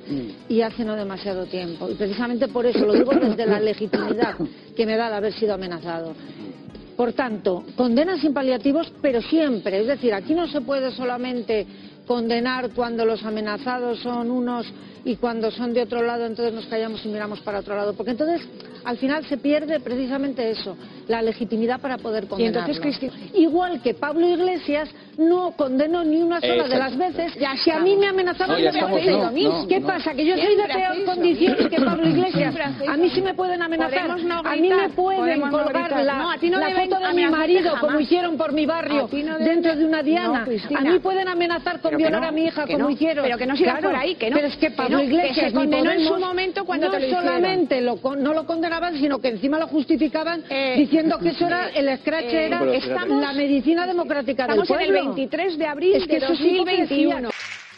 y 0.49 0.61
hace 0.61 0.83
no 0.83 0.95
demasiado 0.95 1.45
tiempo. 1.45 1.89
Y 1.89 1.93
precisamente 1.93 2.49
por 2.49 2.65
eso 2.65 2.85
lo 2.85 2.93
digo 2.93 3.11
desde 3.13 3.45
la 3.45 3.59
legitimidad 3.59 4.35
que 4.75 4.85
me 4.85 4.97
da 4.97 5.09
de 5.09 5.15
haber 5.15 5.33
sido 5.33 5.53
amenazado. 5.53 6.13
Por 6.97 7.13
tanto, 7.13 7.63
condena 7.77 8.19
sin 8.19 8.33
paliativos, 8.33 8.91
pero 9.01 9.21
siempre. 9.21 9.79
Es 9.79 9.87
decir, 9.87 10.13
aquí 10.13 10.33
no 10.33 10.47
se 10.47 10.59
puede 10.59 10.91
solamente 10.91 11.65
condenar 12.09 12.71
cuando 12.71 13.05
los 13.05 13.23
amenazados 13.23 13.99
son 13.99 14.31
unos 14.31 14.65
y 15.05 15.17
cuando 15.17 15.51
son 15.51 15.75
de 15.75 15.83
otro 15.83 16.01
lado, 16.01 16.25
entonces 16.25 16.51
nos 16.51 16.65
callamos 16.65 17.05
y 17.05 17.07
miramos 17.07 17.39
para 17.41 17.59
otro 17.59 17.75
lado. 17.75 17.93
Porque 17.93 18.11
entonces, 18.11 18.41
al 18.83 18.97
final, 18.97 19.23
se 19.27 19.37
pierde 19.37 19.79
precisamente 19.79 20.49
eso, 20.49 20.75
la 21.07 21.21
legitimidad 21.21 21.79
para 21.79 21.99
poder 21.99 22.25
condenarlo. 22.25 22.73
entonces, 22.73 23.11
Igual 23.35 23.83
que 23.83 23.93
Pablo 23.93 24.27
Iglesias 24.27 24.89
no 25.19 25.51
condenó 25.55 26.03
ni 26.03 26.21
una 26.21 26.39
sola 26.41 26.67
de 26.67 26.77
las 26.77 26.97
veces 26.97 27.33
Ya 27.35 27.53
que 27.63 27.71
a 27.71 27.79
mí 27.79 27.95
me 27.97 28.07
amenazaban 28.07 28.61
de 28.61 28.71
no, 28.71 28.89
no, 29.29 29.67
¿Qué 29.67 29.79
no. 29.79 29.87
pasa? 29.87 30.13
¿Que 30.13 30.25
yo 30.25 30.35
soy 30.37 30.55
de 30.55 30.63
peor 30.63 31.03
condiciones 31.05 31.67
que 31.67 31.81
Pablo 31.81 32.07
Iglesias? 32.07 32.55
A 32.87 32.97
mí 32.97 33.09
sí 33.09 33.21
me 33.21 33.33
pueden 33.33 33.61
amenazar. 33.61 34.09
A 34.45 34.55
mí 34.55 34.69
me 34.69 34.89
pueden 34.89 35.41
colgar 35.41 36.03
la, 36.03 36.13
No, 36.17 36.31
a 36.31 36.37
ti 36.37 36.49
no 36.49 36.59
la 36.59 36.69
foto 36.71 36.99
de 36.99 37.13
mi 37.13 37.27
marido, 37.27 37.63
jamás. 37.71 37.81
como 37.81 37.99
hicieron 37.99 38.37
por 38.37 38.53
mi 38.53 38.65
barrio, 38.65 39.07
dentro 39.39 39.75
de 39.75 39.85
una 39.85 40.01
diana. 40.03 40.45
A 40.75 40.81
mí 40.81 40.99
pueden 40.99 41.27
amenazar 41.27 41.81
con 41.81 41.95
violar 41.97 42.21
no, 42.21 42.27
a 42.27 42.31
mi 42.31 42.45
hija, 42.45 42.65
como 42.65 42.77
no, 42.79 42.89
hicieron. 42.89 43.23
pero 43.25 43.37
que 43.37 43.45
no 43.45 43.55
sigas 43.55 43.79
Claro, 43.79 43.89
por 43.91 43.99
ahí, 43.99 44.15
que 44.15 44.29
no, 44.29 44.35
Pero 44.37 44.47
es 44.47 44.55
que 44.55 44.69
que 44.69 44.71
Pablo 44.71 45.01
Iglesias 45.01 45.35
se 45.35 45.45
ni 45.47 45.53
condenó 45.53 45.91
en 45.91 46.05
su 46.05 46.17
momento 46.17 46.65
cuando 46.65 46.87
no 46.87 46.91
te 46.93 46.99
lo 46.99 47.05
hicieron. 47.07 47.25
solamente 47.25 47.81
lo 47.81 47.97
con- 47.97 48.21
no 48.21 48.33
lo 48.33 48.45
condenaban, 48.45 48.95
sino 48.97 49.19
que 49.19 49.29
encima 49.29 49.57
lo 49.59 49.67
justificaban 49.67 50.43
Eh, 50.49 50.75
diciendo 50.77 51.17
que 51.17 51.29
eso 51.29 51.45
era 51.47 51.69
el 51.69 51.87
escrache 51.89 52.43
eh, 52.43 52.45
era 52.47 52.59
pero 52.59 52.73
fíjate. 52.73 53.09
la 53.09 53.33
medicina 53.33 53.87
democrática 53.87 54.47
del 54.47 54.63
pueblo. 54.65 55.08
23 55.15 55.57
de 55.57 55.67
abril 55.67 55.95
es 55.95 56.07
que 56.07 56.17
de 56.19 56.25
eso 56.25 56.33
es 56.33 56.41
hipocresía. 56.41 57.21
2021. 57.21 57.29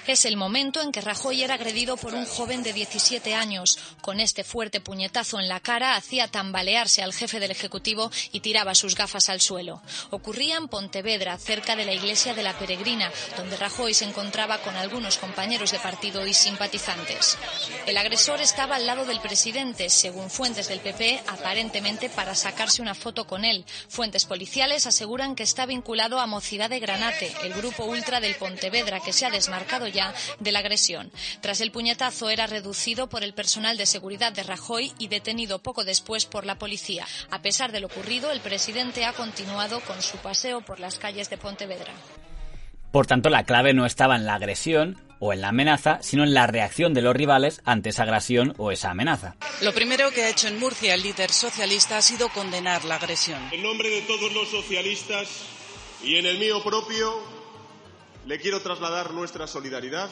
Es 0.08 0.26
el 0.26 0.36
momento 0.36 0.82
en 0.82 0.92
que 0.92 1.00
Rajoy 1.00 1.44
era 1.44 1.54
agredido 1.54 1.96
por 1.96 2.16
un 2.16 2.26
joven 2.26 2.64
de 2.64 2.74
17 2.74 3.36
años. 3.36 3.78
Con 4.02 4.20
este 4.20 4.44
fuerte 4.44 4.82
puñetazo 4.82 5.40
en 5.40 5.48
la 5.48 5.60
cara 5.60 5.96
hacía 5.96 6.28
tambalearse 6.28 7.04
al 7.04 7.14
jefe 7.14 7.40
del 7.40 7.52
Ejecutivo 7.52 8.10
y 8.32 8.40
tiraba 8.40 8.74
sus 8.74 8.96
gafas 8.96 9.30
al 9.30 9.42
suelo. 9.42 9.82
Ocurría 10.10 10.58
en 10.58 10.68
Pontevedra, 10.68 11.38
cerca 11.38 11.76
de 11.76 11.86
la 11.86 11.94
iglesia 11.94 12.34
de 12.34 12.42
la 12.42 12.58
Peregrina, 12.58 13.12
donde 13.38 13.58
Rajoy 13.58 13.94
se 13.94 14.06
encontraba 14.06 14.58
con 14.60 14.76
algunos 14.76 15.18
compañeros 15.20 15.72
de 15.72 15.80
partido 15.80 16.26
y 16.26 16.34
simpatizantes. 16.34 17.38
El 17.86 17.98
agresor 17.98 18.42
estaba 18.42 18.78
al 18.78 18.88
lado 18.88 19.06
del 19.06 19.20
presidente, 19.22 19.90
según 19.90 20.32
fuentes 20.32 20.68
del 20.68 20.80
PP, 20.80 21.22
aparentemente 21.28 22.10
para 22.10 22.34
sacarse 22.34 22.82
una 22.82 22.96
foto 22.96 23.28
con 23.28 23.46
él. 23.46 23.66
Fuentes 23.88 24.26
policiales 24.26 24.88
aseguran 24.88 25.36
que 25.36 25.44
está 25.44 25.68
vinculado 25.68 26.20
a 26.20 26.26
Mocidad 26.26 26.72
de 26.72 26.80
Granate, 26.80 27.32
el 27.44 27.54
grupo 27.54 27.86
ultra 27.86 28.20
del 28.20 28.36
Pontevedra, 28.36 29.00
que 29.00 29.14
se 29.14 29.28
ha 29.28 29.30
desmarcado 29.30 29.90
ya 29.91 30.13
de 30.39 30.51
la 30.51 30.60
agresión. 30.60 31.12
Tras 31.41 31.62
el 31.62 31.71
puñetazo 31.71 32.30
era 32.30 32.47
reducido 32.47 33.08
por 33.08 33.23
el 33.23 33.34
personal 33.34 33.77
de 33.77 33.86
seguridad 33.86 34.34
de 34.34 34.43
Rajoy 34.43 34.93
y 34.97 35.08
detenido 35.08 35.60
poco 35.60 35.84
después 35.84 36.25
por 36.25 36.45
la 36.45 36.58
policía. 36.58 37.06
A 37.30 37.41
pesar 37.41 37.71
de 37.71 37.80
lo 37.80 37.88
ocurrido, 37.88 38.32
el 38.32 38.41
presidente 38.41 39.06
ha 39.06 39.13
continuado 39.13 39.80
con 39.82 40.01
su 40.01 40.17
paseo 40.17 40.62
por 40.62 40.80
las 40.80 40.97
calles 40.97 41.30
de 41.30 41.38
Pontevedra. 41.38 41.93
Por 42.91 43.08
tanto, 43.08 43.30
la 43.30 43.45
clave 43.45 43.73
no 43.73 43.86
estaba 43.86 44.17
en 44.17 44.25
la 44.25 44.36
agresión 44.36 44.97
o 45.19 45.32
en 45.32 45.41
la 45.41 45.49
amenaza, 45.49 45.99
sino 46.01 46.23
en 46.23 46.34
la 46.34 46.47
reacción 46.47 46.93
de 46.93 47.01
los 47.01 47.15
rivales 47.15 47.62
ante 47.63 47.89
esa 47.89 48.04
agresión 48.04 48.54
o 48.58 48.71
esa 48.71 48.89
amenaza. 48.89 49.36
Lo 49.62 49.71
primero 49.71 50.12
que 50.12 50.23
ha 50.23 50.30
hecho 50.30 50.47
en 50.47 50.60
Murcia 50.60 50.95
el 50.95 51.04
líder 51.04 51.32
socialista 51.32 51.97
ha 51.97 52.01
sido 52.01 52.27
condenar 52.30 52.84
la 52.86 52.95
agresión. 52.95 53.39
En 53.51 53.63
nombre 53.63 53.89
de 53.89 54.01
todos 54.01 54.34
los 54.34 54.49
socialistas 54.49 55.30
y 56.04 56.17
en 56.17 56.25
el 56.25 56.39
mío 56.39 56.62
propio, 56.63 57.40
le 58.26 58.40
quiero 58.40 58.62
trasladar 58.62 59.12
nuestra 59.12 59.48
solidaridad 59.48 60.10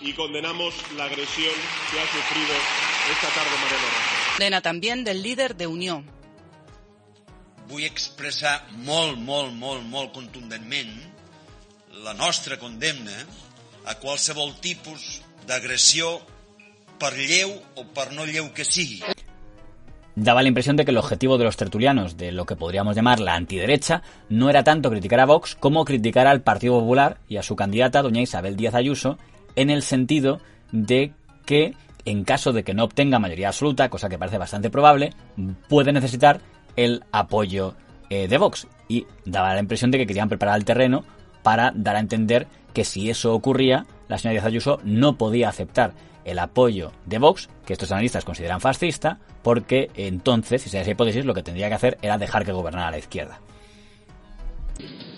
y 0.00 0.12
condenamos 0.14 0.74
la 0.96 1.04
agresión 1.04 1.54
que 1.90 2.00
ha 2.00 2.06
sufrido 2.06 2.54
esta 3.12 3.28
tarde 3.28 3.50
Mariano 3.62 3.86
Rajoy. 3.86 4.32
Condena 4.32 4.60
también 4.60 5.04
del 5.04 5.22
líder 5.22 5.56
de 5.56 5.66
Unión. 5.66 6.14
vull 7.68 7.84
expressar 7.86 8.58
molt, 8.84 9.18
molt, 9.18 9.52
molt, 9.56 9.84
molt 9.88 10.12
contundentment 10.12 10.92
la 12.04 12.12
nostra 12.18 12.58
condemna 12.60 13.14
a 13.88 13.94
qualsevol 14.02 14.54
tipus 14.64 15.22
d'agressió 15.48 16.18
per 17.00 17.12
lleu 17.16 17.54
o 17.80 17.86
per 17.96 18.10
no 18.12 18.26
lleu 18.28 18.50
que 18.56 18.66
sigui. 18.68 19.00
Daba 20.16 20.42
la 20.42 20.48
impresión 20.48 20.76
de 20.76 20.84
que 20.84 20.92
el 20.92 20.98
objetivo 20.98 21.38
de 21.38 21.44
los 21.44 21.56
tertulianos, 21.56 22.16
de 22.16 22.30
lo 22.30 22.46
que 22.46 22.54
podríamos 22.54 22.94
llamar 22.94 23.18
la 23.18 23.34
antiderecha, 23.34 24.02
no 24.28 24.48
era 24.48 24.62
tanto 24.62 24.90
criticar 24.90 25.18
a 25.18 25.26
Vox 25.26 25.56
como 25.56 25.84
criticar 25.84 26.28
al 26.28 26.42
Partido 26.42 26.78
Popular 26.78 27.18
y 27.28 27.36
a 27.36 27.42
su 27.42 27.56
candidata, 27.56 28.02
doña 28.02 28.22
Isabel 28.22 28.56
Díaz 28.56 28.74
Ayuso, 28.74 29.18
en 29.56 29.70
el 29.70 29.82
sentido 29.82 30.40
de 30.70 31.12
que, 31.46 31.74
en 32.04 32.24
caso 32.24 32.52
de 32.52 32.62
que 32.62 32.74
no 32.74 32.84
obtenga 32.84 33.18
mayoría 33.18 33.48
absoluta, 33.48 33.88
cosa 33.88 34.08
que 34.08 34.18
parece 34.18 34.38
bastante 34.38 34.70
probable, 34.70 35.12
puede 35.68 35.92
necesitar 35.92 36.40
el 36.76 37.02
apoyo 37.10 37.74
eh, 38.08 38.28
de 38.28 38.38
Vox. 38.38 38.68
Y 38.88 39.06
daba 39.24 39.54
la 39.54 39.60
impresión 39.60 39.90
de 39.90 39.98
que 39.98 40.06
querían 40.06 40.28
preparar 40.28 40.56
el 40.56 40.64
terreno 40.64 41.04
para 41.42 41.72
dar 41.74 41.96
a 41.96 42.00
entender 42.00 42.46
que 42.72 42.84
si 42.84 43.10
eso 43.10 43.34
ocurría, 43.34 43.86
la 44.08 44.18
señora 44.18 44.34
Díaz 44.34 44.46
Ayuso 44.46 44.80
no 44.84 45.16
podía 45.16 45.48
aceptar 45.48 45.92
el 46.24 46.38
apoyo 46.38 46.92
de 47.06 47.18
Vox, 47.18 47.48
que 47.66 47.72
estos 47.72 47.92
analistas 47.92 48.24
consideran 48.24 48.60
fascista, 48.60 49.18
porque 49.42 49.90
entonces, 49.96 50.62
si 50.62 50.70
se 50.70 50.78
da 50.78 50.82
esa 50.82 50.92
hipótesis, 50.92 51.24
lo 51.24 51.34
que 51.34 51.42
tendría 51.42 51.68
que 51.68 51.74
hacer 51.74 51.98
era 52.02 52.18
dejar 52.18 52.44
que 52.44 52.52
gobernara 52.52 52.90
la 52.90 52.98
izquierda. 52.98 53.40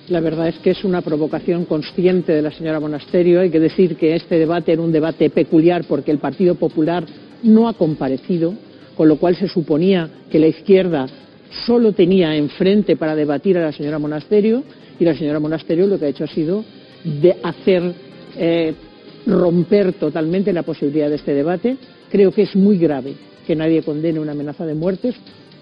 La 0.09 0.21
verdad 0.21 0.49
es 0.49 0.59
que 0.61 0.71
es 0.71 0.85
una 0.85 1.03
provocación 1.03 1.64
consciente 1.64 2.33
de 2.33 2.42
la 2.42 2.53
señora 2.53 2.79
Monasterio. 2.79 3.40
Hay 3.40 3.51
que 3.51 3.59
decir 3.59 3.97
que 3.97 4.14
este 4.14 4.38
debate 4.38 4.73
era 4.73 4.83
un 4.83 4.92
debate 4.92 5.31
peculiar 5.31 5.85
porque 5.88 6.12
el 6.12 6.19
Partido 6.19 6.55
Popular 6.55 7.05
no 7.42 7.69
ha 7.69 7.75
comparecido, 7.75 8.55
con 8.97 9.09
lo 9.09 9.16
cual 9.16 9.35
se 9.35 9.49
suponía 9.49 10.09
que 10.31 10.38
la 10.38 10.47
izquierda 10.47 11.07
solo 11.66 11.92
tenía 11.92 12.37
enfrente 12.37 12.97
para 12.97 13.16
debatir 13.16 13.59
a 13.59 13.62
la 13.62 13.73
señora 13.73 13.99
Monasterio 13.99 14.62
y 14.99 15.05
la 15.05 15.14
señora 15.14 15.40
Monasterio 15.40 15.87
lo 15.87 15.99
que 15.99 16.07
ha 16.07 16.09
hecho 16.09 16.25
ha 16.25 16.29
sido 16.29 16.64
de 17.05 17.37
hacer 17.42 17.95
eh, 18.37 18.75
romper 19.27 19.93
totalmente 19.95 20.53
la 20.53 20.62
posibilidad 20.62 21.09
de 21.09 21.17
este 21.17 21.35
debate. 21.35 21.77
Creo 22.11 22.33
que 22.33 22.43
es 22.43 22.55
muy 22.55 22.79
grave 22.79 23.15
que 23.47 23.57
nadie 23.57 23.83
condene 23.83 24.21
una 24.21 24.33
amenaza 24.33 24.65
de 24.65 24.75
muertes. 24.75 25.15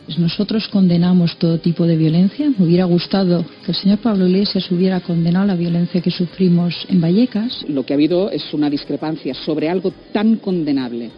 Pues 0.07 0.19
nosotros 0.19 0.69
condenamos 0.69 1.39
todo 1.39 1.59
tipo 1.59 1.87
de 1.87 1.97
violencia. 1.97 2.53
Me 2.59 2.67
hubiera 2.67 2.85
gustado 2.85 3.43
que 3.65 3.73
el 3.73 3.75
señor 3.75 3.99
Pablo 3.99 4.27
Iglesias 4.27 4.71
hubiera 4.71 5.01
condenado 5.01 5.47
la 5.47 5.55
violencia 5.55 6.03
que 6.03 6.11
sufrimos 6.11 6.87
en 6.91 7.01
Vallecas. 7.01 7.65
Lo 7.69 7.87
que 7.87 7.95
ha 7.95 7.97
habido 7.97 8.31
es 8.31 8.53
una 8.53 8.69
discrepancia 8.69 9.33
sobre 9.33 9.71
algo 9.71 9.93
tan 10.13 10.37
condenable, 10.37 11.11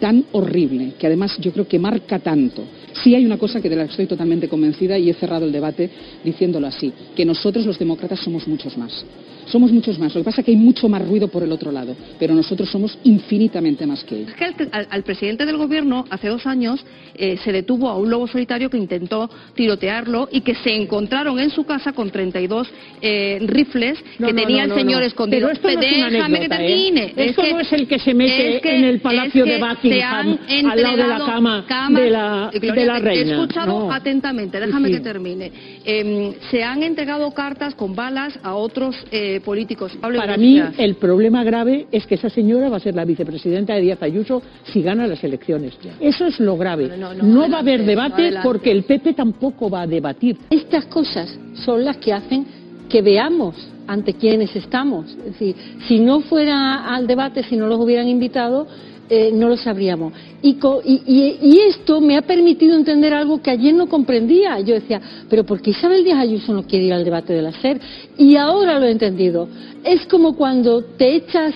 tan 0.00 0.24
horrible, 0.32 0.94
que 0.98 1.06
además 1.06 1.36
yo 1.40 1.52
creo 1.52 1.68
que 1.68 1.78
marca 1.78 2.20
tanto. 2.20 2.64
Sí 3.02 3.14
hay 3.14 3.26
una 3.26 3.36
cosa 3.36 3.60
que 3.60 3.68
de 3.68 3.76
la 3.76 3.84
que 3.84 3.90
estoy 3.90 4.06
totalmente 4.06 4.48
convencida 4.48 4.96
y 4.96 5.10
he 5.10 5.14
cerrado 5.14 5.44
el 5.44 5.52
debate 5.52 5.90
diciéndolo 6.24 6.68
así, 6.68 6.90
que 7.14 7.26
nosotros 7.26 7.66
los 7.66 7.78
demócratas 7.78 8.20
somos 8.20 8.48
muchos 8.48 8.78
más. 8.78 9.04
Somos 9.46 9.72
muchos 9.72 9.98
más. 9.98 10.14
Lo 10.14 10.20
que 10.20 10.24
pasa 10.24 10.40
es 10.40 10.44
que 10.44 10.50
hay 10.52 10.56
mucho 10.56 10.88
más 10.88 11.06
ruido 11.06 11.28
por 11.28 11.42
el 11.42 11.52
otro 11.52 11.70
lado, 11.72 11.94
pero 12.18 12.34
nosotros 12.34 12.70
somos 12.70 12.98
infinitamente 13.04 13.86
más 13.86 14.02
que 14.04 14.16
ellos. 14.16 14.30
Es 14.30 14.36
que 14.36 14.44
al, 14.44 14.54
al- 14.72 14.86
al 14.90 15.02
presidente 15.02 15.44
del 15.46 15.56
gobierno 15.56 16.04
hace 16.10 16.28
dos 16.28 16.46
años 16.46 16.84
eh, 17.14 17.36
se 17.44 17.52
detuvo 17.52 17.88
a 17.88 17.96
un 17.98 18.08
lobo 18.10 18.26
solitario 18.26 18.70
que 18.70 18.78
intentó 18.78 19.28
tirotearlo 19.54 20.28
y 20.32 20.40
que 20.40 20.54
se 20.54 20.74
encontraron 20.74 21.38
en 21.38 21.50
su 21.50 21.64
casa 21.64 21.92
con 21.92 22.10
32 22.10 22.68
eh, 23.00 23.38
rifles 23.46 23.98
No, 24.18 24.28
que 24.28 24.32
no, 24.32 24.40
tenía 24.42 24.58
no, 24.58 24.62
el 24.64 24.68
no, 24.70 24.76
señor 24.76 25.00
no. 25.00 25.06
escondido. 25.06 25.48
Pero 25.48 25.52
esto 25.52 25.68
no 25.68 25.86
es 25.86 26.14
una 26.14 26.24
anécdota, 26.26 26.62
¿eh? 26.64 27.12
Esto 27.16 27.42
no 27.50 27.60
es 27.60 27.72
el 27.72 27.86
que 27.88 27.98
se 27.98 28.14
mete 28.14 28.56
es 28.56 28.62
que- 28.62 28.76
en 28.76 28.84
el 28.84 29.00
palacio 29.00 29.44
es 29.44 29.50
de 29.50 29.56
que 29.58 29.64
Buckingham, 29.64 30.38
se 30.46 30.54
han 30.58 30.66
al 30.70 30.82
lado 30.82 30.96
de 30.96 31.06
la 31.08 31.18
cama 31.18 31.64
camas- 31.68 32.02
de 32.02 32.10
la- 32.10 32.50
Gloria, 32.52 32.72
de 32.72 32.86
la 32.86 32.94
te- 32.94 33.00
te 33.00 33.06
reina. 33.08 33.30
He 33.30 33.34
escuchado 33.34 33.78
No. 33.80 33.92
atentamente, 33.92 34.60
déjame 34.60 34.88
Sí. 34.88 34.94
que 34.94 35.00
termine. 35.00 35.52
Eh, 35.84 36.32
se 36.50 36.62
han 36.62 36.82
entregado 36.82 37.30
cartas 37.32 37.74
con 37.74 37.94
balas 37.94 38.38
a 38.42 38.54
otros 38.54 38.96
eh, 39.10 39.31
políticos. 39.40 39.96
Pablo 40.00 40.18
Para 40.18 40.36
mí, 40.36 40.60
el 40.78 40.96
problema 40.96 41.44
grave 41.44 41.86
es 41.90 42.06
que 42.06 42.16
esa 42.16 42.28
señora 42.28 42.68
va 42.68 42.76
a 42.76 42.80
ser 42.80 42.94
la 42.94 43.04
vicepresidenta 43.04 43.74
de 43.74 43.80
Díaz 43.80 44.02
Ayuso 44.02 44.42
si 44.64 44.82
gana 44.82 45.06
las 45.06 45.22
elecciones. 45.24 45.78
Eso 46.00 46.26
es 46.26 46.38
lo 46.40 46.56
grave. 46.56 46.96
No, 46.96 47.14
no, 47.14 47.50
va 47.50 47.58
a 47.58 47.60
haber 47.60 47.84
debate 47.84 48.34
porque 48.42 48.70
el 48.70 48.84
PP 48.84 49.14
tampoco 49.14 49.70
va 49.70 49.82
a 49.82 49.86
debatir. 49.86 50.38
Estas 50.50 50.86
cosas 50.86 51.38
son 51.54 51.84
las 51.84 51.96
que 51.98 52.12
hacen 52.12 52.46
que 52.88 53.02
veamos 53.02 53.54
ante 53.86 54.14
quiénes 54.14 54.54
estamos. 54.54 55.10
Es 55.10 55.24
decir, 55.24 55.56
si 55.88 55.98
no 55.98 56.20
fuera 56.20 56.94
al 56.94 57.06
debate, 57.06 57.42
si 57.42 57.56
no 57.56 57.66
los 57.66 57.80
hubieran 57.80 58.08
invitado, 58.08 58.66
eh, 59.14 59.30
no 59.30 59.50
lo 59.50 59.58
sabríamos. 59.58 60.14
Y, 60.40 60.56
y- 60.84 61.02
y- 61.06 61.38
y 61.42 61.58
esto 61.68 62.00
me 62.00 62.16
ha 62.16 62.22
permitido 62.22 62.74
entender 62.74 63.12
algo 63.12 63.42
que 63.42 63.50
ayer 63.50 63.74
no 63.74 63.86
comprendía. 63.86 64.58
Yo 64.60 64.72
decía, 64.74 65.02
pero 65.28 65.44
¿por 65.44 65.60
qué 65.60 65.70
Isabel 65.70 66.02
Díaz 66.02 66.18
Ayuso 66.20 66.54
no 66.54 66.62
quiere 66.62 66.86
ir 66.86 66.94
al 66.94 67.04
debate 67.04 67.34
de 67.34 67.42
la 67.42 67.52
SER? 67.52 67.78
Y 68.16 68.36
ahora 68.36 68.78
lo 68.78 68.86
he 68.86 68.90
entendido. 68.90 69.48
Es 69.84 70.06
como 70.06 70.34
cuando 70.34 70.82
te 70.82 71.14
echas 71.16 71.52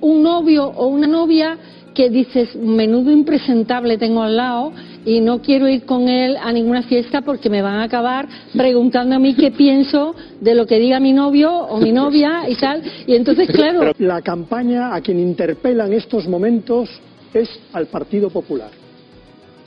un 0.00 0.22
novio 0.22 0.64
o 0.66 0.86
una 0.86 1.06
novia 1.06 1.58
que 1.94 2.10
dices, 2.10 2.54
menudo 2.56 3.10
impresentable 3.10 3.96
tengo 3.96 4.22
al 4.22 4.36
lado 4.36 4.72
y 5.04 5.20
no 5.20 5.40
quiero 5.40 5.68
ir 5.68 5.84
con 5.84 6.08
él 6.08 6.36
a 6.42 6.52
ninguna 6.52 6.82
fiesta 6.82 7.22
porque 7.22 7.48
me 7.48 7.62
van 7.62 7.76
a 7.76 7.84
acabar 7.84 8.28
preguntando 8.52 9.14
a 9.14 9.18
mí 9.18 9.34
qué 9.34 9.50
pienso 9.52 10.14
de 10.40 10.54
lo 10.54 10.66
que 10.66 10.78
diga 10.78 10.98
mi 11.00 11.12
novio 11.12 11.52
o 11.52 11.78
mi 11.78 11.92
novia 11.92 12.48
y 12.48 12.56
tal. 12.56 12.82
Y 13.06 13.14
entonces, 13.14 13.48
claro, 13.48 13.92
La 13.98 14.22
campaña 14.22 14.94
a 14.94 15.00
quien 15.00 15.20
interpela 15.20 15.86
en 15.86 15.92
estos 15.92 16.26
momentos 16.26 16.90
es 17.32 17.48
al 17.72 17.86
Partido 17.86 18.30
Popular. 18.30 18.70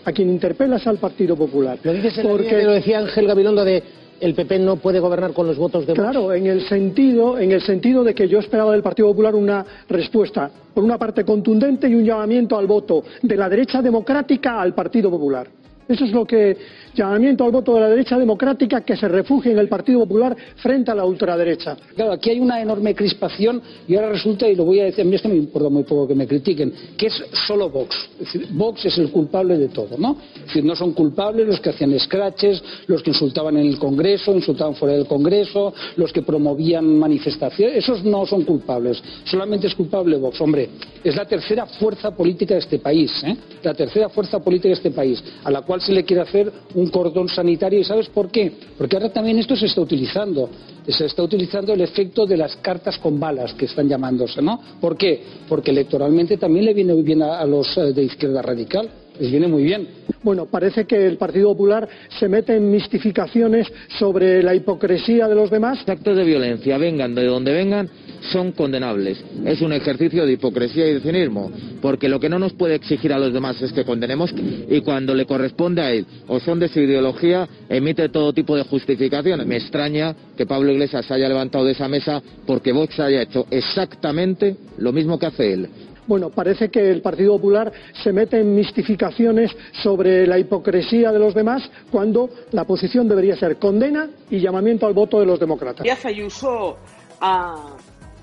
A 0.06 0.12
quien 0.12 0.30
interpela 0.30 0.78
es 0.78 0.88
al 0.88 0.98
Partido 0.98 1.36
Popular. 1.36 1.80
Lo 1.84 1.94
dices 1.94 2.18
en 2.18 2.28
la 2.28 2.34
línea 2.34 2.50
que 2.50 2.64
lo 2.64 2.72
decía 2.74 3.00
Ángel 3.00 3.28
Gabilondo 3.28 3.64
de 3.64 3.84
el 4.20 4.34
PP 4.34 4.60
no 4.60 4.78
puede 4.78 5.00
gobernar 5.00 5.34
con 5.34 5.48
los 5.48 5.58
votos 5.58 5.86
de. 5.86 5.94
Claro, 5.94 6.34
en 6.34 6.48
el 6.48 6.68
sentido, 6.68 7.38
en 7.38 7.52
el 7.52 7.62
sentido 7.62 8.04
de 8.04 8.14
que 8.14 8.28
yo 8.28 8.40
esperaba 8.40 8.72
del 8.72 8.84
Partido 8.84 9.08
Popular 9.10 9.36
una 9.36 9.66
respuesta, 9.90 10.50
por 10.74 10.84
una 10.84 10.98
parte 10.98 11.24
contundente 11.24 11.88
y 11.88 11.96
un 11.96 12.04
llamamiento 12.04 12.58
al 12.58 12.68
voto 12.68 13.04
de 13.22 13.36
la 13.36 13.50
derecha 13.50 13.82
democrática 13.82 14.62
al 14.62 14.74
Partido 14.74 15.10
Popular. 15.10 15.48
Eso 15.88 16.04
es 16.04 16.12
lo 16.12 16.26
que 16.26 16.58
llamamiento 16.98 17.46
al 17.46 17.52
voto 17.52 17.76
de 17.76 17.82
la 17.82 17.90
derecha 17.90 18.18
democrática 18.18 18.82
que 18.82 18.98
se 18.98 19.08
refugie 19.08 19.52
en 19.52 19.60
el 19.60 19.70
Partido 19.70 20.00
Popular 20.00 20.36
frente 20.58 20.92
a 20.92 20.96
la 20.96 21.06
ultraderecha. 21.06 21.78
Claro, 21.96 22.12
aquí 22.12 22.32
hay 22.32 22.40
una 22.40 22.62
enorme 22.62 22.96
crispación 22.96 23.62
y 23.88 23.96
ahora 23.96 24.10
resulta, 24.10 24.48
y 24.48 24.56
lo 24.56 24.66
voy 24.66 24.80
a 24.80 24.86
decir, 24.86 25.02
a 25.02 25.08
mí 25.08 25.16
es 25.16 25.22
que 25.22 25.28
me 25.28 25.36
importa 25.36 25.70
muy 25.70 25.84
poco 25.84 26.08
que 26.08 26.16
me 26.16 26.28
critiquen, 26.28 26.74
que 26.98 27.08
es 27.08 27.24
solo 27.46 27.70
Vox. 27.70 28.10
Vox 28.52 28.86
es 28.86 28.98
el 28.98 29.12
culpable 29.12 29.58
de 29.58 29.70
todo, 29.70 29.98
¿no? 29.98 30.18
Es 30.36 30.48
decir, 30.48 30.66
no 30.66 30.76
son 30.76 30.94
culpables 30.94 31.46
los 31.46 31.60
que 31.60 31.70
hacían 31.70 31.98
scratches, 32.00 32.64
los 32.88 33.04
que 33.04 33.12
insultaban 33.12 33.58
en 33.58 33.68
el 33.68 33.78
Congreso, 33.78 34.34
insultaban 34.34 34.74
fuera 34.76 34.96
del 34.96 35.06
Congreso, 35.06 35.74
los 35.98 36.12
que 36.12 36.24
promovían 36.24 36.98
manifestaciones, 36.98 37.78
esos 37.78 38.04
no 38.04 38.26
son 38.26 38.44
culpables. 38.44 39.02
Solamente 39.24 39.68
es 39.68 39.76
culpable 39.76 40.18
Vox. 40.18 40.42
Hombre, 40.42 40.70
es 41.04 41.16
la 41.16 41.26
tercera 41.26 41.68
fuerza 41.68 42.12
política 42.16 42.56
de 42.56 42.62
este 42.62 42.80
país, 42.80 43.12
¿eh? 43.24 43.38
La 43.62 43.74
tercera 43.74 44.10
fuerza 44.10 44.40
política 44.40 44.70
de 44.70 44.76
este 44.76 44.92
país, 44.92 45.24
a 45.44 45.52
la 45.52 45.62
cual 45.62 45.82
se 45.82 45.92
le 45.92 46.04
quiere 46.04 46.24
hacer 46.24 46.52
un 46.74 46.87
cordón 46.90 47.30
sanitario. 47.30 47.80
¿Y 47.80 47.84
sabes 47.84 48.10
por 48.10 48.30
qué? 48.30 48.52
Porque 48.78 48.96
ahora 48.96 49.12
también 49.12 49.38
esto 49.40 49.56
se 49.56 49.66
está 49.66 49.82
utilizando. 49.82 50.50
Se 50.88 51.06
está 51.06 51.24
utilizando 51.24 51.74
el 51.74 51.82
efecto 51.82 52.26
de 52.26 52.38
las 52.38 52.56
cartas 52.58 52.98
con 52.98 53.20
balas, 53.20 53.54
que 53.54 53.66
están 53.66 53.90
llamándose, 53.90 54.42
¿no? 54.42 54.60
¿Por 54.80 54.96
qué? 54.96 55.22
Porque 55.50 55.72
electoralmente 55.72 56.38
también 56.38 56.66
le 56.66 56.74
viene 56.74 56.94
muy 56.94 57.04
bien 57.04 57.22
a, 57.22 57.40
a 57.40 57.46
los 57.46 57.78
eh, 57.78 57.94
de 57.94 58.04
izquierda 58.04 58.42
radical. 58.42 58.90
Les 59.20 59.32
viene 59.32 59.48
muy 59.48 59.64
bien. 59.64 59.88
Bueno, 60.24 60.46
parece 60.46 60.86
que 60.86 61.06
el 61.06 61.18
Partido 61.18 61.50
Popular 61.50 61.88
se 62.20 62.28
mete 62.28 62.56
en 62.56 62.72
mistificaciones 62.72 63.68
sobre 63.98 64.44
la 64.44 64.56
hipocresía 64.56 65.28
de 65.28 65.36
los 65.36 65.50
demás. 65.50 65.80
actos 65.88 66.18
de 66.18 66.24
violencia, 66.24 66.78
vengan 66.78 67.16
de 67.16 67.26
donde 67.26 67.54
vengan, 67.54 67.90
son 68.32 68.52
condenables. 68.52 69.24
Es 69.46 69.62
un 69.62 69.74
ejercicio 69.74 70.26
de 70.26 70.34
hipocresía 70.34 70.88
y 70.88 70.96
de 70.96 71.00
cinismo, 71.00 71.52
porque 71.82 72.10
lo 72.10 72.20
que 72.20 72.30
no 72.30 72.40
nos 72.40 72.54
puede 72.54 72.76
exigir 72.76 73.14
a 73.14 73.20
los 73.20 73.32
demás 73.32 73.62
es 73.62 73.72
que 73.72 73.86
condenemos 73.86 74.34
y 74.70 74.82
cuando 74.82 75.14
le 75.14 75.26
corresponde 75.26 75.82
a 75.82 75.92
él 75.92 76.06
o 76.28 76.40
son 76.40 76.60
de 76.60 76.68
su 76.68 76.80
ideología, 76.80 77.48
emite 77.70 78.10
todo 78.10 78.34
tipo 78.34 78.56
de 78.56 78.64
justificaciones. 78.64 79.46
Me 79.46 79.58
extraña 79.58 80.16
que 80.36 80.46
Pablo 80.46 80.72
Iglesias 80.72 81.06
se 81.06 81.14
haya 81.14 81.30
levantado 81.30 81.66
de 81.66 81.72
esa 81.72 81.88
mesa 81.88 82.22
porque 82.46 82.72
Vox 82.72 83.00
haya 83.00 83.22
hecho 83.22 83.46
exactamente 83.52 84.56
lo 84.78 84.92
mismo 84.92 85.18
que 85.18 85.26
hace 85.28 85.54
él. 85.54 85.70
Bueno, 86.08 86.30
parece 86.30 86.70
que 86.70 86.90
el 86.90 87.02
Partido 87.02 87.34
Popular 87.34 87.72
se 88.04 88.14
mete 88.14 88.40
en 88.40 88.56
mistificaciones 88.56 89.52
sobre 89.84 90.26
la 90.26 90.40
hipocresía 90.40 91.12
de 91.12 91.20
los 91.20 91.34
demás 91.34 91.70
cuando 91.92 92.30
la 92.52 92.64
posición 92.64 93.08
debería 93.10 93.36
ser 93.36 93.58
condena 93.58 94.10
y 94.30 94.40
llamamiento 94.40 94.88
al 94.88 94.94
voto 94.94 95.20
de 95.20 95.26
los 95.26 95.40
demócratas. 95.40 95.84
Díaz 95.84 96.06
Ayuso 96.06 96.78
ha, 97.20 97.76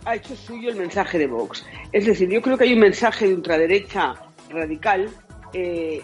ha 0.05 0.17
hecho 0.17 0.35
suyo 0.35 0.71
el 0.71 0.77
mensaje 0.77 1.19
de 1.19 1.27
Vox. 1.27 1.65
Es 1.93 2.07
decir, 2.07 2.29
yo 2.31 2.41
creo 2.41 2.57
que 2.57 2.65
hay 2.65 2.73
un 2.73 2.81
mensaje 2.81 3.29
de 3.29 3.35
ultraderecha 3.35 4.15
radical 4.51 5.09
eh, 5.53 6.01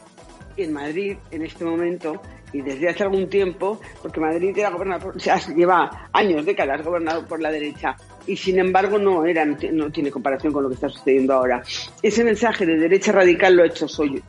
en 0.57 0.73
Madrid 0.73 1.17
en 1.31 1.43
este 1.43 1.65
momento 1.65 2.21
y 2.53 2.63
desde 2.63 2.89
hace 2.89 3.05
algún 3.05 3.29
tiempo, 3.29 3.81
porque 4.03 4.21
Madrid 4.21 4.57
era 4.57 4.71
gobernado 4.71 5.13
o 5.15 5.19
sea, 5.19 5.39
lleva 5.55 6.09
años, 6.13 6.45
décadas 6.45 6.85
gobernado 6.85 7.25
por 7.25 7.41
la 7.41 7.51
derecha 7.51 7.97
y 8.33 8.37
sin 8.37 8.59
embargo 8.59 8.99
no 8.99 9.25
era, 9.27 9.45
no 9.45 9.91
tiene- 9.91 10.11
comparación 10.11 10.53
con 10.53 10.63
lo 10.63 10.69
que 10.69 10.75
está 10.77 10.89
sucediendo 10.89 11.35
ahora. 11.35 11.63
Ese 12.03 12.25
mensaje 12.25 12.67
de 12.67 12.77
derecha 12.79 13.13
radical 13.13 13.55
lo 13.55 13.63
ha 13.63 13.67
hecho 13.67 13.87
suyo. 13.89 14.21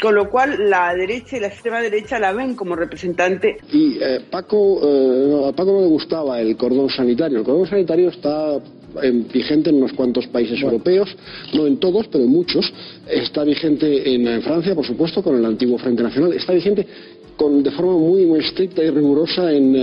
Con 0.00 0.14
lo 0.16 0.28
cual 0.28 0.68
la 0.68 0.94
derecha 0.94 1.36
y 1.36 1.40
la 1.40 1.46
extrema 1.46 1.80
derecha 1.80 2.18
la 2.18 2.32
ven 2.32 2.56
como 2.56 2.74
representante 2.74 3.56
Y 3.72 3.98
eh, 4.02 4.20
Paco, 4.30 4.80
eh, 4.82 5.26
no, 5.30 5.46
a 5.46 5.52
Paco 5.52 5.72
no 5.72 5.80
le 5.82 5.86
gustaba 5.86 6.40
el 6.40 6.56
cordón 6.56 6.88
sanitario. 6.90 7.38
El 7.38 7.44
cordón 7.44 7.68
sanitario 7.68 8.08
está 8.08 8.56
eh, 8.56 9.24
vigente 9.32 9.70
en 9.70 9.76
unos 9.76 9.92
cuantos 9.92 10.26
países 10.26 10.60
europeos, 10.60 11.08
no 11.54 11.66
en 11.68 11.78
todos, 11.78 12.08
pero 12.08 12.24
en 12.24 12.30
muchos. 12.30 12.72
Está 13.08 13.44
vigente 13.44 14.12
en, 14.14 14.26
en 14.26 14.42
Francia, 14.42 14.74
por 14.74 14.84
supuesto, 14.86 15.22
con 15.22 15.36
el 15.36 15.44
antiguo 15.46 15.78
Frente 15.78 16.02
Nacional. 16.02 16.32
Está 16.32 16.52
vigente 16.52 16.84
con, 17.36 17.62
de 17.62 17.70
forma 17.70 17.92
muy, 17.96 18.24
muy 18.26 18.40
estricta 18.40 18.82
y 18.82 18.90
rigurosa 18.90 19.52
en, 19.52 19.74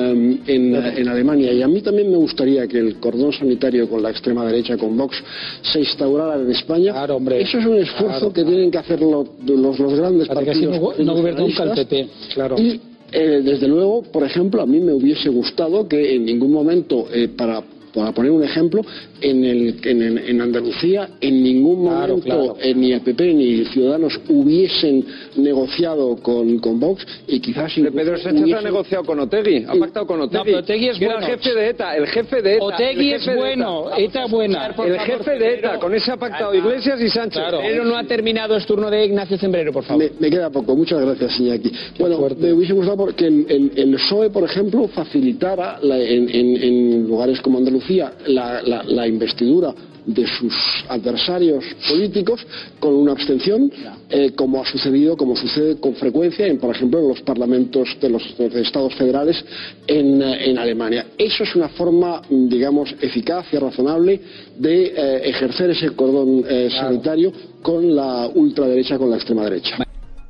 en, 0.46 0.76
eh, 0.76 0.94
en 0.98 1.08
Alemania. 1.08 1.52
Y 1.52 1.62
a 1.62 1.68
mí 1.68 1.82
también 1.82 2.10
me 2.12 2.18
gustaría 2.18 2.68
que 2.68 2.78
el 2.80 2.96
cordón 3.00 3.32
sanitario 3.34 3.90
con 3.90 4.02
la 4.02 4.12
extrema 4.12 4.46
derecha, 4.46 4.78
con 4.78 4.96
Vox, 4.98 5.18
se 5.62 5.80
instaurara 5.80 6.36
en 6.42 6.52
España. 6.52 6.94
Eso 7.38 7.58
es 7.60 7.66
un 7.66 7.78
esfuerzo 7.78 8.32
Claro, 8.32 8.34
que 8.34 8.44
tienen 8.44 8.72
que 8.72 8.78
hacer 8.78 9.02
lo- 9.02 9.26
los, 9.46 9.80
los 9.80 9.94
grandes 10.00 10.28
Para 10.28 10.42
que 10.44 10.52
así 10.52 10.66
partidos. 10.66 10.98
no, 11.00 11.04
no 11.06 11.14
gobierna 11.16 11.42
nunca 11.42 11.64
el. 11.64 11.72
PP, 11.72 12.08
claro. 12.34 12.56
Y 12.60 12.80
eh, 13.12 13.42
desde 13.44 13.68
luego, 13.68 14.04
por 14.04 14.24
ejemplo, 14.24 14.62
a 14.62 14.66
mí 14.66 14.80
me 14.80 14.94
hubiese 14.94 15.30
gustado 15.30 15.88
que 15.88 16.16
en 16.16 16.26
ningún 16.26 16.52
momento, 16.52 17.08
eh, 17.12 17.28
para, 17.36 17.64
para 17.94 18.12
poner 18.12 18.32
un 18.32 18.44
ejemplo, 18.44 18.82
en, 19.22 19.44
el, 19.44 19.76
en, 19.84 20.02
en- 20.02 20.18
en 20.18 20.42
Andalucía, 20.42 21.10
en 21.22 21.44
ningún 21.44 21.86
Claro, 21.88 22.18
momento 22.18 22.26
claro. 22.26 22.58
eh, 22.62 22.74
ni 22.76 22.92
el 22.94 23.02
PP 23.02 23.34
ni 23.34 23.66
Ciudadanos 23.66 24.20
hubiesen 24.30 25.06
negociado 25.38 26.16
con, 26.18 26.60
con 26.60 26.80
Vox 26.80 27.06
y 27.28 27.40
quizás 27.40 27.74
Pedro 27.74 27.90
incluso 28.18 28.24
Sánchez 28.24 28.54
ha 28.56 28.62
negociado 28.62 29.04
con 29.04 29.20
Otegui, 29.20 29.66
ha 29.68 29.74
pactado 29.76 30.06
con 30.08 30.22
Otegui. 30.22 30.38
No, 30.38 30.44
pero 30.46 30.58
Otegui 30.60 30.88
es 30.90 31.00
bueno. 31.00 31.18
el 31.20 31.24
jefe 31.26 31.54
de 31.56 31.70
ETA, 31.70 31.98
el 31.98 32.08
jefe 32.08 32.42
de 32.42 32.56
ETA. 32.56 32.64
Otegui 32.66 33.10
el 33.10 33.16
es 33.16 33.36
bueno, 33.36 33.86
ETA. 33.98 34.02
ETA 34.02 34.26
buena. 34.28 34.68
El 34.68 35.00
jefe 35.00 35.40
de 35.40 35.54
ETA, 35.56 35.80
con 35.80 35.94
ese 35.96 36.12
ha 36.12 36.18
pactado 36.18 36.54
Iglesias 36.54 37.02
y 37.02 37.10
Sánchez. 37.10 37.42
Pero 37.62 37.86
no 37.86 37.96
ha 37.98 38.04
terminado, 38.04 38.56
es 38.56 38.66
turno 38.66 38.90
de 38.90 39.06
Ignacio 39.06 39.38
Zembrero, 39.38 39.72
por 39.74 39.84
favor. 39.84 40.04
Me, 40.04 40.12
me 40.20 40.30
queda 40.30 40.50
poco, 40.50 40.76
muchas 40.76 41.02
gracias, 41.02 41.40
Iñaki. 41.40 41.72
Bueno, 42.00 42.20
me 42.38 42.54
hubiese 42.54 42.74
gustado 42.74 42.98
porque 42.98 43.28
en- 43.28 43.46
en- 43.50 43.72
el 43.76 43.96
PSOE, 43.96 44.30
por 44.30 44.44
ejemplo, 44.44 44.88
facilitara 44.90 45.80
la- 45.82 46.00
en, 46.00 46.30
en- 46.30 46.64
en 46.64 47.08
lugares 47.08 47.40
como 47.42 47.58
Andalucía 47.58 47.79
la, 48.28 48.62
la- 48.64 48.84
la 48.84 49.08
investidura 49.08 49.74
de 50.06 50.26
sus 50.26 50.54
adversarios 50.88 51.64
políticos 51.88 52.44
con 52.80 52.96
una 52.96 53.12
abstención, 53.12 53.72
eh, 54.10 54.32
como 54.36 54.62
ha 54.62 54.66
sucedido, 54.66 55.16
como 55.16 55.36
sucede 55.36 55.78
con 55.80 55.94
frecuencia, 55.96 56.48
en, 56.48 56.58
por 56.58 56.74
ejemplo, 56.76 57.00
en 57.00 57.10
los 57.10 57.22
parlamentos 57.22 57.96
de 58.02 58.10
los, 58.10 58.36
de 58.38 58.50
los 58.50 58.56
estados 58.56 58.96
federales 58.96 59.44
en, 59.86 60.20
eh, 60.22 60.50
en 60.50 60.58
Alemania. 60.58 61.06
Eso 61.18 61.44
es 61.44 61.56
una 61.56 61.70
forma, 61.70 62.22
digamos, 62.30 62.96
eficaz 63.02 63.46
y 63.54 63.58
razonable 63.58 64.20
de 64.58 64.86
eh, 64.96 65.22
ejercer 65.30 65.70
ese 65.72 65.90
cordón 65.92 66.44
eh, 66.50 66.70
sanitario 66.72 67.32
con 67.62 67.94
la 67.96 68.28
ultraderecha, 68.34 68.98
con 68.98 69.12
la 69.12 69.18
extrema 69.18 69.44
derecha. 69.44 69.78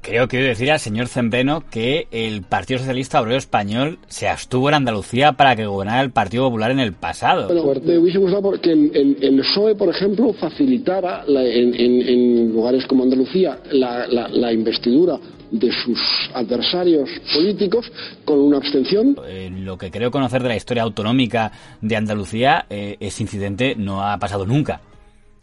Creo 0.02 0.28
que 0.28 0.38
quiero 0.38 0.48
decir 0.48 0.72
al 0.72 0.80
señor 0.80 1.08
Zembreno 1.08 1.64
que 1.70 2.08
el 2.12 2.44
Partido 2.44 2.80
Socialista 2.80 3.20
Obrero 3.22 3.38
Español 3.38 4.00
se 4.08 4.30
abstuvo 4.30 4.70
en 4.70 4.76
Andalucía 4.76 5.34
para 5.34 5.56
que 5.58 5.66
gobernara 5.66 6.02
el 6.02 6.12
Partido 6.12 6.46
Popular 6.46 6.72
en 6.72 6.80
el 6.80 6.94
pasado. 6.94 7.48
Bueno, 7.48 7.82
me 7.84 7.98
hubiese 7.98 8.18
gustado 8.18 8.52
que 8.62 8.72
en, 8.72 9.18
el 9.22 9.42
PSOE, 9.42 9.76
por 9.76 9.90
ejemplo, 9.90 10.32
facilitara 10.34 11.26
en, 11.28 12.54
lugares 12.54 12.86
como 12.88 13.04
Andalucía 13.04 13.60
la, 13.72 14.54
investidura 14.54 15.20
de 15.52 15.72
sus 15.72 16.00
adversarios 16.34 17.10
políticos 17.34 17.92
con 18.24 18.40
una 18.40 18.58
abstención. 18.58 19.18
Eh, 19.28 19.52
lo 19.52 19.78
que 19.78 19.92
creo 19.92 20.12
conocer 20.12 20.42
de 20.42 20.50
la 20.50 20.56
historia 20.56 20.84
autonómica 20.84 21.52
de 21.82 21.96
Andalucía, 21.96 22.66
eh, 22.70 22.96
ese 23.00 23.24
incidente 23.24 23.76
no 23.76 24.04
ha 24.04 24.18
pasado 24.18 24.46
nunca. 24.46 24.82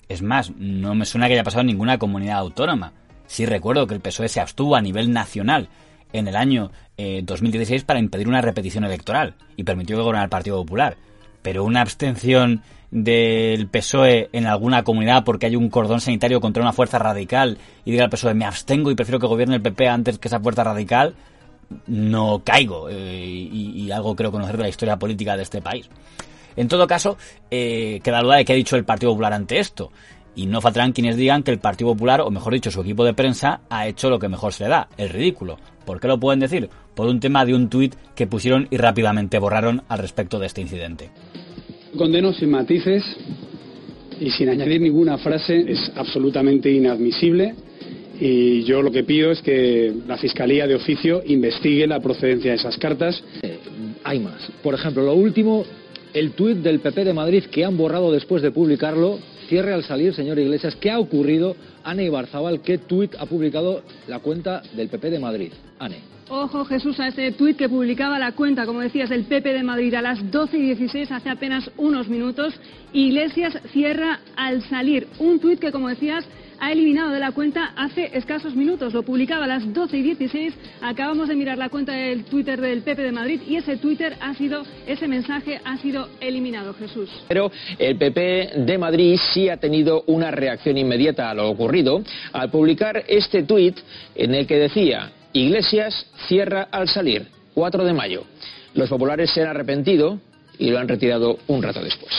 Es 0.08 0.22
más, 0.22 0.50
no 0.56 0.94
me 0.94 1.04
suena 1.04 1.26
que 1.26 1.34
haya 1.34 1.44
pasado 1.44 1.60
en 1.60 1.66
ninguna 1.66 1.98
comunidad 1.98 2.38
autónoma. 2.38 2.92
Sí 3.26 3.46
recuerdo 3.46 3.86
que 3.86 3.94
el 3.94 4.00
PSOE 4.00 4.28
se 4.28 4.40
abstuvo 4.40 4.76
a 4.76 4.80
nivel 4.80 5.12
nacional 5.12 5.68
en 6.12 6.28
el 6.28 6.36
año 6.36 6.70
2016 6.96 7.82
eh, 7.82 7.84
para 7.84 7.98
impedir 7.98 8.28
una 8.28 8.40
repetición 8.40 8.84
electoral 8.84 9.34
y 9.56 9.64
permitió 9.64 9.96
que 9.96 10.02
gobernara 10.02 10.24
el 10.24 10.30
Partido 10.30 10.56
Popular. 10.58 10.96
Pero 11.42 11.64
una 11.64 11.82
abstención 11.82 12.62
del 12.90 13.68
PSOE 13.68 14.30
en 14.32 14.46
alguna 14.46 14.84
comunidad 14.84 15.24
porque 15.24 15.46
hay 15.46 15.56
un 15.56 15.68
cordón 15.68 16.00
sanitario 16.00 16.40
contra 16.40 16.62
una 16.62 16.72
fuerza 16.72 16.98
radical 16.98 17.58
y 17.84 17.90
diga 17.90 18.04
el 18.04 18.10
PSOE 18.10 18.34
me 18.34 18.44
abstengo 18.44 18.90
y 18.90 18.94
prefiero 18.94 19.18
que 19.18 19.26
gobierne 19.26 19.56
el 19.56 19.62
PP 19.62 19.88
antes 19.88 20.18
que 20.18 20.28
esa 20.28 20.40
fuerza 20.40 20.64
radical, 20.64 21.14
no 21.86 22.42
caigo 22.44 22.88
eh, 22.88 23.24
y, 23.26 23.90
algo 23.90 24.14
creo 24.14 24.30
conocer 24.30 24.56
de 24.56 24.62
la 24.62 24.68
historia 24.68 24.96
política 24.96 25.36
de 25.36 25.42
este 25.42 25.60
país. 25.60 25.88
En 26.56 26.68
todo 26.68 26.86
caso, 26.86 27.18
eh, 27.50 28.00
queda 28.02 28.22
duda 28.22 28.36
de 28.36 28.44
qué 28.44 28.52
ha 28.52 28.56
dicho 28.56 28.76
el 28.76 28.84
Partido 28.84 29.12
Popular 29.12 29.32
ante 29.32 29.58
esto. 29.58 29.90
Y 30.36 30.46
no 30.46 30.60
faltarán 30.60 30.92
quienes 30.92 31.16
digan 31.16 31.42
que 31.42 31.50
el 31.50 31.58
Partido 31.58 31.90
Popular, 31.90 32.20
o 32.20 32.30
mejor 32.30 32.52
dicho, 32.52 32.70
su 32.70 32.82
equipo 32.82 33.04
de 33.04 33.14
prensa, 33.14 33.62
ha 33.68 33.88
hecho 33.88 34.10
lo 34.10 34.18
que 34.18 34.28
mejor 34.28 34.52
se 34.52 34.64
le 34.64 34.70
da, 34.70 34.88
el 34.96 35.08
ridículo. 35.08 35.56
¿Por 35.84 35.98
qué 35.98 36.06
lo 36.06 36.20
pueden 36.20 36.40
decir? 36.40 36.68
Por 36.94 37.08
un 37.08 37.18
tema 37.18 37.44
de 37.44 37.54
un 37.54 37.68
tuit 37.68 37.94
que 38.14 38.26
pusieron 38.26 38.68
y 38.70 38.76
rápidamente 38.76 39.38
borraron 39.38 39.82
al 39.88 39.98
respecto 39.98 40.38
de 40.38 40.46
este 40.46 40.60
incidente. 40.60 41.10
Condeno 41.96 42.32
sin 42.32 42.50
matices 42.50 43.02
y 44.20 44.30
sin 44.30 44.50
añadir 44.50 44.80
ninguna 44.80 45.18
frase, 45.18 45.64
es 45.68 45.90
absolutamente 45.96 46.70
inadmisible 46.70 47.54
y 48.20 48.62
yo 48.64 48.80
lo 48.82 48.90
que 48.90 49.04
pido 49.04 49.30
es 49.30 49.42
que 49.42 49.92
la 50.06 50.16
Fiscalía 50.16 50.66
de 50.66 50.74
Oficio 50.74 51.22
investigue 51.26 51.86
la 51.86 52.00
procedencia 52.00 52.50
de 52.52 52.56
esas 52.56 52.78
cartas. 52.78 53.22
Eh, 53.42 53.58
hay 54.04 54.20
más. 54.20 54.50
Por 54.62 54.74
ejemplo, 54.74 55.02
lo 55.02 55.14
último, 55.14 55.64
el 56.14 56.32
tuit 56.32 56.58
del 56.58 56.80
PP 56.80 57.04
de 57.04 57.12
Madrid 57.12 57.44
que 57.44 57.64
han 57.64 57.76
borrado 57.76 58.10
después 58.12 58.42
de 58.42 58.50
publicarlo 58.50 59.18
Cierre 59.48 59.72
al 59.72 59.84
salir, 59.84 60.12
señor 60.12 60.38
Iglesias. 60.38 60.74
¿Qué 60.76 60.90
ha 60.90 60.98
ocurrido? 60.98 61.56
Ane 61.84 62.04
Ibarzabal, 62.04 62.62
¿qué 62.62 62.78
tuit 62.78 63.14
ha 63.16 63.26
publicado 63.26 63.82
la 64.08 64.18
cuenta 64.18 64.62
del 64.74 64.88
PP 64.88 65.10
de 65.10 65.18
Madrid? 65.20 65.52
Ane. 65.78 65.98
Ojo, 66.28 66.64
Jesús, 66.64 66.98
a 66.98 67.06
ese 67.06 67.30
tuit 67.30 67.56
que 67.56 67.68
publicaba 67.68 68.18
la 68.18 68.32
cuenta, 68.32 68.66
como 68.66 68.80
decías, 68.80 69.08
del 69.08 69.24
PP 69.24 69.52
de 69.52 69.62
Madrid 69.62 69.94
a 69.94 70.02
las 70.02 70.28
12 70.32 70.58
y 70.58 70.62
16, 70.62 71.12
hace 71.12 71.30
apenas 71.30 71.70
unos 71.76 72.08
minutos. 72.08 72.54
Iglesias 72.92 73.56
cierra 73.72 74.18
al 74.34 74.62
salir. 74.62 75.06
Un 75.20 75.38
tuit 75.38 75.60
que, 75.60 75.70
como 75.70 75.88
decías, 75.88 76.26
ha 76.60 76.72
eliminado 76.72 77.10
de 77.10 77.20
la 77.20 77.32
cuenta 77.32 77.72
hace 77.76 78.10
escasos 78.16 78.54
minutos. 78.54 78.92
Lo 78.92 79.02
publicaba 79.02 79.44
a 79.44 79.48
las 79.48 79.72
12 79.72 79.96
y 79.96 80.02
16. 80.02 80.54
Acabamos 80.80 81.28
de 81.28 81.34
mirar 81.34 81.58
la 81.58 81.68
cuenta 81.68 81.92
del 81.92 82.24
Twitter 82.24 82.60
del 82.60 82.82
Pepe 82.82 83.02
de 83.02 83.12
Madrid 83.12 83.40
y 83.46 83.56
ese 83.56 83.76
Twitter 83.76 84.16
ha 84.20 84.34
sido, 84.34 84.64
ese 84.86 85.08
mensaje 85.08 85.60
ha 85.64 85.76
sido 85.78 86.08
eliminado, 86.20 86.74
Jesús. 86.74 87.10
Pero 87.28 87.50
el 87.78 87.96
PP 87.96 88.52
de 88.64 88.78
Madrid 88.78 89.18
sí 89.32 89.48
ha 89.48 89.58
tenido 89.58 90.04
una 90.06 90.30
reacción 90.30 90.78
inmediata 90.78 91.30
a 91.30 91.34
lo 91.34 91.48
ocurrido 91.48 92.02
al 92.32 92.50
publicar 92.50 93.04
este 93.08 93.42
tuit 93.42 93.78
en 94.14 94.34
el 94.34 94.46
que 94.46 94.56
decía 94.56 95.12
Iglesias 95.32 96.06
cierra 96.28 96.68
al 96.70 96.88
salir, 96.88 97.26
4 97.54 97.84
de 97.84 97.92
mayo. 97.92 98.24
Los 98.74 98.88
populares 98.88 99.30
se 99.30 99.42
han 99.42 99.48
arrepentido 99.48 100.18
y 100.58 100.70
lo 100.70 100.78
han 100.78 100.88
retirado 100.88 101.38
un 101.46 101.62
rato 101.62 101.82
después. 101.82 102.12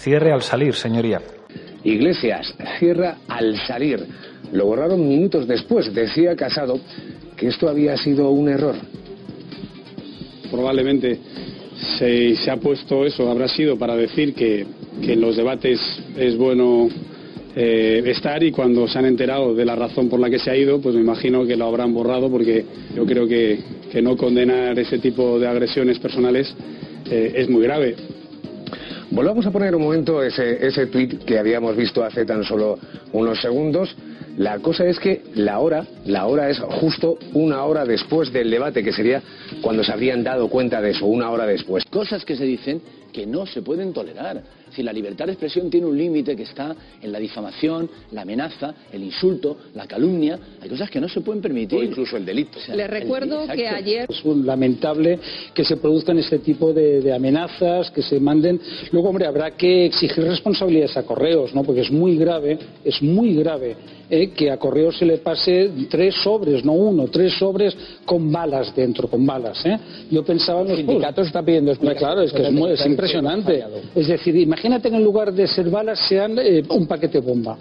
Cierre 0.00 0.32
al 0.32 0.42
salir, 0.42 0.74
señoría. 0.74 1.20
Iglesias, 1.84 2.54
cierra 2.78 3.18
al 3.28 3.56
salir. 3.66 4.04
Lo 4.52 4.66
borraron 4.66 5.06
minutos 5.08 5.46
después. 5.46 5.92
Decía 5.92 6.36
Casado 6.36 6.78
que 7.36 7.48
esto 7.48 7.68
había 7.68 7.96
sido 7.96 8.30
un 8.30 8.48
error. 8.48 8.76
Probablemente 10.50 11.18
se, 11.98 12.36
se 12.36 12.50
ha 12.50 12.56
puesto 12.56 13.04
eso, 13.04 13.30
habrá 13.30 13.48
sido 13.48 13.78
para 13.78 13.96
decir 13.96 14.34
que, 14.34 14.66
en 15.00 15.20
los 15.20 15.36
debates 15.36 15.80
es 16.16 16.36
bueno 16.36 16.88
eh, 17.54 18.02
estar 18.06 18.42
y 18.42 18.50
cuando 18.50 18.88
se 18.88 18.98
han 18.98 19.04
enterado 19.04 19.54
de 19.54 19.64
la 19.64 19.76
razón 19.76 20.08
por 20.08 20.18
la 20.18 20.28
que 20.28 20.38
se 20.38 20.50
ha 20.50 20.56
ido, 20.56 20.80
pues 20.80 20.94
me 20.94 21.00
imagino 21.00 21.46
que 21.46 21.56
lo 21.56 21.66
habrán 21.66 21.94
borrado 21.94 22.28
porque 22.28 22.64
yo 22.94 23.04
creo 23.06 23.26
que, 23.26 23.78
no 24.02 24.16
condenar 24.16 24.78
ese 24.78 24.98
tipo 24.98 25.40
de 25.40 25.48
agresiones 25.48 25.98
personales 25.98 26.54
eh, 27.10 27.32
es 27.36 27.48
muy 27.48 27.62
grave. 27.62 27.96
Volvamos 29.10 29.46
a 29.46 29.50
poner 29.50 29.74
un 29.74 29.82
momento 29.82 30.22
ese, 30.22 30.66
ese 30.66 30.86
tweet 30.86 31.20
que 31.24 31.38
habíamos 31.38 31.74
visto 31.74 32.04
hace 32.04 32.26
tan 32.26 32.44
solo 32.44 32.78
unos 33.12 33.40
segundos. 33.40 33.96
La 34.36 34.58
cosa 34.58 34.84
es 34.86 35.00
que 35.00 35.22
la 35.34 35.58
hora, 35.60 35.86
la 36.04 36.26
hora 36.26 36.50
es 36.50 36.58
justo 36.60 37.18
una 37.32 37.64
hora 37.64 37.86
después 37.86 38.30
del 38.32 38.50
debate, 38.50 38.84
que 38.84 38.92
sería 38.92 39.22
cuando 39.62 39.82
se 39.82 39.92
habrían 39.92 40.22
dado 40.22 40.48
cuenta 40.48 40.82
de 40.82 40.90
eso, 40.90 41.06
una 41.06 41.30
hora 41.30 41.46
después. 41.46 41.84
Cosas 41.86 42.24
que 42.24 42.36
se 42.36 42.44
dicen 42.44 42.82
que 43.12 43.26
no 43.26 43.46
se 43.46 43.62
pueden 43.62 43.94
tolerar. 43.94 44.42
Si 44.70 44.82
la 44.82 44.92
libertad 44.92 45.26
de 45.26 45.32
expresión 45.32 45.70
tiene 45.70 45.86
un 45.86 45.96
límite 45.96 46.36
que 46.36 46.42
está 46.42 46.74
en 47.00 47.12
la 47.12 47.18
difamación, 47.18 47.88
la 48.12 48.22
amenaza, 48.22 48.74
el 48.92 49.02
insulto, 49.02 49.56
la 49.74 49.86
calumnia, 49.86 50.38
hay 50.60 50.68
cosas 50.68 50.90
que 50.90 51.00
no 51.00 51.08
se 51.08 51.20
pueden 51.20 51.42
permitir. 51.42 51.78
O 51.78 51.82
incluso 51.82 52.16
el 52.16 52.24
delito. 52.24 52.58
Le 52.74 52.86
recuerdo 52.86 53.46
que 53.46 53.68
ayer... 53.68 54.06
Es 54.08 54.24
lamentable 54.24 55.18
que 55.54 55.64
se 55.64 55.76
produzcan 55.76 56.18
este 56.18 56.38
tipo 56.38 56.72
de, 56.72 57.12
amenazas, 57.12 57.90
que 57.90 58.02
se 58.02 58.20
manden... 58.20 58.60
Luego, 58.92 59.08
hombre, 59.08 59.26
habrá 59.26 59.52
que 59.52 59.86
exigir 59.86 60.24
responsabilidades 60.24 60.96
a 60.96 61.02
correos, 61.04 61.54
¿no? 61.54 61.62
Porque 61.62 61.82
es 61.82 61.90
muy 61.90 62.16
grave, 62.16 62.58
es 62.84 63.00
muy 63.02 63.34
grave 63.34 63.76
eh, 64.10 64.30
que 64.30 64.50
a 64.50 64.56
correos 64.56 64.96
se 64.96 65.04
le 65.04 65.18
pase 65.18 65.70
tres 65.90 66.14
sobres, 66.22 66.64
no 66.64 66.72
uno, 66.72 67.08
tres 67.08 67.34
sobres 67.38 67.76
con 68.04 68.30
balas 68.32 68.74
dentro, 68.74 69.08
con 69.08 69.24
balas. 69.26 69.64
¿eh? 69.66 69.78
Yo 70.10 70.24
pensaba 70.24 70.62
en 70.62 70.68
los... 70.68 70.76
sindicatos 70.78 71.26
está 71.26 71.42
pidiendo 71.42 71.74
Claro, 71.98 72.22
es 72.22 72.32
que 72.32 72.42
es, 72.42 72.52
muy, 72.52 72.72
es 72.72 72.86
impresionante. 72.86 73.64
Es 73.94 74.08
decir, 74.08 74.36
imagínate 74.36 74.57
que 74.60 74.68
en 74.68 75.04
lugar 75.04 75.32
de 75.32 75.46
ser 75.46 75.70
balas 75.70 75.98
sean 76.08 76.38
eh, 76.38 76.62
un 76.70 76.86
paquete 76.86 77.20
bomba. 77.20 77.56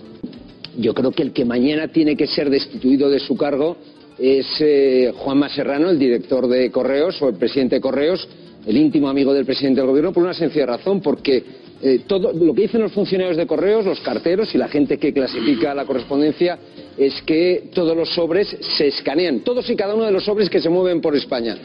Yo 0.78 0.94
creo 0.94 1.12
que 1.12 1.24
el 1.24 1.34
que 1.34 1.46
mañana 1.46 1.88
tiene 1.88 2.16
que 2.16 2.28
ser 2.28 2.50
destituido 2.50 3.10
de 3.10 3.20
su 3.20 3.36
cargo 3.36 3.78
es 4.18 4.48
eh, 4.60 5.14
Juan 5.16 5.50
Serrano, 5.50 5.90
el 5.90 6.00
director 6.00 6.48
de 6.48 6.72
Correos 6.72 7.22
o 7.22 7.30
el 7.30 7.36
presidente 7.36 7.76
de 7.76 7.82
Correos, 7.82 8.28
el 8.66 8.78
íntimo 8.78 9.10
amigo 9.10 9.34
del 9.34 9.46
presidente 9.46 9.80
del 9.80 9.90
gobierno, 9.90 10.12
por 10.12 10.24
una 10.24 10.34
sencilla 10.34 10.66
razón, 10.66 11.02
porque 11.02 11.44
eh, 11.82 12.02
todo 12.08 12.34
lo 12.34 12.54
que 12.54 12.64
dicen 12.64 12.82
los 12.82 12.92
funcionarios 12.92 13.38
de 13.38 13.46
correos, 13.46 13.86
los 13.86 14.00
carteros 14.00 14.54
y 14.56 14.58
la 14.58 14.68
gente 14.68 14.98
que 14.98 15.14
clasifica 15.14 15.76
la 15.76 15.86
correspondencia 15.86 16.58
es 16.98 17.22
que 17.22 17.70
todos 17.74 17.96
los 17.96 18.10
sobres 18.10 18.58
se 18.78 18.88
escanean, 18.88 19.42
todos 19.42 19.70
y 19.70 19.76
cada 19.76 19.94
uno 19.94 20.06
de 20.06 20.12
los 20.12 20.26
sobres 20.26 20.50
que 20.50 20.60
se 20.60 20.70
mueven 20.70 21.02
por 21.02 21.16
España 21.16 21.56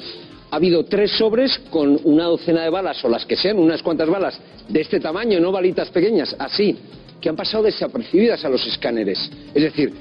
ha 0.53 0.57
habido 0.57 0.85
tres 0.85 1.13
sobres 1.13 1.59
con 1.71 1.99
una 2.05 2.25
docena 2.25 2.63
de 2.63 2.69
balas 2.69 3.03
o 3.03 3.09
las 3.09 3.25
que 3.25 3.37
sean, 3.37 3.59
unas 3.59 3.83
cuantas 3.83 4.07
balas 4.07 4.39
de 4.69 4.83
este 4.83 5.01
tamaño, 5.01 5.41
no 5.41 5.51
balitas 5.51 5.89
pequeñas, 5.89 6.37
así, 6.39 6.77
que 7.19 7.31
han 7.31 7.37
pasado 7.37 7.65
desapercibidas 7.65 8.45
a 8.45 8.51
los 8.51 8.67
escáneres. 8.67 9.19
Es 9.55 9.63
decir, 9.63 9.95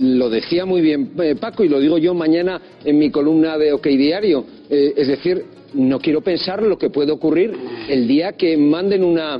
lo 0.00 0.28
decía 0.28 0.66
muy 0.66 0.80
bien 0.80 1.12
eh, 1.22 1.36
Paco 1.36 1.62
y 1.62 1.68
lo 1.68 1.78
digo 1.78 1.98
yo 1.98 2.14
mañana 2.14 2.60
en 2.84 2.98
mi 2.98 3.12
columna 3.12 3.56
de 3.56 3.72
OK 3.72 3.86
Diario. 3.86 4.44
Eh, 4.68 4.92
es 4.96 5.06
decir, 5.06 5.44
no 5.74 6.00
quiero 6.00 6.20
pensar 6.20 6.60
lo 6.64 6.76
que 6.76 6.90
puede 6.90 7.12
ocurrir 7.12 7.54
el 7.88 8.08
día 8.08 8.32
que 8.32 8.56
manden 8.56 9.04
una 9.04 9.38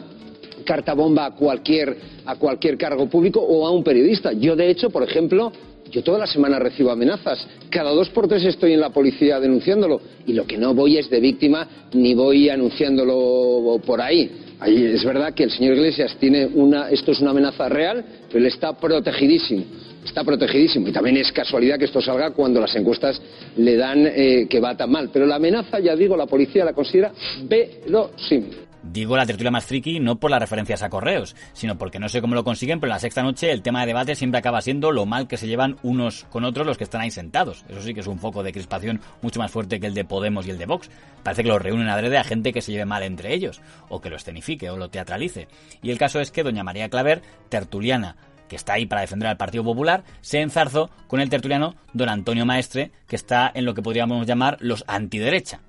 carta 0.64 0.94
bomba 0.94 1.26
a 1.26 1.30
cualquier, 1.32 1.96
a 2.24 2.36
cualquier 2.36 2.78
cargo 2.78 3.08
público 3.08 3.40
o 3.40 3.66
a 3.66 3.72
un 3.72 3.82
periodista. 3.82 4.32
Yo, 4.32 4.54
de 4.54 4.70
hecho, 4.70 4.90
por 4.90 5.02
ejemplo, 5.02 5.50
yo 5.92 6.02
toda 6.02 6.18
la 6.18 6.26
semana 6.26 6.58
recibo 6.58 6.90
amenazas. 6.90 7.46
Cada 7.68 7.90
dos 7.90 8.08
por 8.08 8.26
tres 8.26 8.42
estoy 8.44 8.72
en 8.72 8.80
la 8.80 8.90
policía 8.90 9.38
denunciándolo. 9.38 10.00
Y 10.26 10.32
lo 10.32 10.46
que 10.46 10.56
no 10.56 10.74
voy 10.74 10.96
es 10.96 11.10
de 11.10 11.20
víctima 11.20 11.68
ni 11.92 12.14
voy 12.14 12.48
anunciándolo 12.48 13.78
por 13.84 14.00
ahí. 14.00 14.30
ahí 14.58 14.84
es 14.86 15.04
verdad 15.04 15.34
que 15.34 15.44
el 15.44 15.50
señor 15.50 15.76
Iglesias 15.76 16.16
tiene 16.18 16.46
una. 16.46 16.88
Esto 16.88 17.12
es 17.12 17.20
una 17.20 17.32
amenaza 17.32 17.68
real, 17.68 18.02
pero 18.26 18.38
él 18.38 18.46
está 18.46 18.72
protegidísimo. 18.72 19.64
Está 20.02 20.24
protegidísimo. 20.24 20.88
Y 20.88 20.92
también 20.92 21.18
es 21.18 21.30
casualidad 21.30 21.78
que 21.78 21.84
esto 21.84 22.00
salga 22.00 22.30
cuando 22.30 22.58
las 22.58 22.74
encuestas 22.74 23.20
le 23.58 23.76
dan 23.76 24.06
eh, 24.06 24.46
que 24.48 24.60
va 24.60 24.74
tan 24.74 24.90
mal. 24.90 25.10
Pero 25.12 25.26
la 25.26 25.36
amenaza, 25.36 25.78
ya 25.78 25.94
digo, 25.94 26.16
la 26.16 26.26
policía 26.26 26.64
la 26.64 26.72
considera 26.72 27.12
verosímil. 27.44 28.71
Digo 28.82 29.16
la 29.16 29.26
tertulia 29.26 29.52
más 29.52 29.64
friki 29.64 30.00
no 30.00 30.16
por 30.16 30.30
las 30.30 30.40
referencias 30.40 30.82
a 30.82 30.90
correos, 30.90 31.36
sino 31.52 31.78
porque 31.78 32.00
no 32.00 32.08
sé 32.08 32.20
cómo 32.20 32.34
lo 32.34 32.42
consiguen, 32.42 32.80
pero 32.80 32.90
en 32.90 32.96
la 32.96 33.00
sexta 33.00 33.22
noche 33.22 33.52
el 33.52 33.62
tema 33.62 33.80
de 33.80 33.86
debate 33.86 34.16
siempre 34.16 34.38
acaba 34.38 34.60
siendo 34.60 34.90
lo 34.90 35.06
mal 35.06 35.28
que 35.28 35.36
se 35.36 35.46
llevan 35.46 35.76
unos 35.84 36.24
con 36.30 36.44
otros 36.44 36.66
los 36.66 36.78
que 36.78 36.84
están 36.84 37.00
ahí 37.00 37.12
sentados. 37.12 37.64
Eso 37.68 37.80
sí 37.80 37.94
que 37.94 38.00
es 38.00 38.08
un 38.08 38.18
foco 38.18 38.42
de 38.42 38.52
crispación 38.52 39.00
mucho 39.20 39.38
más 39.38 39.52
fuerte 39.52 39.78
que 39.78 39.86
el 39.86 39.94
de 39.94 40.04
Podemos 40.04 40.46
y 40.46 40.50
el 40.50 40.58
de 40.58 40.66
Vox. 40.66 40.90
Parece 41.22 41.44
que 41.44 41.48
los 41.48 41.62
reúnen 41.62 41.88
adrede 41.88 42.18
a 42.18 42.24
gente 42.24 42.52
que 42.52 42.60
se 42.60 42.72
lleve 42.72 42.84
mal 42.84 43.04
entre 43.04 43.32
ellos, 43.32 43.60
o 43.88 44.00
que 44.00 44.10
lo 44.10 44.16
escenifique 44.16 44.68
o 44.68 44.76
lo 44.76 44.90
teatralice. 44.90 45.46
Y 45.80 45.90
el 45.90 45.98
caso 45.98 46.20
es 46.20 46.32
que 46.32 46.42
doña 46.42 46.64
María 46.64 46.88
Claver, 46.88 47.22
tertuliana, 47.48 48.16
que 48.48 48.56
está 48.56 48.74
ahí 48.74 48.86
para 48.86 49.02
defender 49.02 49.28
al 49.28 49.36
Partido 49.36 49.62
Popular, 49.62 50.02
se 50.20 50.40
enzarzó 50.40 50.90
con 51.06 51.20
el 51.20 51.30
tertuliano 51.30 51.76
don 51.92 52.08
Antonio 52.08 52.44
Maestre, 52.44 52.90
que 53.06 53.16
está 53.16 53.50
en 53.54 53.64
lo 53.64 53.74
que 53.74 53.82
podríamos 53.82 54.26
llamar 54.26 54.56
los 54.60 54.84
antiderecha. 54.88 55.60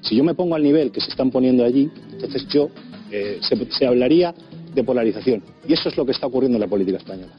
Si 0.00 0.16
yo 0.16 0.24
me 0.24 0.34
pongo 0.34 0.54
al 0.54 0.62
nivel 0.62 0.90
que 0.90 1.00
se 1.00 1.10
están 1.10 1.30
poniendo 1.30 1.64
allí, 1.64 1.90
entonces 2.12 2.46
yo 2.48 2.70
eh, 3.10 3.38
se, 3.42 3.56
se 3.72 3.86
hablaría 3.86 4.34
de 4.74 4.84
polarización. 4.84 5.42
Y 5.68 5.72
eso 5.74 5.88
es 5.88 5.96
lo 5.96 6.04
que 6.06 6.12
está 6.12 6.26
ocurriendo 6.26 6.56
en 6.56 6.60
la 6.62 6.68
política 6.68 6.98
española. 6.98 7.32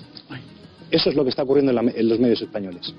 Eso 0.91 1.09
es 1.09 1.15
lo 1.15 1.23
que 1.23 1.29
está 1.31 1.43
ocurriendo 1.43 1.71
en, 1.71 1.75
la- 1.85 1.91
en 1.91 2.09
los 2.09 2.19
medios 2.19 2.41
españoles. 2.41 2.93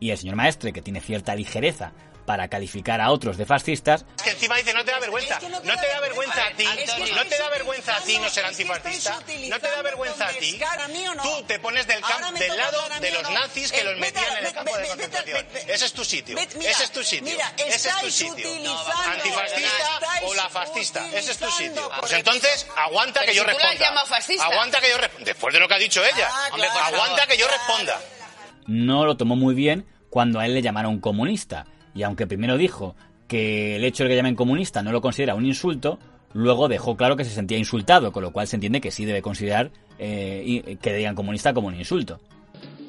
Y 0.00 0.10
el 0.10 0.16
señor 0.16 0.36
Maestre, 0.36 0.72
que 0.72 0.80
tiene 0.80 1.00
cierta 1.00 1.34
ligereza 1.34 1.92
para 2.28 2.48
calificar 2.48 3.00
a 3.00 3.10
otros 3.10 3.38
de 3.38 3.46
fascistas, 3.46 4.04
que 4.22 4.32
encima 4.32 4.56
dice 4.56 4.74
no 4.74 4.84
te 4.84 4.90
da 4.90 4.98
vergüenza 4.98 5.40
no 5.40 5.76
te 5.80 5.88
da 5.88 6.00
vergüenza 6.00 6.44
a 6.44 6.50
ti 6.50 6.66
no 7.14 7.24
te 7.24 7.38
da 7.38 7.48
vergüenza 7.48 7.96
a 7.96 8.00
ti 8.02 8.18
no 8.18 8.28
ser 8.28 8.44
antifascista. 8.44 9.18
No 9.48 9.58
te 9.58 9.70
da 9.70 9.80
vergüenza 9.80 10.26
a 10.26 10.32
ti 10.32 10.60
tú 11.22 11.42
te 11.46 11.58
pones 11.58 11.86
del, 11.86 12.02
lado 12.02 12.80
de 13.00 13.10
los 13.12 13.30
nazis 13.30 13.72
que 13.72 13.82
los 13.82 13.96
metían 13.96 14.36
en 14.40 14.44
el 14.44 14.52
campo 14.52 14.76
de 14.76 14.88
concentración. 14.88 15.46
ese 15.68 15.86
es 15.86 15.92
tu 15.94 16.04
sitio 16.04 16.36
ese 16.36 16.84
es 16.84 16.92
tu 16.92 17.02
sitio 17.02 17.38
ese 17.56 17.88
es 17.88 17.96
tu 17.98 18.10
sitio. 18.10 18.50
antifascista 19.06 20.00
o 20.24 20.34
la 20.34 20.50
fascista 20.50 21.08
ese 21.14 21.32
es 21.32 21.38
tu 21.38 21.50
sitio. 21.50 21.90
pues 21.98 22.12
entonces 22.12 22.66
aguanta 22.76 23.24
que 23.24 23.34
yo 23.34 23.42
responda. 23.42 23.88
aguanta 24.42 24.82
que 24.82 24.90
yo 24.90 24.98
responda 24.98 25.24
después 25.24 25.54
de 25.54 25.60
lo 25.60 25.66
que 25.66 25.74
ha 25.74 25.78
dicho 25.78 26.04
ella. 26.04 26.28
Ah, 26.30 26.88
aguanta 26.88 27.26
que 27.26 27.38
yo 27.38 27.48
responda. 27.48 27.98
No 28.66 29.06
lo 29.06 29.16
tomó 29.16 29.34
muy 29.34 29.54
bien 29.54 29.86
cuando 30.10 30.40
a 30.40 30.44
él 30.44 30.52
le 30.52 30.60
llamaron 30.60 31.00
comunista. 31.00 31.64
Y 31.98 32.04
aunque 32.04 32.28
primero 32.28 32.56
dijo 32.56 32.94
que 33.26 33.74
el 33.74 33.84
hecho 33.84 34.04
de 34.04 34.10
que 34.10 34.14
llamen 34.14 34.36
comunista 34.36 34.84
no 34.84 34.92
lo 34.92 35.00
considera 35.00 35.34
un 35.34 35.44
insulto, 35.44 35.98
luego 36.32 36.68
dejó 36.68 36.96
claro 36.96 37.16
que 37.16 37.24
se 37.24 37.32
sentía 37.32 37.58
insultado, 37.58 38.12
con 38.12 38.22
lo 38.22 38.30
cual 38.30 38.46
se 38.46 38.54
entiende 38.54 38.80
que 38.80 38.92
sí 38.92 39.04
debe 39.04 39.20
considerar 39.20 39.72
eh, 39.98 40.76
que 40.80 40.94
digan 40.94 41.16
comunista 41.16 41.52
como 41.52 41.66
un 41.66 41.74
insulto. 41.74 42.20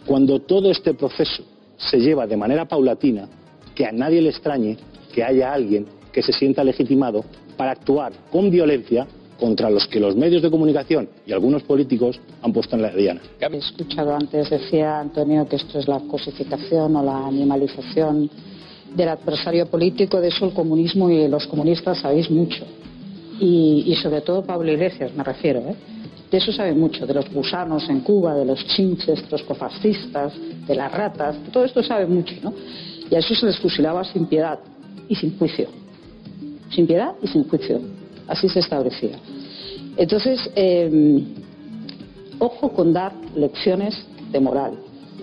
Cuando 0.06 0.40
todo 0.42 0.70
este 0.70 0.94
proceso 0.94 1.44
se 1.78 1.98
lleva 1.98 2.28
de 2.28 2.38
manera 2.38 2.66
paulatina, 2.66 3.28
que 3.74 3.88
a 3.88 3.92
nadie 3.92 4.22
le 4.22 4.30
extrañe 4.30 4.78
que 5.12 5.24
haya 5.24 5.54
alguien 5.54 5.88
que 6.14 6.22
se 6.22 6.32
sienta 6.32 6.64
legitimado 6.64 7.26
para 7.58 7.72
actuar 7.72 8.14
con 8.32 8.52
violencia 8.52 9.08
contra 9.40 9.72
los 9.72 9.88
que 9.88 10.00
los 10.00 10.16
medios 10.16 10.44
de 10.44 10.52
comunicación 10.52 11.10
y 11.26 11.32
algunos 11.32 11.64
políticos 11.64 12.20
han 12.44 12.54
puesto 12.54 12.76
en 12.76 12.84
la 12.84 12.92
diana. 12.92 13.22
He 13.40 13.58
escuchado 13.58 14.16
antes, 14.16 14.52
decía 14.52 15.00
Antonio, 15.00 15.48
que 15.48 15.56
esto 15.56 15.80
es 15.80 15.88
la 15.88 16.00
cosificación 16.02 16.96
o 16.96 17.04
la 17.04 17.26
animalización 17.26 18.30
del 18.96 19.10
adversario 19.10 19.66
político. 19.68 20.20
De 20.20 20.30
eso 20.30 20.46
el 20.46 20.54
comunismo 20.54 21.10
y 21.10 21.28
los 21.28 21.48
comunistas 21.48 22.00
sabéis 22.00 22.30
mucho. 22.30 22.66
Y, 23.40 23.96
sobre 24.02 24.22
todo 24.22 24.44
Pablo 24.44 24.72
Iglesias, 24.72 25.14
me 25.16 25.24
refiero. 25.24 25.60
¿eh? 25.62 25.76
De 26.30 26.38
eso 26.38 26.52
sabe 26.52 26.74
mucho, 26.74 27.08
de 27.08 27.14
los 27.14 27.32
gusanos 27.32 27.90
en 27.90 28.02
Cuba, 28.02 28.36
de 28.36 28.46
los 28.46 28.66
chinches, 28.68 29.24
de 29.24 29.30
los 29.32 29.44
cofascistas, 29.44 30.34
de 30.68 30.76
las 30.76 30.92
ratas. 30.92 31.38
todo 31.52 31.64
esto 31.64 31.82
sabe 31.82 32.06
mucho, 32.06 32.36
¿no? 32.44 32.54
Y 33.10 33.16
a 33.16 33.20
eso 33.20 33.34
se 33.34 33.46
les 33.46 33.58
fusilaba 33.58 34.04
sin 34.04 34.26
piedad 34.26 34.60
y 35.08 35.16
sin 35.16 35.38
juicio. 35.38 35.68
Sin 36.70 36.86
piedad 36.86 37.16
y 37.22 37.28
sin 37.28 37.48
juicio. 37.48 37.80
Así 38.28 38.48
se 38.48 38.60
establecía. 38.60 39.18
Entonces, 39.98 40.52
eh, 40.56 41.24
ojo 42.38 42.72
con 42.72 42.94
dar 42.94 43.14
lecciones 43.36 43.98
de 44.32 44.40
moral, 44.40 44.74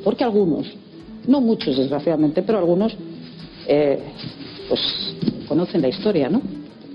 porque 0.04 0.24
algunos, 0.24 0.66
no 1.26 1.40
muchos 1.40 1.76
desgraciadamente, 1.76 2.42
pero 2.42 2.58
algunos, 2.58 2.96
eh, 3.68 3.98
pues 4.68 4.80
conocen 5.48 5.82
la 5.82 5.88
historia, 5.88 6.28
¿no? 6.28 6.42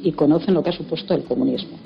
Y 0.04 0.12
conocen 0.12 0.54
lo 0.54 0.64
que 0.64 0.70
ha 0.70 0.74
supuesto 0.74 1.14
el 1.14 1.24
comunismo. 1.24 1.78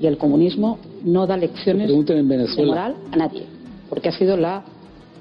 Y 0.00 0.06
el 0.06 0.18
comunismo 0.18 0.78
no 1.04 1.26
da 1.26 1.36
lecciones 1.36 1.90
en 1.90 2.28
de 2.28 2.64
moral 2.66 2.96
a 3.12 3.16
nadie, 3.16 3.44
porque 3.88 4.08
ha 4.08 4.12
sido 4.12 4.36
la 4.36 4.64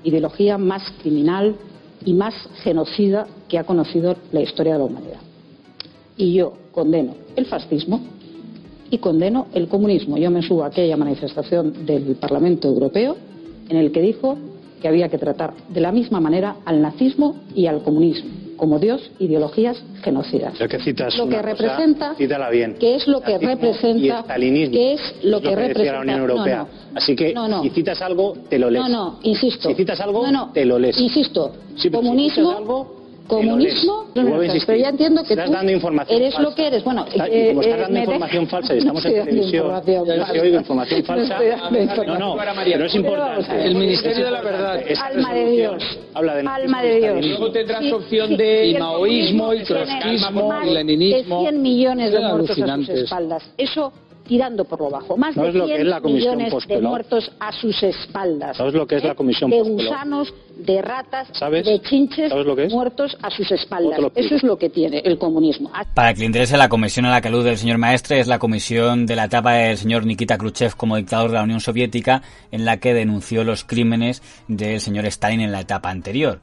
ideología 0.04 0.58
más 0.58 0.84
criminal 1.02 1.56
y 2.04 2.14
más 2.14 2.34
genocida 2.64 3.28
que 3.48 3.60
ha 3.60 3.64
conocido 3.64 4.16
la 4.32 4.42
historia 4.42 4.74
de 4.74 4.80
la 4.80 4.86
humanidad. 4.86 5.20
Y 6.18 6.34
yo 6.34 6.54
condeno 6.72 7.14
el 7.36 7.46
fascismo 7.46 8.02
y 8.90 8.98
condeno 8.98 9.48
el 9.54 9.68
comunismo. 9.68 10.18
Yo 10.18 10.32
me 10.32 10.42
subo 10.42 10.64
a 10.64 10.68
aquella 10.68 10.98
manifestación 10.98 11.86
del 11.86 12.16
Parlamento 12.16 12.68
Europeo 12.68 13.16
en 13.70 13.78
el 13.78 13.92
que 13.92 14.02
dijo 14.02 14.38
que 14.82 14.88
había 14.88 15.10
que 15.10 15.20
tratar 15.20 15.54
de 15.70 15.80
la 15.80 15.92
misma 15.92 16.20
manera 16.20 16.56
al 16.66 16.82
nazismo 16.82 17.36
y 17.54 17.68
al 17.68 17.84
comunismo 17.84 18.41
como 18.62 18.78
Dios 18.78 19.02
ideologías 19.18 19.76
genocidas. 20.04 20.54
Ya 20.60 20.68
que 20.68 20.78
citas 20.78 21.18
Lo 21.18 21.24
que 21.28 21.32
cosa, 21.38 21.42
representa- 21.42 22.14
cítala 22.16 22.48
bien. 22.52 22.76
¿Qué 22.80 22.94
es 22.94 23.08
lo 23.08 23.20
que 23.20 23.40
representa? 23.40 24.24
¿Qué 24.28 24.94
es 24.94 25.02
lo 25.24 25.42
que 25.42 25.48
decía 25.50 25.68
representa? 25.68 25.94
la 25.94 26.00
Unión 26.02 26.18
No, 26.20 26.26
Europea. 26.28 26.58
no. 26.58 26.68
Así 26.96 27.16
que 27.16 27.34
No, 27.34 27.48
no. 27.48 27.64
si 27.64 27.72
citas 27.72 28.00
algo, 28.04 28.36
te 28.52 28.60
lo 28.60 28.70
lees. 28.70 28.84
No, 28.88 28.90
no, 28.90 29.20
insisto. 29.24 29.68
Si 29.68 29.74
citas 29.74 30.00
algo, 30.00 30.28
No, 30.28 30.32
no, 30.32 30.52
te 30.52 30.64
lo 30.64 30.78
lees. 30.78 30.96
Insisto, 31.00 31.54
Sí, 31.76 31.90
pero 31.90 32.04
si 32.04 32.10
comunismo, 33.36 34.06
insistir. 34.44 34.64
pero 34.68 34.80
ya 34.80 34.90
entiendo 34.90 35.24
que 35.24 35.34
Estás 35.34 35.46
tú 35.48 35.52
dando 35.54 35.72
información 35.72 36.22
eres 36.22 36.34
falsa. 36.34 36.50
lo 36.50 36.56
que 36.56 36.68
eres. 36.68 36.84
Bueno, 36.84 37.06
Está- 37.08 37.28
eh, 37.28 37.48
como 37.50 37.62
estás 37.62 37.78
eh, 37.78 37.82
dando 37.82 38.00
información 38.00 38.44
deja- 38.46 38.52
falsa 38.58 38.76
y 38.76 38.78
estamos 38.82 39.06
No 39.06 39.10
en 39.12 39.14
televisión, 39.26 39.66
información 39.66 40.06
yo 40.06 40.16
falsa. 40.26 40.42
oigo 40.42 40.58
información 40.58 41.00
No 41.00 41.06
falsa. 41.06 41.40
No, 42.06 42.18
no, 42.20 42.38
pero 42.66 42.86
es 42.86 42.96
importante. 42.96 43.66
El 43.66 43.76
Ministerio 43.76 44.26
de 44.26 44.32
la 44.32 44.42
Verdad. 44.42 44.82
Alma 45.04 45.34
de 45.34 45.52
Dios. 45.52 45.84
Habla 46.14 46.36
de 46.36 46.48
Alma 46.48 46.82
de 46.84 46.96
Dios. 47.00 47.26
Luego 47.26 47.52
tendrás 47.52 47.80
Sí, 47.82 47.92
opción 47.92 48.28
sí, 48.30 48.36
de 48.38 48.76
maoísmo 48.80 49.54
y 49.54 49.64
trotskismo 49.64 50.54
y 50.66 50.70
leninismo. 50.74 51.38
De 51.44 51.50
100 51.50 51.62
millones 51.62 52.12
de 52.12 52.18
Son 52.20 52.28
muertos 52.30 52.50
a 52.52 52.54
sus 52.54 52.64
alucinantes. 52.64 53.04
espaldas. 53.06 53.44
Eso 53.58 53.94
tirando 54.32 54.64
por 54.64 54.80
lo 54.80 54.90
bajo. 54.90 55.18
Más 55.18 55.36
¿Sabes 55.36 55.52
de 55.52 55.60
lo 55.60 55.66
que 55.66 55.74
100 55.74 55.82
es 55.82 55.88
la 55.88 56.00
comisión 56.00 56.38
millones 56.38 56.66
de 56.66 56.80
muertos 56.80 57.32
a 57.38 57.52
sus 57.52 57.84
espaldas. 57.84 58.56
¿Sabes 58.56 58.74
lo 58.74 58.88
que 58.88 58.96
es 58.96 59.04
la 59.04 59.14
comisión 59.14 59.52
De 59.52 59.62
gusanos, 59.62 60.34
de 60.56 60.82
ratas, 60.82 61.28
¿Sabes? 61.34 61.66
de 61.66 61.82
chinches 61.82 62.30
¿Sabes 62.30 62.46
lo 62.46 62.56
que 62.56 62.64
es? 62.64 62.72
muertos 62.72 63.18
a 63.22 63.30
sus 63.30 63.52
espaldas. 63.52 64.00
Eso 64.16 64.36
es 64.36 64.44
lo 64.44 64.58
que 64.58 64.70
tiene 64.70 65.00
el 65.00 65.18
comunismo. 65.18 65.70
Para 65.94 66.14
que 66.14 66.22
le 66.22 66.28
interese, 66.28 66.56
la 66.56 66.70
comisión 66.70 67.06
a 67.08 67.12
la 67.12 67.20
que 67.20 67.28
alude 67.28 67.50
el 67.50 67.58
señor 67.58 67.78
Maestre 67.78 68.22
es 68.22 68.28
la 68.28 68.40
comisión 68.40 69.06
de 69.06 69.18
la 69.18 69.26
etapa 69.26 69.52
del 69.52 69.78
señor 69.78 70.06
Nikita 70.06 70.38
Khrushchev 70.38 70.78
como 70.78 70.96
dictador 70.96 71.32
de 71.32 71.36
la 71.36 71.44
Unión 71.44 71.60
Soviética, 71.60 72.22
en 72.54 72.64
la 72.64 72.78
que 72.78 72.94
denunció 72.94 73.44
los 73.44 73.66
crímenes 73.66 74.24
del 74.48 74.80
señor 74.80 75.06
Stalin 75.08 75.42
en 75.42 75.52
la 75.52 75.60
etapa 75.60 75.90
anterior 75.90 76.40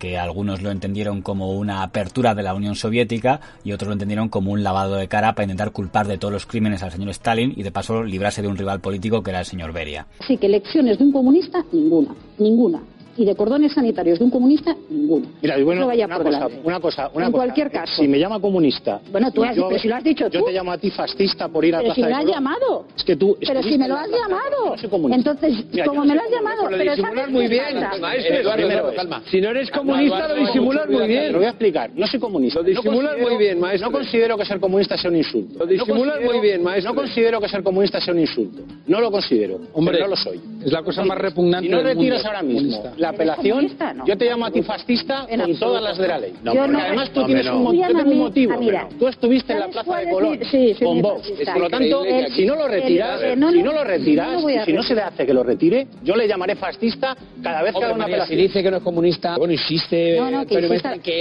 que 0.00 0.18
algunos 0.18 0.62
lo 0.62 0.72
entendieron 0.72 1.22
como 1.22 1.52
una 1.52 1.84
apertura 1.84 2.34
de 2.34 2.42
la 2.42 2.54
Unión 2.54 2.74
Soviética 2.74 3.40
y 3.62 3.70
otros 3.70 3.86
lo 3.86 3.92
entendieron 3.92 4.28
como 4.28 4.50
un 4.50 4.64
lavado 4.64 4.96
de 4.96 5.06
cara 5.06 5.34
para 5.34 5.44
intentar 5.44 5.70
culpar 5.70 6.08
de 6.08 6.18
todos 6.18 6.32
los 6.32 6.46
crímenes 6.46 6.82
al 6.82 6.90
señor 6.90 7.10
Stalin 7.10 7.52
y 7.54 7.62
de 7.62 7.70
paso 7.70 8.02
librarse 8.02 8.42
de 8.42 8.48
un 8.48 8.56
rival 8.56 8.80
político 8.80 9.22
que 9.22 9.30
era 9.30 9.40
el 9.40 9.46
señor 9.46 9.72
Beria. 9.72 10.06
Así 10.18 10.36
que 10.38 10.48
lecciones 10.48 10.98
de 10.98 11.04
un 11.04 11.12
comunista, 11.12 11.64
ninguna. 11.70 12.14
Ninguna. 12.38 12.80
Y 13.20 13.24
de 13.26 13.34
cordones 13.36 13.74
sanitarios 13.74 14.18
de 14.18 14.24
un 14.24 14.30
comunista, 14.30 14.74
ninguna. 14.88 15.26
Mira, 15.42 15.58
y 15.58 15.62
bueno, 15.62 15.82
No 15.82 15.86
vaya 15.88 16.06
una, 16.06 16.16
por 16.16 16.24
cosa, 16.26 16.48
una 16.64 16.80
cosa, 16.80 17.10
una 17.12 17.26
En 17.26 17.32
cosa. 17.32 17.44
cualquier 17.44 17.70
caso. 17.70 18.00
Si 18.00 18.08
me 18.08 18.18
llama 18.18 18.40
comunista. 18.40 18.98
Bueno, 19.12 19.30
tú 19.30 19.44
y 19.44 19.48
has- 19.48 19.56
yo- 19.56 19.68
pero 19.68 19.78
si 19.78 19.88
lo 19.88 19.96
has 19.96 20.04
dicho 20.04 20.26
Yo 20.28 20.42
te 20.42 20.52
llamo 20.52 20.72
a 20.72 20.78
ti 20.78 20.90
fascista 20.90 21.48
por 21.48 21.62
ir 21.66 21.74
a 21.74 21.78
Pero 21.80 21.92
Plaza 21.92 21.94
si 21.96 22.02
me 22.02 22.08
lo 22.08 22.16
has 22.16 22.24
llamado. 22.24 22.86
Es 22.96 23.04
que 23.04 23.16
tú 23.16 23.36
Pero 23.46 23.62
si 23.62 23.76
me 23.76 23.86
lo 23.88 23.96
has 23.96 24.08
llamado. 24.08 24.64
Yo 24.64 24.70
no 24.70 24.78
soy 24.78 24.88
comunista. 24.88 25.30
Entonces, 25.32 25.64
Mira, 25.70 25.84
como 25.84 26.00
no 26.00 26.06
me 26.06 26.14
lo 26.14 26.20
has 26.22 26.30
llamado, 26.30 26.62
Pero 26.70 26.78
disimular 26.82 27.14
¿sabes 27.14 27.30
muy 27.30 27.46
bien, 27.48 28.00
maestro. 28.00 28.34
Eduardo, 28.36 28.94
calma. 28.96 29.22
Si 29.30 29.40
no 29.42 29.50
eres 29.50 29.70
comunista, 29.70 30.28
lo 30.28 30.34
disimulas 30.36 30.86
muy 30.86 30.96
Te 30.96 31.00
lo 31.02 31.06
bien. 31.08 31.32
voy 31.34 31.44
a 31.44 31.48
explicar. 31.50 31.90
No 31.94 32.06
soy 32.06 32.20
comunista. 32.20 32.60
Lo 32.60 32.64
disimulas 32.64 33.18
muy 33.20 33.36
bien, 33.36 33.60
maestro. 33.60 33.90
No 33.90 33.98
considero 33.98 34.38
que 34.38 34.46
ser 34.46 34.60
comunista 34.60 34.96
sea 34.96 35.10
un 35.10 35.16
insulto. 35.18 35.58
Lo 35.58 35.66
disimulas 35.66 36.16
muy 36.24 36.40
bien, 36.40 36.62
maestro. 36.62 36.94
No 36.94 37.00
considero 37.02 37.38
que 37.38 37.48
ser 37.50 37.62
comunista 37.62 38.00
sea 38.00 38.14
un 38.14 38.20
insulto. 38.20 38.62
No 38.86 38.98
lo 38.98 39.10
considero. 39.10 39.60
Hombre, 39.74 39.92
pero 39.96 40.06
no 40.06 40.10
lo 40.12 40.16
soy. 40.16 40.40
es 40.64 40.72
la 40.72 40.82
cosa 40.82 41.04
más 41.04 41.18
repugnante 41.18 41.66
Si 41.68 41.70
no 41.74 41.82
retiras 41.82 42.24
ahora 42.24 42.42
mismo 42.42 42.82
la 42.96 43.09
apelación? 43.10 43.68
No. 43.96 44.06
yo 44.06 44.16
te 44.16 44.24
llamo 44.24 44.46
a 44.46 44.50
ti 44.50 44.62
fascista 44.62 45.20
En 45.28 45.40
con 45.40 45.50
absoluto. 45.50 45.66
todas 45.66 45.82
las 45.82 45.98
de 45.98 46.08
la 46.08 46.18
ley. 46.18 46.32
Porque 46.44 46.68
no- 46.68 46.78
además 46.78 47.10
tú 47.10 47.20
No, 47.20 47.26
tienes 47.26 47.46
un, 47.46 47.64
no. 47.64 48.14
motivo. 48.14 48.58
mira. 48.60 48.88
Tú 48.98 49.08
estuviste 49.08 49.52
en 49.52 49.60
la 49.60 49.64
¿Sabes 49.72 49.84
Plaza 49.84 50.00
de 50.00 50.10
Colón 50.10 50.38
sí, 50.50 50.74
con 50.82 51.02
Vox. 51.02 51.30
Por 51.52 51.60
lo 51.60 51.70
tanto, 51.70 52.04
El- 52.04 52.32
si 52.32 52.46
no 52.46 52.54
lo 52.56 52.68
retiras, 52.68 53.22
el- 53.22 53.38
no, 53.38 53.50
si 53.50 53.58
no, 53.58 53.64
no 53.64 53.72
lo 53.72 53.78
no 53.78 53.84
retiras, 53.84 54.32
lo 54.32 54.40
voy 54.42 54.54
a 54.54 54.62
y 54.62 54.64
si 54.64 54.72
no 54.72 54.82
se 54.82 54.94
le 54.94 55.02
hace 55.02 55.26
que 55.26 55.32
lo 55.34 55.42
retire, 55.42 55.86
yo 56.02 56.14
le 56.16 56.26
llamaré 56.26 56.56
fascista 56.56 57.16
cada 57.42 57.62
vez 57.62 57.72
que 57.74 57.78
haga 57.84 57.94
una 57.94 58.04
María, 58.04 58.16
si 58.16 58.22
apelación. 58.22 58.40
dice 58.48 58.62
que 58.62 58.70
no 58.70 58.76
es 58.78 58.82
comunista, 58.82 59.36
bueno, 59.36 59.52
insiste, 59.52 60.16
No, 60.18 60.30
no, 60.30 60.46
que 60.46 60.56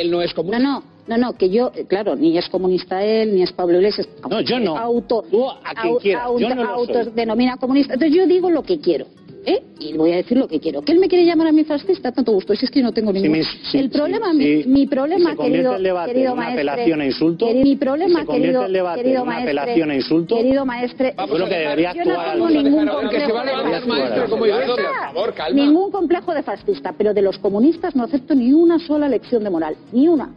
él 0.01 0.11
no 0.11 0.21
es 0.21 0.31
No, 0.31 0.35
comunista. 0.35 0.59
no, 0.59 0.83
no, 1.07 1.17
no, 1.17 1.33
que 1.37 1.49
yo, 1.49 1.71
eh, 1.75 1.85
claro, 1.87 2.15
ni 2.15 2.37
es 2.37 2.47
comunista 2.49 3.03
él, 3.03 3.35
ni 3.35 3.41
es 3.43 3.51
Pablo 3.51 3.77
Iglesias. 3.77 4.07
No, 4.29 4.41
yo 4.41 4.59
no. 4.59 4.77
Auto, 4.77 5.23
Tú 5.29 5.49
a 5.49 5.73
quien 5.81 5.93
au- 5.95 5.99
quieras, 6.01 6.27
yo 6.37 6.49
no 6.49 6.63
lo 6.63 6.69
autodenomina 6.69 7.57
comunista. 7.57 7.93
Entonces 7.93 8.15
yo 8.15 8.27
digo 8.27 8.49
lo 8.49 8.63
que 8.63 8.79
quiero. 8.79 9.05
¿Eh? 9.45 9.63
Y 9.79 9.93
voy 9.93 10.11
a 10.11 10.17
decir 10.17 10.37
lo 10.37 10.47
que 10.49 10.59
quiero. 10.59 10.81
¿Que 10.81 10.91
él 10.91 10.99
me 10.99 11.07
quiere 11.07 11.25
llamar 11.25 11.47
a 11.47 11.51
mi 11.53 11.63
fascista? 11.63 12.11
Tanto 12.11 12.33
gusto. 12.33 12.53
Si 12.55 12.65
es 12.65 12.71
que 12.71 12.79
yo 12.79 12.85
no 12.85 12.91
tengo 12.91 13.13
ningún... 13.13 13.31
me- 13.31 13.43
si- 13.43 13.77
el 13.77 13.89
problema, 13.89 14.31
si- 14.33 14.37
mi, 14.37 14.63
mi 14.65 14.85
problema, 14.87 15.31
se 15.31 15.37
querido, 15.37 15.75
el 15.77 15.83
debate 15.83 16.11
querido 16.11 16.27
en 16.27 16.33
una 16.33 16.41
maestre... 16.43 16.61
apelación 16.69 17.01
a 17.01 17.05
insulto, 17.05 17.47
queri- 17.47 17.63
mi 17.63 17.75
problema, 17.77 18.19
se 18.19 18.27
querido, 18.27 18.65
el 18.65 18.73
debate 18.73 18.99
querido 19.01 19.15
en 19.15 19.21
una 19.23 19.31
maestre... 19.35 19.51
apelación 19.59 19.91
a 19.91 19.95
insulto, 19.95 20.35
Querido 20.35 20.65
maestre... 20.65 21.13
Yo 21.17 21.37
lo 21.37 21.45
que 21.47 21.55
debería 21.55 21.93
yo 21.93 22.03
no 22.03 22.11
actuar 22.11 22.31
tengo 22.33 22.45
al- 22.47 22.63
ningún 22.63 22.87
complejo 22.87 23.43
de 23.43 23.81
fascista. 23.81 25.49
Ningún 25.53 25.91
complejo 25.91 26.33
de 26.33 26.43
fascista, 26.43 26.93
pero 26.97 27.13
de 27.13 27.21
los 27.21 27.37
comunistas 27.39 27.95
no 27.95 28.03
acepto 28.03 28.35
ni 28.35 28.51
una 28.51 28.77
sola 28.79 29.07
lección 29.07 29.43
de 29.43 29.49
moral. 29.49 29.75
Ni 29.93 30.07
una. 30.09 30.29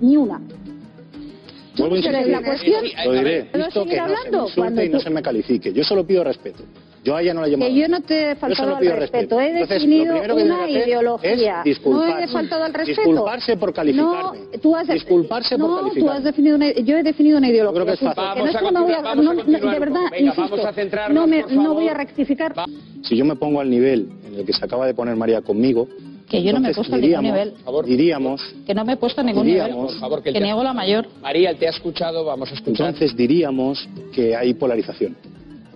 Ni 0.00 0.16
una. 0.16 0.40
Vuelvo 1.78 1.96
a 1.96 2.00
Pero 2.00 2.18
insistir. 2.18 2.32
la 2.32 2.42
cuestión... 2.42 2.84
Lo 3.04 3.12
diré. 3.12 3.44
¿Puedo 3.52 3.70
seguir 3.70 3.72
que 3.72 3.76
no 3.76 3.82
se 3.82 3.86
me 3.86 4.00
hablando? 4.00 4.38
insulte 4.38 4.60
Cuando 4.60 4.82
y 4.82 4.88
no 4.88 5.00
se 5.00 5.10
me 5.10 5.22
califique. 5.22 5.72
Yo 5.74 5.84
solo 5.84 6.06
pido 6.06 6.24
respeto. 6.24 6.62
Yo 7.06 7.14
a 7.14 7.22
ella 7.22 7.34
no 7.34 7.40
la 7.42 7.46
llamo. 7.46 7.64
Que 7.64 7.72
yo 7.72 7.86
no 7.86 8.00
te 8.00 8.32
he 8.32 8.34
faltado 8.34 8.74
al 8.74 8.84
respeto. 8.84 9.40
He 9.40 9.52
definido 9.52 10.16
una 10.16 10.68
ideología. 10.68 11.62
no 11.84 12.18
he 12.18 12.26
faltado 12.26 12.64
al 12.64 12.74
respeto. 12.74 13.00
Disculparse 13.02 13.56
por 13.56 13.72
calificarme. 13.72 14.40
No, 14.52 14.58
tú 14.60 14.74
has, 14.74 14.88
disculparse 14.88 15.56
no, 15.56 15.68
por 15.68 15.78
calificarme. 15.82 16.00
tú 16.10 16.10
has 16.10 16.24
definido 16.24 16.56
una, 16.56 16.72
yo 16.72 16.96
he 16.96 17.04
definido 17.04 17.38
una 17.38 17.48
ideología. 17.48 17.78
Yo 17.78 17.84
creo 17.84 17.86
que 17.86 18.04
es 18.06 18.14
fácil. 18.14 18.24
Vamos 18.42 18.56
a 18.56 18.70
no 18.72 18.82
voy 18.82 18.92
a, 18.92 19.14
no, 19.14 19.34
de 19.34 19.78
verdad, 19.78 20.00
Venga, 20.10 20.18
insisto, 20.18 20.42
vamos 20.50 20.64
a 20.66 20.72
centrarnos, 20.72 21.14
no, 21.14 21.26
me, 21.28 21.42
por 21.42 21.50
favor. 21.50 21.64
no 21.64 21.74
voy 21.74 21.88
a 21.88 21.94
rectificar. 21.94 22.54
Si 23.02 23.16
yo 23.16 23.24
me 23.24 23.36
pongo 23.36 23.60
al 23.60 23.70
nivel 23.70 24.08
en 24.26 24.34
el 24.40 24.44
que 24.44 24.52
se 24.52 24.64
acaba 24.64 24.84
de 24.84 24.92
poner 24.94 25.14
María 25.14 25.42
conmigo, 25.42 25.86
Que 26.28 26.42
yo 26.42 26.52
no 26.52 26.58
me 26.58 26.66
he 26.68 26.70
entonces 26.70 26.76
puesto 26.76 26.96
a 26.96 26.98
ningún 26.98 27.22
diríamos, 27.22 27.54
nivel. 27.84 27.86
diríamos, 27.86 28.54
Que 28.66 28.74
no 28.74 28.84
me 28.84 28.94
he 28.94 28.96
puesto 28.96 29.20
a 29.20 29.24
ningún 29.24 29.46
Diríamos, 29.46 29.70
nivel. 29.76 29.86
por 29.86 30.00
favor, 30.00 30.22
que 30.24 30.32
que 30.32 30.40
niego 30.40 30.64
la 30.64 30.72
mayor. 30.72 31.06
María, 31.22 31.54
te 31.56 31.68
ha 31.68 31.70
escuchado, 31.70 32.24
vamos 32.24 32.50
a 32.50 32.54
escuchar. 32.54 32.88
entonces 32.88 33.16
diríamos 33.16 33.88
que 34.12 34.34
hay 34.34 34.54
polarización. 34.54 35.16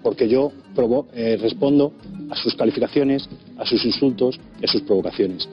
Porque 0.02 0.28
yo 0.28 0.52
provo- 0.74 1.06
eh, 1.12 1.36
respondo 1.40 1.92
a 2.30 2.36
sus 2.36 2.54
calificaciones, 2.54 3.28
a 3.58 3.66
sus 3.66 3.84
insultos 3.84 4.38
y 4.60 4.64
a 4.64 4.68
sus 4.68 4.82
provocaciones. 4.82 5.48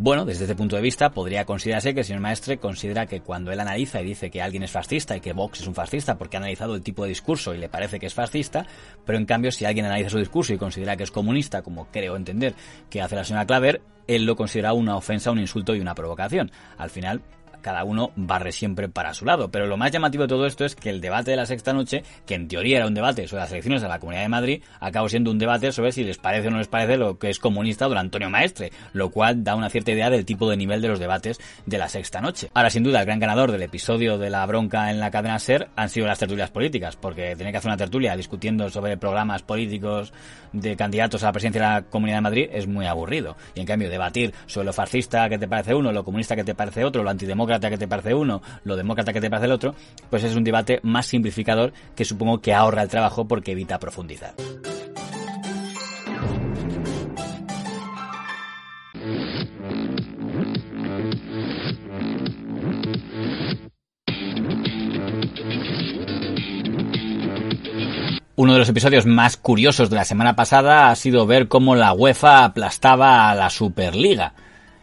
Bueno, 0.00 0.24
desde 0.24 0.44
este 0.44 0.54
punto 0.54 0.76
de 0.76 0.82
vista 0.82 1.10
podría 1.10 1.44
considerarse 1.44 1.92
que 1.92 2.00
el 2.00 2.06
señor 2.06 2.22
Maestre 2.22 2.58
considera 2.58 3.06
que 3.06 3.20
cuando 3.20 3.50
él 3.50 3.58
analiza 3.58 4.00
y 4.00 4.04
dice 4.04 4.30
que 4.30 4.40
alguien 4.40 4.62
es 4.62 4.70
fascista 4.70 5.16
y 5.16 5.20
que 5.20 5.32
Vox 5.32 5.60
es 5.60 5.66
un 5.66 5.74
fascista 5.74 6.16
porque 6.16 6.36
ha 6.36 6.38
analizado 6.38 6.76
el 6.76 6.82
tipo 6.82 7.02
de 7.02 7.08
discurso 7.08 7.52
y 7.52 7.58
le 7.58 7.68
parece 7.68 7.98
que 7.98 8.06
es 8.06 8.14
fascista, 8.14 8.64
pero 9.04 9.18
en 9.18 9.26
cambio 9.26 9.50
si 9.50 9.64
alguien 9.64 9.86
analiza 9.86 10.10
su 10.10 10.18
discurso 10.20 10.54
y 10.54 10.56
considera 10.58 10.96
que 10.96 11.02
es 11.02 11.10
comunista, 11.10 11.62
como 11.62 11.88
creo 11.90 12.14
entender 12.14 12.54
que 12.88 13.02
hace 13.02 13.16
la 13.16 13.24
señora 13.24 13.44
Claver, 13.46 13.80
él 14.06 14.24
lo 14.24 14.36
considera 14.36 14.72
una 14.72 14.96
ofensa, 14.96 15.32
un 15.32 15.40
insulto 15.40 15.74
y 15.74 15.80
una 15.80 15.96
provocación. 15.96 16.52
Al 16.76 16.90
final, 16.90 17.20
cada 17.60 17.84
uno 17.84 18.12
barre 18.16 18.52
siempre 18.52 18.88
para 18.88 19.14
su 19.14 19.24
lado. 19.24 19.50
Pero 19.50 19.66
lo 19.66 19.76
más 19.76 19.90
llamativo 19.90 20.24
de 20.24 20.28
todo 20.28 20.46
esto 20.46 20.64
es 20.64 20.74
que 20.74 20.90
el 20.90 21.00
debate 21.00 21.30
de 21.30 21.36
la 21.36 21.46
sexta 21.46 21.72
noche, 21.72 22.02
que 22.26 22.34
en 22.34 22.48
teoría 22.48 22.78
era 22.78 22.86
un 22.86 22.94
debate 22.94 23.26
sobre 23.26 23.42
las 23.42 23.52
elecciones 23.52 23.82
de 23.82 23.88
la 23.88 23.98
Comunidad 23.98 24.22
de 24.22 24.28
Madrid, 24.28 24.62
acabó 24.80 25.08
siendo 25.08 25.30
un 25.30 25.38
debate 25.38 25.72
sobre 25.72 25.92
si 25.92 26.04
les 26.04 26.18
parece 26.18 26.48
o 26.48 26.50
no 26.50 26.58
les 26.58 26.68
parece 26.68 26.96
lo 26.96 27.18
que 27.18 27.30
es 27.30 27.38
comunista 27.38 27.86
don 27.86 27.98
Antonio 27.98 28.30
Maestre, 28.30 28.72
lo 28.92 29.10
cual 29.10 29.44
da 29.44 29.54
una 29.54 29.70
cierta 29.70 29.92
idea 29.92 30.10
del 30.10 30.24
tipo 30.24 30.48
de 30.48 30.56
nivel 30.56 30.80
de 30.80 30.88
los 30.88 30.98
debates 30.98 31.40
de 31.66 31.78
la 31.78 31.88
sexta 31.88 32.20
noche. 32.20 32.50
Ahora, 32.54 32.70
sin 32.70 32.82
duda, 32.82 33.00
el 33.00 33.06
gran 33.06 33.18
ganador 33.18 33.52
del 33.52 33.62
episodio 33.62 34.18
de 34.18 34.30
la 34.30 34.44
bronca 34.46 34.90
en 34.90 35.00
la 35.00 35.10
cadena 35.10 35.38
SER 35.38 35.68
han 35.76 35.88
sido 35.88 36.06
las 36.06 36.18
tertulias 36.18 36.50
políticas, 36.50 36.96
porque 36.96 37.34
tener 37.36 37.52
que 37.52 37.58
hacer 37.58 37.68
una 37.68 37.76
tertulia 37.76 38.16
discutiendo 38.16 38.68
sobre 38.70 38.96
programas 38.96 39.42
políticos 39.42 40.12
de 40.52 40.76
candidatos 40.76 41.22
a 41.22 41.26
la 41.26 41.32
presidencia 41.32 41.60
de 41.60 41.68
la 41.68 41.82
Comunidad 41.82 42.18
de 42.18 42.22
Madrid 42.22 42.48
es 42.52 42.66
muy 42.66 42.86
aburrido. 42.86 43.36
Y 43.54 43.60
en 43.60 43.66
cambio, 43.66 43.90
debatir 43.90 44.32
sobre 44.46 44.66
lo 44.66 44.72
fascista 44.72 45.28
que 45.28 45.38
te 45.38 45.48
parece 45.48 45.74
uno, 45.74 45.92
lo 45.92 46.04
comunista 46.04 46.36
que 46.36 46.44
te 46.44 46.54
parece 46.54 46.84
otro, 46.84 47.02
lo 47.02 47.10
antidemócrata 47.10 47.47
que 47.48 47.78
te 47.78 47.88
parece 47.88 48.14
uno, 48.14 48.42
lo 48.64 48.76
demócrata 48.76 49.12
que 49.12 49.20
te 49.20 49.30
parece 49.30 49.46
el 49.46 49.52
otro, 49.52 49.74
pues 50.10 50.22
es 50.24 50.36
un 50.36 50.44
debate 50.44 50.80
más 50.82 51.06
simplificador 51.06 51.72
que 51.96 52.04
supongo 52.04 52.40
que 52.40 52.54
ahorra 52.54 52.82
el 52.82 52.88
trabajo 52.88 53.26
porque 53.26 53.52
evita 53.52 53.78
profundizar. 53.78 54.34
Uno 68.36 68.52
de 68.52 68.60
los 68.60 68.68
episodios 68.68 69.04
más 69.04 69.36
curiosos 69.36 69.90
de 69.90 69.96
la 69.96 70.04
semana 70.04 70.36
pasada 70.36 70.90
ha 70.90 70.94
sido 70.94 71.26
ver 71.26 71.48
cómo 71.48 71.74
la 71.74 71.92
UEFA 71.92 72.44
aplastaba 72.44 73.28
a 73.28 73.34
la 73.34 73.50
Superliga. 73.50 74.34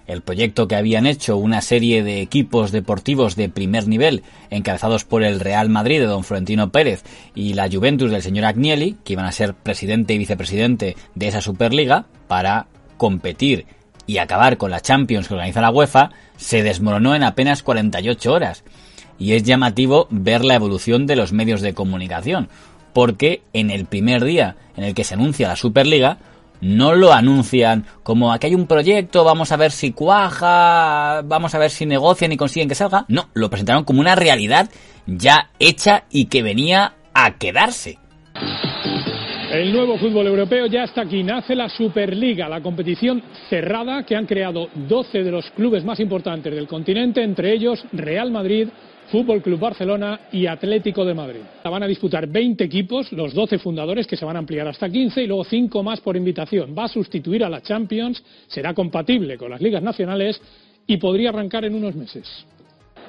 El 0.08 0.22
proyecto 0.22 0.68
que 0.68 0.76
habían 0.76 1.06
hecho 1.06 1.38
una 1.38 1.62
serie 1.62 2.04
de 2.04 2.22
equipos 2.22 2.72
deportivos 2.72 3.36
de 3.36 3.50
primer 3.50 3.88
nivel, 3.88 4.24
encabezados 4.50 5.04
por 5.04 5.24
el 5.24 5.40
Real 5.40 5.70
Madrid 5.70 6.00
de 6.00 6.06
don 6.06 6.24
Florentino 6.24 6.72
Pérez 6.72 7.04
y 7.34 7.54
la 7.54 7.70
Juventus 7.70 8.12
del 8.12 8.22
señor 8.22 8.46
Agnelli, 8.46 8.98
que 9.04 9.14
iban 9.14 9.26
a 9.26 9.32
ser 9.32 9.54
presidente 9.56 10.14
y 10.14 10.18
vicepresidente 10.20 10.96
de 11.16 11.28
esa 11.28 11.42
Superliga, 11.42 12.06
para 12.28 12.68
competir 12.98 13.66
y 14.08 14.18
acabar 14.18 14.58
con 14.58 14.72
la 14.72 14.82
Champions 14.82 15.28
que 15.28 15.34
organiza 15.34 15.62
la 15.62 15.72
UEFA, 15.72 16.12
se 16.38 16.64
desmoronó 16.64 17.16
en 17.16 17.24
apenas 17.24 17.64
48 17.64 18.32
horas. 18.32 18.64
Y 19.18 19.34
es 19.34 19.44
llamativo 19.44 20.08
ver 20.10 20.44
la 20.44 20.56
evolución 20.56 21.08
de 21.08 21.16
los 21.16 21.32
medios 21.32 21.62
de 21.62 21.74
comunicación, 21.74 22.50
porque 22.94 23.42
en 23.54 23.72
el 23.72 23.86
primer 23.86 24.24
día 24.24 24.56
en 24.78 24.84
el 24.84 24.94
que 24.94 25.04
se 25.04 25.16
anuncia 25.16 25.48
la 25.48 25.56
Superliga, 25.56 26.18
no 26.66 26.96
lo 26.96 27.14
anuncian 27.14 27.86
como 28.02 28.34
aquí 28.34 28.48
hay 28.48 28.56
un 28.56 28.66
proyecto, 28.66 29.24
vamos 29.24 29.52
a 29.52 29.58
ver 29.58 29.70
si 29.70 29.92
cuaja, 29.92 31.22
vamos 31.24 31.54
a 31.54 31.60
ver 31.60 31.70
si 31.70 31.86
negocian 31.86 32.32
y 32.32 32.38
consiguen 32.38 32.68
que 32.68 32.74
salga. 32.74 33.06
No, 33.08 33.30
lo 33.36 33.52
presentaron 33.52 33.84
como 33.84 34.02
una 34.02 34.16
realidad 34.16 34.70
ya 35.06 35.52
hecha 35.60 36.06
y 36.10 36.26
que 36.26 36.42
venía 36.42 36.94
a 37.14 37.38
quedarse. 37.38 38.00
El 39.52 39.72
nuevo 39.72 39.98
fútbol 40.00 40.26
europeo 40.26 40.66
ya 40.66 40.86
está 40.86 41.02
aquí. 41.02 41.24
Nace 41.24 41.56
la 41.56 41.70
Superliga, 41.70 42.50
la 42.50 42.62
competición 42.62 43.22
cerrada 43.48 44.04
que 44.04 44.16
han 44.16 44.26
creado 44.26 44.68
12 44.74 45.24
de 45.24 45.32
los 45.32 45.46
clubes 45.52 45.86
más 45.86 46.00
importantes 46.00 46.54
del 46.54 46.68
continente, 46.68 47.24
entre 47.24 47.54
ellos 47.54 47.86
Real 47.94 48.32
Madrid, 48.32 48.70
Fútbol 49.12 49.42
Club 49.42 49.60
Barcelona 49.60 50.22
y 50.32 50.48
Atlético 50.48 51.06
de 51.06 51.14
Madrid. 51.14 51.42
La 51.64 51.70
van 51.70 51.84
a 51.84 51.88
disputar 51.88 52.28
20 52.28 52.64
equipos, 52.64 53.12
los 53.12 53.34
12 53.34 53.60
fundadores 53.60 54.08
que 54.08 54.18
se 54.18 54.26
van 54.26 54.36
a 54.36 54.40
ampliar 54.40 54.68
hasta 54.68 54.90
15 54.90 55.24
y 55.24 55.28
luego 55.28 55.44
5 55.44 55.84
más 55.84 56.02
por 56.02 56.18
invitación. 56.18 56.76
Va 56.78 56.86
a 56.86 56.90
sustituir 56.90 57.44
a 57.44 57.50
la 57.50 57.62
Champions, 57.62 58.24
será 58.48 58.74
compatible 58.74 59.38
con 59.38 59.52
las 59.52 59.62
ligas 59.62 59.84
nacionales 59.84 60.42
y 60.88 60.98
podría 60.98 61.30
arrancar 61.30 61.66
en 61.66 61.76
unos 61.76 61.96
meses. 61.96 62.46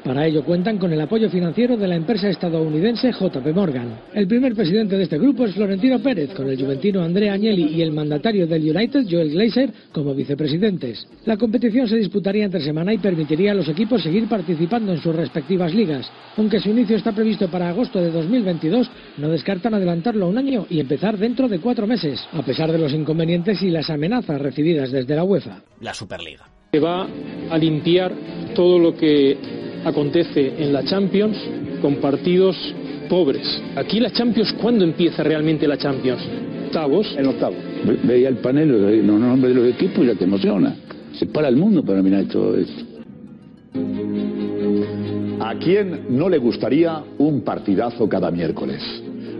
Para 0.07 0.25
ello 0.25 0.45
cuentan 0.45 0.79
con 0.79 0.93
el 0.93 1.01
apoyo 1.01 1.29
financiero 1.29 1.77
de 1.77 1.89
la 1.89 1.97
empresa 1.97 2.29
estadounidense 2.29 3.11
JP 3.11 3.45
Morgan. 3.53 4.03
El 4.15 4.29
primer 4.29 4.55
presidente 4.55 4.97
de 4.97 5.03
este 5.03 5.19
grupo 5.19 5.45
es 5.45 5.55
Florentino 5.55 5.99
Pérez, 5.99 6.33
con 6.33 6.49
el 6.49 6.57
juventino 6.57 7.03
Andrea 7.03 7.33
Agnelli 7.33 7.75
y 7.75 7.83
el 7.83 7.91
mandatario 7.91 8.47
del 8.47 8.71
United, 8.71 9.05
Joel 9.11 9.33
Glazer, 9.33 9.73
como 9.91 10.15
vicepresidentes. 10.15 11.09
La 11.25 11.37
competición 11.37 11.89
se 11.89 11.97
disputaría 11.97 12.45
entre 12.45 12.61
semana 12.61 12.95
y 12.95 12.99
permitiría 12.99 13.51
a 13.51 13.57
los 13.57 13.69
equipos 13.69 14.01
seguir 14.01 14.29
participando 14.29 14.93
en 14.93 15.03
sus 15.03 15.13
respectivas 15.13 15.75
ligas. 15.75 16.09
Aunque 16.37 16.61
su 16.61 16.71
inicio 16.71 16.97
está 16.97 17.11
previsto 17.11 17.49
para 17.49 17.71
agosto 17.71 18.01
de 18.01 18.13
2022, 18.13 18.89
no 19.19 19.29
descartan 19.29 19.75
adelantarlo 19.75 20.29
un 20.29 20.39
año 20.39 20.67
y 20.71 20.79
empezar 20.79 21.19
dentro 21.19 21.49
de 21.49 21.59
cuatro 21.59 21.89
meses, 21.89 22.25
a 22.33 22.43
pesar 22.43 22.71
de 22.71 22.79
los 22.79 22.93
inconvenientes 22.93 23.61
y 23.61 23.71
las 23.71 23.91
amenazas 23.91 24.41
recibidas 24.41 24.93
desde 24.93 25.17
la 25.17 25.25
UEFA. 25.25 25.63
La 25.81 25.93
Superliga. 25.93 26.56
Que 26.77 26.81
va 26.81 27.07
a 27.49 27.57
limpiar 27.57 28.13
todo 28.55 28.79
lo 28.79 28.95
que 28.95 29.35
acontece 29.87 30.53
en 30.59 30.75
la 30.75 30.85
Champions 30.85 31.35
con 31.81 31.95
partidos 31.97 32.55
pobres. 33.09 33.63
Aquí 33.77 33.99
la 33.99 34.11
Champions, 34.11 34.53
¿cuándo 34.61 34.85
empieza 34.85 35.23
realmente 35.23 35.67
la 35.67 35.79
Champions? 35.79 36.21
Octavos. 36.67 37.17
En 37.17 37.29
octavo. 37.29 37.55
Ve- 37.87 37.99
Veía 38.03 38.29
el 38.29 38.37
panel, 38.37 38.69
los 38.69 38.93
los 39.07 39.21
nombres 39.21 39.55
de 39.55 39.59
los 39.63 39.73
equipos 39.73 40.05
y 40.05 40.09
ya 40.09 40.15
te 40.17 40.25
emociona. 40.25 40.77
Se 41.15 41.25
para 41.25 41.49
el 41.49 41.57
mundo 41.57 41.83
para 41.83 42.03
mirar 42.03 42.25
todo 42.27 42.55
esto. 42.59 42.85
¿A 45.41 45.55
quién 45.55 46.01
no 46.11 46.29
le 46.29 46.37
gustaría 46.37 47.03
un 47.17 47.41
partidazo 47.41 48.07
cada 48.07 48.31
miércoles? 48.31 48.83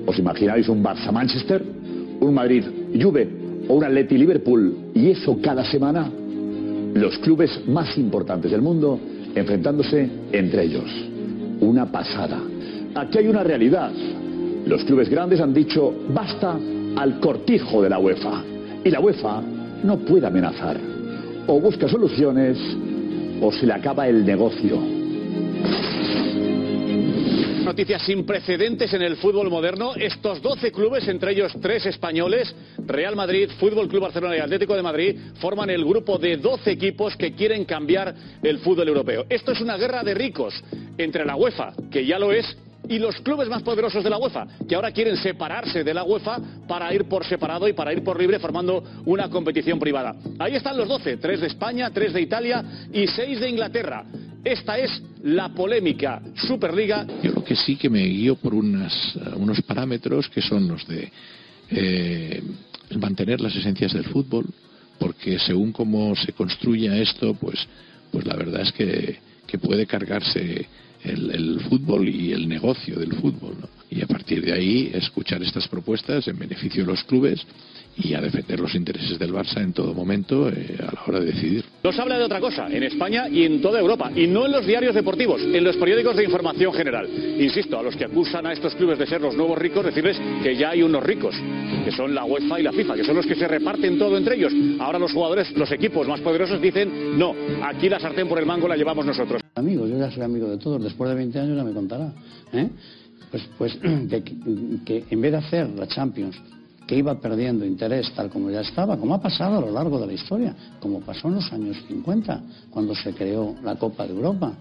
¿Os 0.07 0.19
imagináis 0.19 0.71
un 0.71 0.83
Barça-Manchester, 0.83 1.63
un 2.19 2.33
Madrid-Juve 2.33 3.29
o 3.69 3.75
un 3.75 3.85
Atleti-Liverpool 3.85 4.75
y 4.95 5.11
eso 5.11 5.39
cada 5.43 5.67
semana? 5.67 6.11
Los 6.97 7.19
clubes 7.19 7.61
más 7.69 7.99
importantes 7.99 8.51
del 8.51 8.63
mundo 8.63 8.99
enfrentándose 9.35 10.09
entre 10.33 10.63
ellos. 10.63 10.91
Una 11.61 11.85
pasada. 11.93 12.41
Aquí 12.95 13.19
hay 13.19 13.29
una 13.29 13.45
realidad. 13.45 13.93
Los 14.65 14.83
clubes 14.85 15.11
grandes 15.11 15.41
han 15.41 15.53
dicho 15.53 15.93
basta 16.09 16.59
al 16.97 17.21
cortijo 17.21 17.83
de 17.83 17.91
la 17.91 17.99
UEFA. 17.99 18.43
Y 18.83 18.91
la 18.91 19.01
UEFA 19.01 19.43
no 19.85 19.99
puede 19.99 20.27
amenazar. 20.27 20.79
O 21.47 21.61
busca 21.61 21.87
soluciones 21.87 22.57
o 23.43 23.53
se 23.53 23.67
le 23.67 23.75
acaba 23.75 24.09
el 24.09 24.25
negocio. 24.25 24.96
Noticias 27.77 28.07
sin 28.07 28.25
precedentes 28.25 28.91
en 28.95 29.03
el 29.03 29.17
fútbol 29.17 29.51
moderno. 29.51 29.95
Estos 29.97 30.41
12 30.41 30.73
clubes, 30.73 31.07
entre 31.09 31.33
ellos 31.33 31.53
tres 31.61 31.85
españoles, 31.85 32.57
Real 32.87 33.15
Madrid, 33.15 33.51
Fútbol 33.61 33.87
Club 33.87 34.01
Barcelona 34.01 34.35
y 34.35 34.41
Atlético 34.41 34.75
de 34.75 34.83
Madrid, 34.83 35.19
forman 35.43 35.69
el 35.69 35.85
grupo 35.85 36.17
de 36.17 36.39
12 36.39 36.71
equipos 36.71 37.15
que 37.19 37.35
quieren 37.35 37.67
cambiar 37.67 38.15
el 38.43 38.61
fútbol 38.61 38.89
europeo. 38.89 39.27
Esto 39.29 39.53
es 39.53 39.61
una 39.61 39.77
guerra 39.77 40.03
de 40.03 40.15
ricos 40.15 40.55
entre 40.97 41.27
la 41.27 41.37
UEFA, 41.37 41.75
que 41.91 42.07
ya 42.07 42.19
lo 42.19 42.33
es, 42.33 42.57
y 42.89 42.99
los 42.99 43.17
clubes 43.17 43.47
más 43.51 43.63
poderosos 43.63 44.03
de 44.03 44.09
la 44.09 44.17
UEFA, 44.17 44.47
que 44.67 44.75
ahora 44.75 44.91
quieren 44.91 45.19
separarse 45.19 45.85
de 45.85 45.93
la 45.93 46.05
UEFA 46.05 46.39
para 46.67 46.95
ir 46.95 47.05
por 47.05 47.27
separado 47.27 47.69
y 47.69 47.75
para 47.75 47.93
ir 47.93 48.03
por 48.03 48.19
libre 48.19 48.39
formando 48.39 48.83
una 49.05 49.29
competición 49.29 49.79
privada. 49.79 50.15
Ahí 50.39 50.55
están 50.55 50.79
los 50.79 50.89
12, 50.89 51.19
tres 51.19 51.43
de 51.43 51.49
España, 51.49 51.91
tres 51.91 52.15
de 52.15 52.23
Italia 52.23 52.65
y 52.91 53.07
seis 53.07 53.39
de 53.39 53.51
Inglaterra. 53.51 54.03
Esta 54.47 54.79
es 54.79 55.03
la 55.25 55.49
polémica 55.49 56.23
Superliga 56.37 57.05
Yo 57.21 57.33
lo 57.33 57.43
que 57.43 57.57
sí 57.57 57.75
que 57.75 57.91
me 57.91 58.05
guío 58.05 58.37
por 58.37 58.55
unas, 58.55 58.95
unos 59.35 59.61
parámetros 59.63 60.29
que 60.29 60.41
son 60.41 60.69
los 60.69 60.87
de 60.87 61.11
eh, 61.69 62.41
el 62.91 62.99
mantener 63.01 63.41
las 63.41 63.57
esencias 63.57 63.93
del 63.93 64.05
fútbol, 64.05 64.47
porque 65.01 65.41
según 65.41 65.73
cómo 65.73 66.15
se 66.15 66.33
construya 66.33 66.97
esto, 66.97 67.35
pues, 67.35 67.59
pues 68.13 68.25
la 68.25 68.37
verdad 68.37 68.61
es 68.61 68.71
que, 68.71 69.19
que 69.49 69.59
puede 69.59 69.85
cargarse 69.85 70.65
el, 71.03 71.61
fútbol 71.69 72.09
y 72.09 72.31
el 72.31 72.49
negocio 72.49 73.01
del 73.01 73.15
fútbol. 73.15 73.57
Y 73.91 74.01
a 74.01 74.07
partir 74.07 74.45
de 74.45 74.53
ahí 74.53 74.93
escuchar 74.95 75.43
estas 75.43 75.67
propuestas 75.67 76.29
en 76.29 76.39
beneficio 76.39 76.85
de 76.85 76.93
los 76.93 77.03
clubes 77.03 77.45
y 77.99 78.15
a 78.15 78.21
defender 78.21 78.61
los 78.61 78.75
intereses 78.75 79.19
del 79.19 79.33
Barça 79.33 79.61
en 79.61 79.73
todo 79.73 79.95
momento 79.95 80.49
eh, 80.49 80.77
a 80.81 80.93
la 80.93 81.03
hora 81.07 81.21
de 81.21 81.27
decidir. 81.27 81.65
Nos 81.83 81.99
habla 81.99 82.19
de 82.19 82.25
otra 82.25 82.41
cosa, 82.41 82.69
en 82.71 82.83
España 82.83 83.29
y 83.29 83.45
en 83.45 83.63
toda 83.63 83.81
Europa, 83.81 84.11
y 84.15 84.27
no 84.27 84.45
en 84.45 84.53
los 84.53 84.67
diarios 84.67 84.95
deportivos, 84.95 85.41
en 85.43 85.65
los 85.65 85.77
periódicos 85.77 86.17
de 86.17 86.25
información 86.25 86.73
general. 86.75 87.09
Insisto, 87.39 87.79
a 87.79 87.83
los 87.83 87.97
que 87.97 88.05
acusan 88.05 88.47
a 88.47 88.53
estos 88.53 88.75
clubes 88.75 88.99
de 88.99 89.07
ser 89.07 89.21
los 89.21 89.35
nuevos 89.35 89.59
ricos, 89.59 89.85
decirles 89.85 90.21
que 90.43 90.57
ya 90.57 90.71
hay 90.71 90.83
unos 90.83 91.03
ricos, 91.03 91.35
que 91.85 91.93
son 91.93 92.15
la 92.15 92.25
UEFA 92.25 92.61
y 92.61 92.63
la 92.63 92.73
FIFA, 92.73 92.97
que 92.97 93.05
son 93.05 93.17
los 93.17 93.27
que 93.27 93.35
se 93.35 93.49
reparten 93.49 93.99
todo 93.99 94.17
entre 94.17 94.37
ellos. 94.37 94.53
Ahora 94.79 94.99
los 94.99 95.13
jugadores, 95.13 95.57
los 95.57 95.71
equipos 95.73 96.07
más 96.07 96.21
poderosos 96.21 96.61
dicen, 96.61 97.19
no, 97.19 97.35
aquí 97.63 97.89
la 97.89 97.99
sartén 97.99 98.29
por 98.29 98.39
el 98.39 98.47
mango 98.47 98.69
la 98.69 98.77
llevamos 98.77 99.07
nosotros. 99.07 99.41
Amigo, 99.55 99.87
yo 99.87 99.99
ya 99.99 100.11
soy 100.11 100.23
amigo 100.23 100.49
de 100.49 100.59
todos, 100.59 100.83
después 100.83 101.09
de 101.09 101.17
20 101.17 101.39
años 101.39 101.57
ya 101.57 101.65
me 101.65 101.73
contará. 101.73 102.13
¿eh? 102.53 102.69
Pues, 103.31 103.49
pues 103.57 103.75
que 104.85 105.05
en 105.09 105.21
vez 105.21 105.33
de 105.33 105.39
hacer 105.39 105.69
la 105.71 105.87
Champions 105.87 106.37
que 106.87 106.97
iba 106.97 107.19
perdiendo 107.21 107.65
interés 107.65 108.13
tal 108.15 108.31
como 108.31 108.51
ya 108.51 108.61
estaba, 108.61 108.97
como 108.97 109.15
ha 109.15 109.21
pasado 109.21 109.59
a 109.59 109.61
lo 109.61 109.71
largo 109.73 109.99
de 109.99 110.07
la 110.07 110.13
historia, 110.13 110.55
como 110.81 111.01
pasó 111.01 111.29
en 111.29 111.35
los 111.35 111.53
años 111.53 111.77
50, 111.89 112.43
cuando 112.71 112.95
se 112.95 113.13
creó 113.13 113.57
la 113.63 113.75
Copa 113.77 114.07
de 114.07 114.15
Europa. 114.15 114.55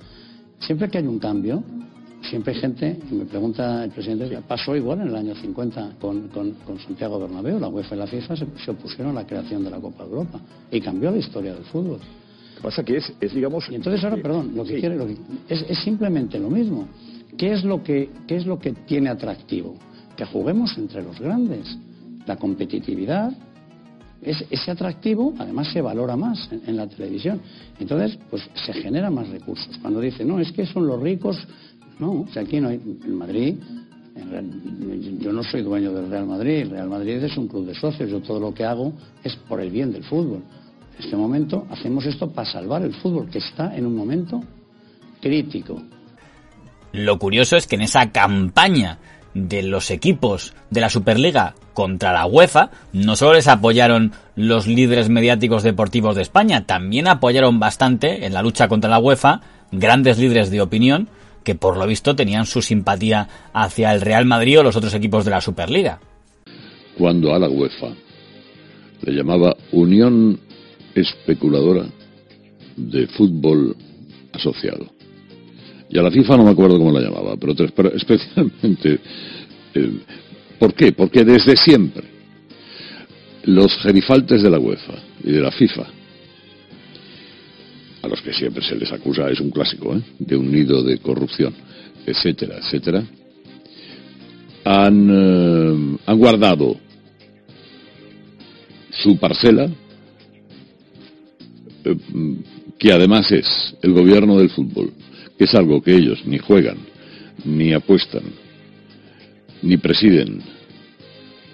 Siempre 0.59 0.89
que 0.89 0.97
hay 0.97 1.05
un 1.05 1.19
cambio, 1.19 1.63
siempre 2.28 2.53
hay 2.53 2.59
gente, 2.59 2.99
y 3.11 3.13
me 3.13 3.26
pregunta 3.26 3.84
el 3.84 3.91
presidente, 3.91 4.39
pasó 4.47 4.76
igual 4.76 5.01
en 5.01 5.09
el 5.09 5.15
año 5.15 5.36
50 5.36 5.97
con, 6.01 6.30
Santiago 6.86 7.19
Bernabéu, 7.19 7.59
la 7.59 7.67
UEFA 7.67 7.95
y 7.95 7.99
la 7.99 8.07
FIFA 8.07 8.36
se, 8.36 8.71
opusieron 8.71 9.11
a 9.11 9.21
la 9.21 9.28
creación 9.28 9.63
de 9.63 9.69
la 9.69 9.80
Copa 9.80 10.03
de 10.03 10.09
Europa 10.09 10.39
y 10.71 10.82
cambió 10.82 11.11
la 11.11 11.17
historia 11.17 11.53
del 11.53 11.65
fútbol. 11.65 11.99
Lo 11.99 12.55
que 12.55 12.61
pasa 12.63 12.84
que 12.84 12.97
es, 12.97 13.13
es 13.21 13.34
digamos... 13.34 13.69
Y 13.69 13.76
entonces 13.76 14.03
ahora, 14.03 14.15
perdón, 14.15 14.53
lo 14.55 14.63
que 14.63 14.80
quiere 14.80 14.97
es, 15.47 15.63
es, 15.69 15.78
simplemente 15.80 16.39
lo 16.39 16.49
mismo. 16.49 16.88
¿Qué 17.38 17.51
es 17.51 17.63
lo, 17.63 17.84
que, 17.84 18.09
¿Qué 18.26 18.38
es 18.38 18.45
lo 18.47 18.57
que 18.57 18.71
tiene 18.71 19.09
atractivo? 19.09 19.76
Que 20.15 20.26
juguemos 20.26 20.76
entre 20.78 21.03
los 21.03 21.19
grandes 21.19 21.78
la 22.26 22.36
competitividad, 22.38 23.32
es, 24.21 24.43
ese 24.49 24.71
atractivo 24.71 25.34
además 25.38 25.71
se 25.71 25.82
valora 25.82 26.15
más 26.15 26.49
en, 26.51 26.76
la 26.76 26.88
televisión. 26.88 27.41
Entonces, 27.80 28.17
pues 28.30 28.49
se 28.53 28.73
generan 28.73 29.13
más 29.13 29.30
recursos. 29.30 29.78
Cuando 29.82 29.99
dicen, 29.99 30.28
no, 30.28 30.39
es 30.39 30.51
que 30.51 30.65
son 30.65 30.88
los 30.88 30.99
ricos, 31.01 31.38
no, 31.99 32.26
aquí 32.36 32.59
no 32.59 32.69
hay, 32.69 32.76
en 32.76 33.15
Madrid, 33.17 33.55
yo 35.19 35.34
no 35.34 35.43
soy 35.43 35.61
dueño 35.61 35.91
del 35.91 36.09
Real 36.09 36.26
Madrid, 36.26 36.61
el 36.61 36.69
Real 36.71 36.89
Madrid 36.89 37.23
es 37.23 37.38
un 37.38 37.47
club 37.47 37.65
de 37.65 37.76
socios, 37.76 38.09
yo 38.09 38.21
todo 38.21 38.39
lo 38.39 38.53
que 38.53 38.63
hago 38.63 38.93
es 39.23 39.36
por 39.36 39.59
el 39.59 39.69
bien 39.69 39.91
del 39.91 40.03
fútbol. 40.03 40.41
En 40.97 41.03
este 41.03 41.17
momento 41.17 41.67
hacemos 41.69 42.05
esto 42.05 42.32
para 42.32 42.49
salvar 42.49 42.82
el 42.84 42.93
fútbol, 42.93 43.30
que 43.30 43.39
está 43.39 43.76
en 43.76 43.86
un 43.86 43.95
momento 43.95 44.41
crítico. 45.21 45.82
Lo 46.93 47.19
curioso 47.19 47.57
es 47.57 47.67
que 47.67 47.76
en 47.76 47.82
esa 47.82 48.11
campaña 48.11 48.99
de 49.36 49.61
los 49.61 49.91
equipos 49.91 50.55
de 50.71 50.81
la 50.81 50.89
Superliga 50.89 51.53
contra 51.75 52.13
la 52.13 52.25
UEFA, 52.25 52.71
no 52.93 53.15
solo 53.15 53.33
les 53.33 53.47
apoyaron 53.47 54.13
los 54.36 54.65
líderes 54.65 55.09
mediáticos 55.09 55.61
deportivos 55.61 56.15
de 56.15 56.23
España, 56.23 56.65
también 56.65 57.07
apoyaron 57.07 57.59
bastante 57.59 58.25
en 58.25 58.33
la 58.33 58.41
lucha 58.41 58.67
contra 58.67 58.89
la 58.89 58.97
UEFA 58.97 59.41
grandes 59.71 60.17
líderes 60.17 60.49
de 60.49 60.61
opinión 60.61 61.09
que 61.43 61.53
por 61.53 61.77
lo 61.77 61.86
visto 61.86 62.15
tenían 62.15 62.45
su 62.45 62.61
simpatía 62.61 63.27
hacia 63.53 63.93
el 63.93 64.01
Real 64.01 64.25
Madrid 64.25 64.59
o 64.59 64.63
los 64.63 64.77
otros 64.77 64.95
equipos 64.95 65.25
de 65.25 65.31
la 65.31 65.41
Superliga. 65.41 65.99
Cuando 66.97 67.36
a 67.36 67.39
la 67.39 67.49
UEFA 67.49 67.93
le 69.01 69.13
llamaba 69.13 69.55
Unión 69.73 70.39
Especuladora 70.95 71.86
de 72.77 73.05
Fútbol 73.07 73.75
Asociado 74.33 74.95
y 75.89 75.97
a 75.97 76.01
la 76.01 76.11
FIFA 76.11 76.38
no 76.38 76.43
me 76.45 76.51
acuerdo 76.51 76.77
cómo 76.77 76.91
la 76.91 77.01
llamaba, 77.01 77.36
pero, 77.38 77.53
especialmente... 77.95 78.99
Eh, 79.73 79.91
¿Por 80.59 80.73
qué? 80.73 80.93
Porque 80.93 81.23
desde 81.23 81.55
siempre 81.55 82.03
los 83.43 83.75
gerifaltes 83.79 84.41
de 84.41 84.49
la 84.49 84.59
UEFA 84.59 84.95
y 85.23 85.31
de 85.31 85.41
la 85.41 85.51
FIFA, 85.51 85.86
a 88.01 88.07
los 88.07 88.21
que 88.21 88.33
siempre 88.33 88.63
se 88.63 88.75
les 88.75 88.91
acusa, 88.91 89.29
es 89.29 89.39
un 89.39 89.51
clásico, 89.51 89.95
¿eh? 89.95 90.01
de 90.19 90.36
un 90.36 90.51
nido 90.51 90.81
de 90.83 90.97
corrupción, 90.99 91.53
etcétera, 92.05 92.57
etcétera, 92.57 93.03
han, 94.63 95.09
eh, 95.11 95.97
han 96.05 96.17
guardado 96.17 96.77
su 98.91 99.17
parcela, 99.17 99.69
que 102.79 102.91
además 102.91 103.31
es 103.31 103.75
el 103.81 103.93
gobierno 103.93 104.38
del 104.38 104.49
fútbol, 104.49 104.91
es 105.38 105.53
algo 105.53 105.81
que 105.81 105.95
ellos 105.95 106.25
ni 106.25 106.38
juegan, 106.38 106.77
ni 107.43 107.73
apuestan, 107.73 108.23
ni 109.61 109.77
presiden, 109.77 110.41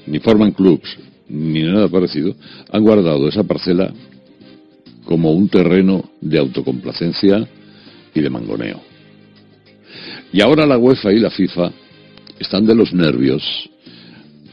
ni 0.08 0.20
forman 0.20 0.52
clubs, 0.52 0.98
ni 1.30 1.64
nada 1.64 1.88
parecido, 1.88 2.36
han 2.72 2.84
guardado 2.84 3.28
esa 3.28 3.44
parcela 3.44 3.94
como 5.06 5.32
un 5.32 5.50
terreno 5.50 6.12
de 6.22 6.38
autocomplacencia 6.38 7.48
y 8.14 8.20
de 8.20 8.30
mangoneo. 8.30 8.82
Y 10.32 10.42
ahora 10.42 10.66
la 10.66 10.78
UEFA 10.78 11.12
y 11.12 11.20
la 11.20 11.30
FIFA 11.30 11.72
están 12.40 12.66
de 12.66 12.76
los 12.76 12.94
nervios 12.94 13.44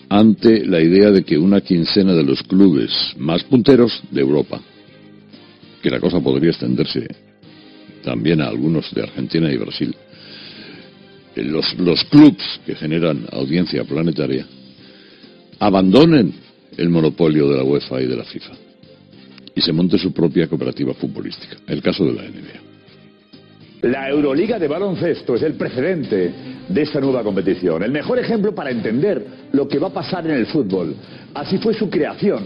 ante 0.09 0.65
la 0.65 0.81
idea 0.81 1.11
de 1.11 1.23
que 1.23 1.37
una 1.37 1.61
quincena 1.61 2.15
de 2.15 2.23
los 2.23 2.43
clubes 2.43 2.91
más 3.19 3.45
punteros 3.45 4.03
de 4.11 4.21
Europa, 4.21 4.61
que 5.83 5.91
la 5.91 6.01
cosa 6.01 6.21
podría 6.21 6.51
extenderse 6.51 7.28
también 8.03 8.41
a 8.41 8.49
algunos 8.49 8.93
de 8.95 9.03
Argentina 9.03 9.53
y 9.53 9.57
Brasil. 9.57 9.95
Eh, 11.35 11.43
los, 11.43 11.79
los 11.79 12.05
que 12.67 12.75
generan 12.75 13.27
audiencia 13.33 13.85
planetaria 13.85 14.47
abandonen 15.61 16.33
el 16.77 16.89
monopolio 16.89 17.49
de 17.49 17.57
la 17.57 17.65
UEFA 17.65 18.01
y 18.01 18.07
de 18.07 18.17
la 18.17 18.25
FIFA 18.25 18.53
y 19.55 19.61
se 19.61 19.73
monte 19.73 19.99
su 19.99 20.13
propia 20.13 20.47
cooperativa 20.47 20.95
futbolística. 20.95 21.57
El 21.67 21.83
caso 21.83 22.05
de 22.05 22.13
la 22.13 22.23
NBA. 22.23 22.69
La 23.91 24.09
Euroliga 24.09 24.59
de 24.59 24.69
baloncesto 24.69 25.35
es 25.35 25.43
el 25.43 25.55
precedente 25.55 26.33
de 26.69 26.83
esta 26.83 27.01
nueva 27.01 27.23
competición, 27.23 27.83
el 27.83 27.91
mejor 27.91 28.19
ejemplo 28.19 28.55
para 28.55 28.71
entender 28.71 29.25
lo 29.53 29.69
que 29.69 29.79
va 29.79 29.89
a 29.89 29.93
pasar 29.93 30.27
en 30.27 30.35
el 30.35 30.47
fútbol. 30.47 30.95
Así 31.35 31.59
fue 31.59 31.75
su 31.75 31.89
creación, 31.89 32.43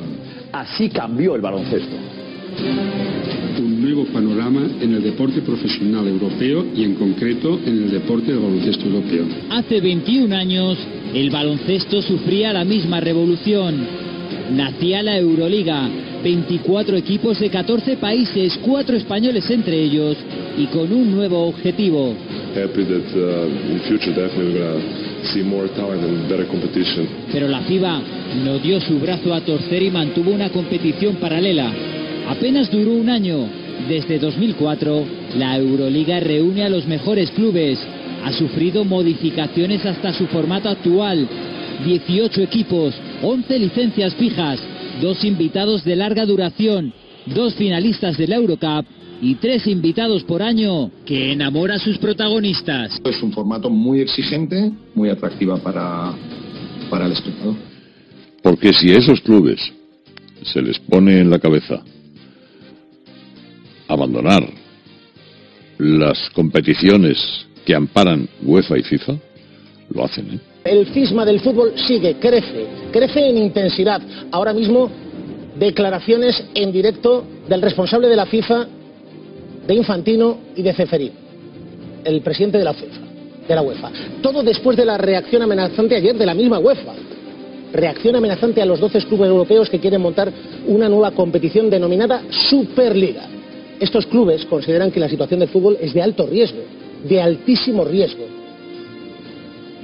así 0.53 0.89
cambió 0.89 1.35
el 1.35 1.41
baloncesto 1.41 1.97
un 3.83 3.89
nuevo 3.89 4.05
panorama 4.13 4.63
en 4.81 4.95
el 4.95 5.03
deporte 5.03 5.41
profesional 5.41 6.07
europeo 6.07 6.65
y 6.75 6.85
en 6.85 6.95
concreto 6.95 7.59
en 7.67 7.85
el 7.85 7.91
deporte 7.91 8.31
del 8.31 8.41
baloncesto 8.41 8.87
europeo. 8.87 9.25
Hace 9.51 9.81
21 9.81 10.35
años 10.35 10.79
el 11.13 11.31
baloncesto 11.31 12.01
sufría 12.01 12.53
la 12.53 12.65
misma 12.65 13.01
revolución. 13.01 13.75
Nacía 14.53 15.03
la 15.03 15.19
Euroliga, 15.19 15.89
24 16.23 16.97
equipos 16.97 17.41
de 17.41 17.51
14 17.51 17.97
países, 17.97 18.57
4 18.63 18.97
españoles 18.97 19.51
entre 19.51 19.83
ellos 19.83 20.17
y 20.57 20.67
con 20.67 20.93
un 20.93 21.11
nuevo 21.11 21.49
objetivo. 21.49 22.15
Pero 27.33 27.49
la 27.49 27.61
FIBA 27.63 28.03
no 28.45 28.59
dio 28.59 28.81
su 28.81 28.99
brazo 29.01 29.35
a 29.35 29.41
torcer 29.41 29.83
y 29.83 29.91
mantuvo 29.91 30.31
una 30.31 30.51
competición 30.51 31.17
paralela 31.17 31.73
Apenas 32.29 32.71
duró 32.71 32.93
un 32.93 33.09
año. 33.09 33.62
Desde 33.89 34.19
2004, 34.19 35.05
la 35.37 35.57
Euroliga 35.57 36.21
reúne 36.21 36.65
a 36.65 36.69
los 36.69 36.87
mejores 36.87 37.31
clubes. 37.33 37.79
Ha 38.25 38.33
sufrido 38.33 38.85
modificaciones 38.85 39.85
hasta 39.85 40.13
su 40.13 40.27
formato 40.29 40.69
actual. 40.69 41.29
18 41.85 42.43
equipos, 42.43 42.95
11 43.23 43.59
licencias 43.59 44.15
fijas, 44.15 44.61
dos 45.01 45.25
invitados 45.25 45.83
de 45.85 45.97
larga 45.97 46.25
duración, 46.27 46.93
dos 47.27 47.55
finalistas 47.55 48.17
de 48.17 48.29
la 48.29 48.37
Eurocup 48.37 48.87
y 49.21 49.35
tres 49.37 49.67
invitados 49.67 50.23
por 50.23 50.43
año 50.43 50.91
que 51.05 51.33
enamora 51.33 51.75
a 51.75 51.79
sus 51.79 51.99
protagonistas. 51.99 53.01
Es 53.05 53.23
un 53.23 53.33
formato 53.33 53.69
muy 53.69 54.01
exigente, 54.01 54.71
muy 54.95 55.09
atractiva 55.09 55.57
para, 55.57 56.15
para 56.89 57.07
el 57.07 57.13
espectador. 57.13 57.57
Porque 58.43 58.73
si 58.73 58.93
a 58.93 58.99
esos 58.99 59.21
clubes 59.21 59.61
se 60.43 60.63
les 60.63 60.79
pone 60.79 61.21
en 61.21 61.31
la 61.31 61.39
cabeza 61.39 61.83
abandonar 63.93 64.49
las 65.79 66.31
competiciones 66.31 67.47
que 67.65 67.75
amparan 67.75 68.29
UEFA 68.43 68.79
y 68.79 68.83
FIFA, 68.83 69.15
lo 69.91 70.05
hacen. 70.05 70.35
¿eh? 70.35 70.39
El 70.65 70.87
cisma 70.93 71.25
del 71.25 71.41
fútbol 71.41 71.73
sigue, 71.77 72.15
crece, 72.21 72.67
crece 72.93 73.29
en 73.29 73.39
intensidad. 73.39 74.01
Ahora 74.31 74.53
mismo, 74.53 74.91
declaraciones 75.59 76.45
en 76.55 76.73
directo 76.73 77.25
del 77.49 77.63
responsable 77.63 78.09
de 78.09 78.17
la 78.17 78.27
FIFA, 78.27 78.67
de 79.67 79.75
Infantino 79.75 80.39
y 80.57 80.63
de 80.63 80.73
Ceferín, 80.73 81.13
el 82.05 82.21
presidente 82.23 82.59
de 82.59 82.65
la 82.65 82.75
FIFA, 82.75 83.01
de 83.49 83.55
la 83.55 83.63
UEFA. 83.63 83.91
Todo 84.23 84.43
después 84.43 84.77
de 84.77 84.85
la 84.85 84.99
reacción 84.99 85.43
amenazante 85.43 85.97
ayer 85.97 86.17
de 86.17 86.27
la 86.27 86.35
misma 86.35 86.59
UEFA. 86.59 86.95
Reacción 87.73 88.15
amenazante 88.17 88.61
a 88.61 88.67
los 88.67 88.81
12 88.81 89.07
clubes 89.07 89.29
europeos 89.29 89.71
que 89.71 89.81
quieren 89.81 90.01
montar 90.01 90.31
una 90.67 90.89
nueva 90.89 91.11
competición 91.13 91.71
denominada 91.71 92.23
Superliga. 92.31 93.42
Estos 93.83 94.07
clubes 94.07 94.47
consideran 94.47 94.93
que 94.93 95.01
la 95.01 95.09
situación 95.09 95.41
del 95.41 95.49
fútbol 95.49 95.77
es 95.81 95.93
de 95.93 96.01
alto 96.01 96.25
riesgo 96.25 96.63
de 97.03 97.21
altísimo 97.21 97.85
riesgo. 97.85 98.25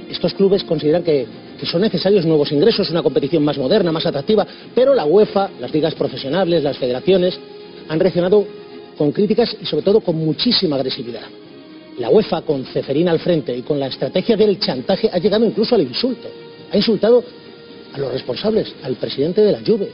Estos 0.09 0.33
clubes 0.35 0.63
consideran 0.63 1.03
que, 1.03 1.27
son 1.63 1.81
necesarios 1.81 2.25
nuevos 2.25 2.49
ingresos, 2.53 2.89
una 2.89 3.03
competición 3.03 3.43
más 3.43 3.57
moderna, 3.57 3.91
más 3.91 4.05
atractiva, 4.05 4.47
pero 4.73 4.95
la 4.95 5.03
UEFA, 5.03 5.49
las 5.59 5.73
ligas 5.73 5.93
profesionales, 5.95 6.63
las 6.63 6.77
federaciones 6.77 7.37
han 7.89 7.99
reaccionado 7.99 8.45
con 8.97 9.11
críticas 9.11 9.57
y 9.61 9.65
sobre 9.65 9.83
todo 9.83 9.99
con 9.99 10.15
muchísima 10.15 10.77
agresividad. 10.77 11.23
La 11.97 12.09
UEFA, 12.09 12.43
con 12.43 12.63
Ceferín 12.67 13.09
al 13.09 13.19
frente 13.19 13.53
y 13.53 13.63
con 13.63 13.77
la 13.77 13.87
estrategia 13.87 14.37
del 14.37 14.57
chantaje, 14.59 15.09
ha 15.11 15.17
llegado 15.17 15.43
incluso 15.43 15.75
al 15.75 15.81
insulto. 15.81 16.29
Ha 16.71 16.77
insultado 16.77 17.21
a 17.91 17.99
los 17.99 18.13
responsables, 18.13 18.73
al 18.81 18.95
presidente 18.95 19.41
de 19.41 19.51
la 19.51 19.59
Juve, 19.59 19.91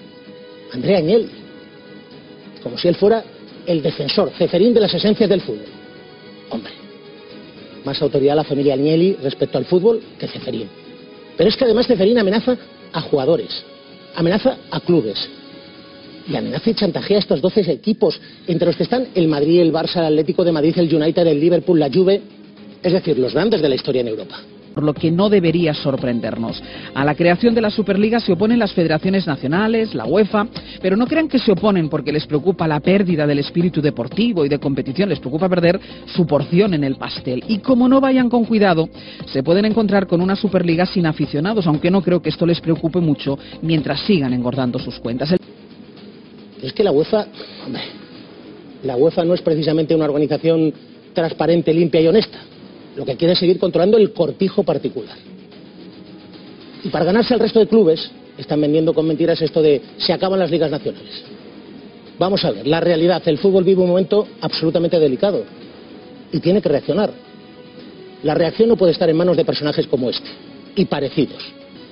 Andrea 0.71 0.99
Agnelli, 0.99 1.29
como 2.61 2.77
si 2.77 2.87
él 2.87 2.95
fuera 2.95 3.23
el 3.65 3.81
defensor, 3.81 4.31
Ceferín 4.37 4.73
de 4.73 4.81
las 4.81 4.93
esencias 4.93 5.29
del 5.29 5.41
fútbol. 5.41 5.65
Hombre, 6.49 6.71
más 7.83 8.01
autoridad 8.01 8.35
la 8.35 8.43
familia 8.43 8.73
Agnelli 8.73 9.17
respecto 9.21 9.57
al 9.57 9.65
fútbol 9.65 10.01
que 10.19 10.27
Ceferín. 10.27 10.67
Pero 11.37 11.49
es 11.49 11.55
que 11.55 11.65
además 11.65 11.87
Ceferín 11.87 12.17
amenaza 12.17 12.57
a 12.93 13.01
jugadores, 13.01 13.63
amenaza 14.15 14.57
a 14.71 14.79
clubes, 14.79 15.29
y 16.27 16.35
amenaza 16.35 16.69
y 16.69 16.73
chantajea 16.73 17.17
a 17.17 17.19
estos 17.19 17.41
12 17.41 17.71
equipos, 17.71 18.19
entre 18.47 18.67
los 18.67 18.75
que 18.75 18.83
están 18.83 19.07
el 19.13 19.27
Madrid, 19.27 19.61
el 19.61 19.71
Barça, 19.71 19.97
el 19.99 20.05
Atlético 20.05 20.43
de 20.43 20.51
Madrid, 20.51 20.73
el 20.77 20.93
United, 20.93 21.27
el 21.27 21.39
Liverpool, 21.39 21.79
la 21.79 21.89
Juve, 21.91 22.21
es 22.81 22.93
decir, 22.93 23.17
los 23.19 23.33
grandes 23.33 23.61
de 23.61 23.69
la 23.69 23.75
historia 23.75 24.01
en 24.01 24.07
Europa 24.07 24.39
por 24.75 24.83
lo 24.83 24.93
que 24.93 25.09
no 25.09 25.29
debería 25.29 25.73
sorprendernos. 25.73 26.61
A 26.93 27.05
la 27.05 27.15
creación 27.15 27.55
de 27.55 27.61
la 27.61 27.71
Superliga 27.71 28.19
se 28.19 28.33
oponen 28.33 28.59
las 28.59 28.73
federaciones 28.73 29.25
nacionales, 29.25 29.95
la 29.95 30.05
UEFA, 30.05 30.47
pero 30.81 30.97
no 30.97 31.07
crean 31.07 31.29
que 31.29 31.39
se 31.39 31.53
oponen 31.53 31.89
porque 31.89 32.11
les 32.11 32.27
preocupa 32.27 32.67
la 32.67 32.81
pérdida 32.81 33.25
del 33.25 33.39
espíritu 33.39 33.81
deportivo 33.81 34.45
y 34.45 34.49
de 34.49 34.59
competición, 34.59 35.09
les 35.09 35.19
preocupa 35.19 35.47
perder 35.47 35.79
su 36.05 36.27
porción 36.27 36.73
en 36.73 36.83
el 36.83 36.97
pastel. 36.97 37.43
Y 37.47 37.59
como 37.59 37.87
no 37.87 38.01
vayan 38.01 38.29
con 38.29 38.43
cuidado, 38.43 38.89
se 39.25 39.41
pueden 39.41 39.65
encontrar 39.65 40.05
con 40.05 40.21
una 40.21 40.35
Superliga 40.35 40.85
sin 40.85 41.05
aficionados, 41.05 41.65
aunque 41.65 41.89
no 41.89 42.01
creo 42.01 42.21
que 42.21 42.29
esto 42.29 42.45
les 42.45 42.59
preocupe 42.59 42.99
mucho 42.99 43.39
mientras 43.61 44.01
sigan 44.01 44.33
engordando 44.33 44.77
sus 44.77 44.99
cuentas. 44.99 45.33
Es 46.61 46.73
que 46.73 46.83
la 46.83 46.91
UEFA, 46.91 47.27
la 48.83 48.97
UEFA 48.97 49.23
no 49.23 49.33
es 49.33 49.41
precisamente 49.41 49.95
una 49.95 50.05
organización 50.05 50.73
transparente, 51.13 51.73
limpia 51.73 52.01
y 52.01 52.07
honesta. 52.07 52.39
Lo 52.95 53.05
que 53.05 53.15
quiere 53.15 53.33
es 53.33 53.39
seguir 53.39 53.59
controlando 53.59 53.97
el 53.97 54.13
cortijo 54.13 54.63
particular. 54.63 55.17
Y 56.83 56.89
para 56.89 57.05
ganarse 57.05 57.33
al 57.33 57.39
resto 57.39 57.59
de 57.59 57.67
clubes, 57.67 58.11
están 58.37 58.61
vendiendo 58.61 58.93
con 58.93 59.07
mentiras 59.07 59.41
esto 59.41 59.61
de 59.61 59.81
se 59.97 60.13
acaban 60.13 60.39
las 60.39 60.51
ligas 60.51 60.71
nacionales. 60.71 61.23
Vamos 62.17 62.45
a 62.45 62.51
ver, 62.51 62.65
la 62.67 62.79
realidad, 62.79 63.21
el 63.25 63.37
fútbol 63.37 63.63
vive 63.63 63.81
un 63.81 63.89
momento 63.89 64.27
absolutamente 64.39 64.99
delicado 64.99 65.43
y 66.31 66.39
tiene 66.39 66.61
que 66.61 66.69
reaccionar. 66.69 67.11
La 68.23 68.33
reacción 68.33 68.69
no 68.69 68.77
puede 68.77 68.93
estar 68.93 69.09
en 69.09 69.17
manos 69.17 69.35
de 69.35 69.45
personajes 69.45 69.87
como 69.87 70.09
este 70.09 70.29
y 70.75 70.85
parecidos. 70.85 71.43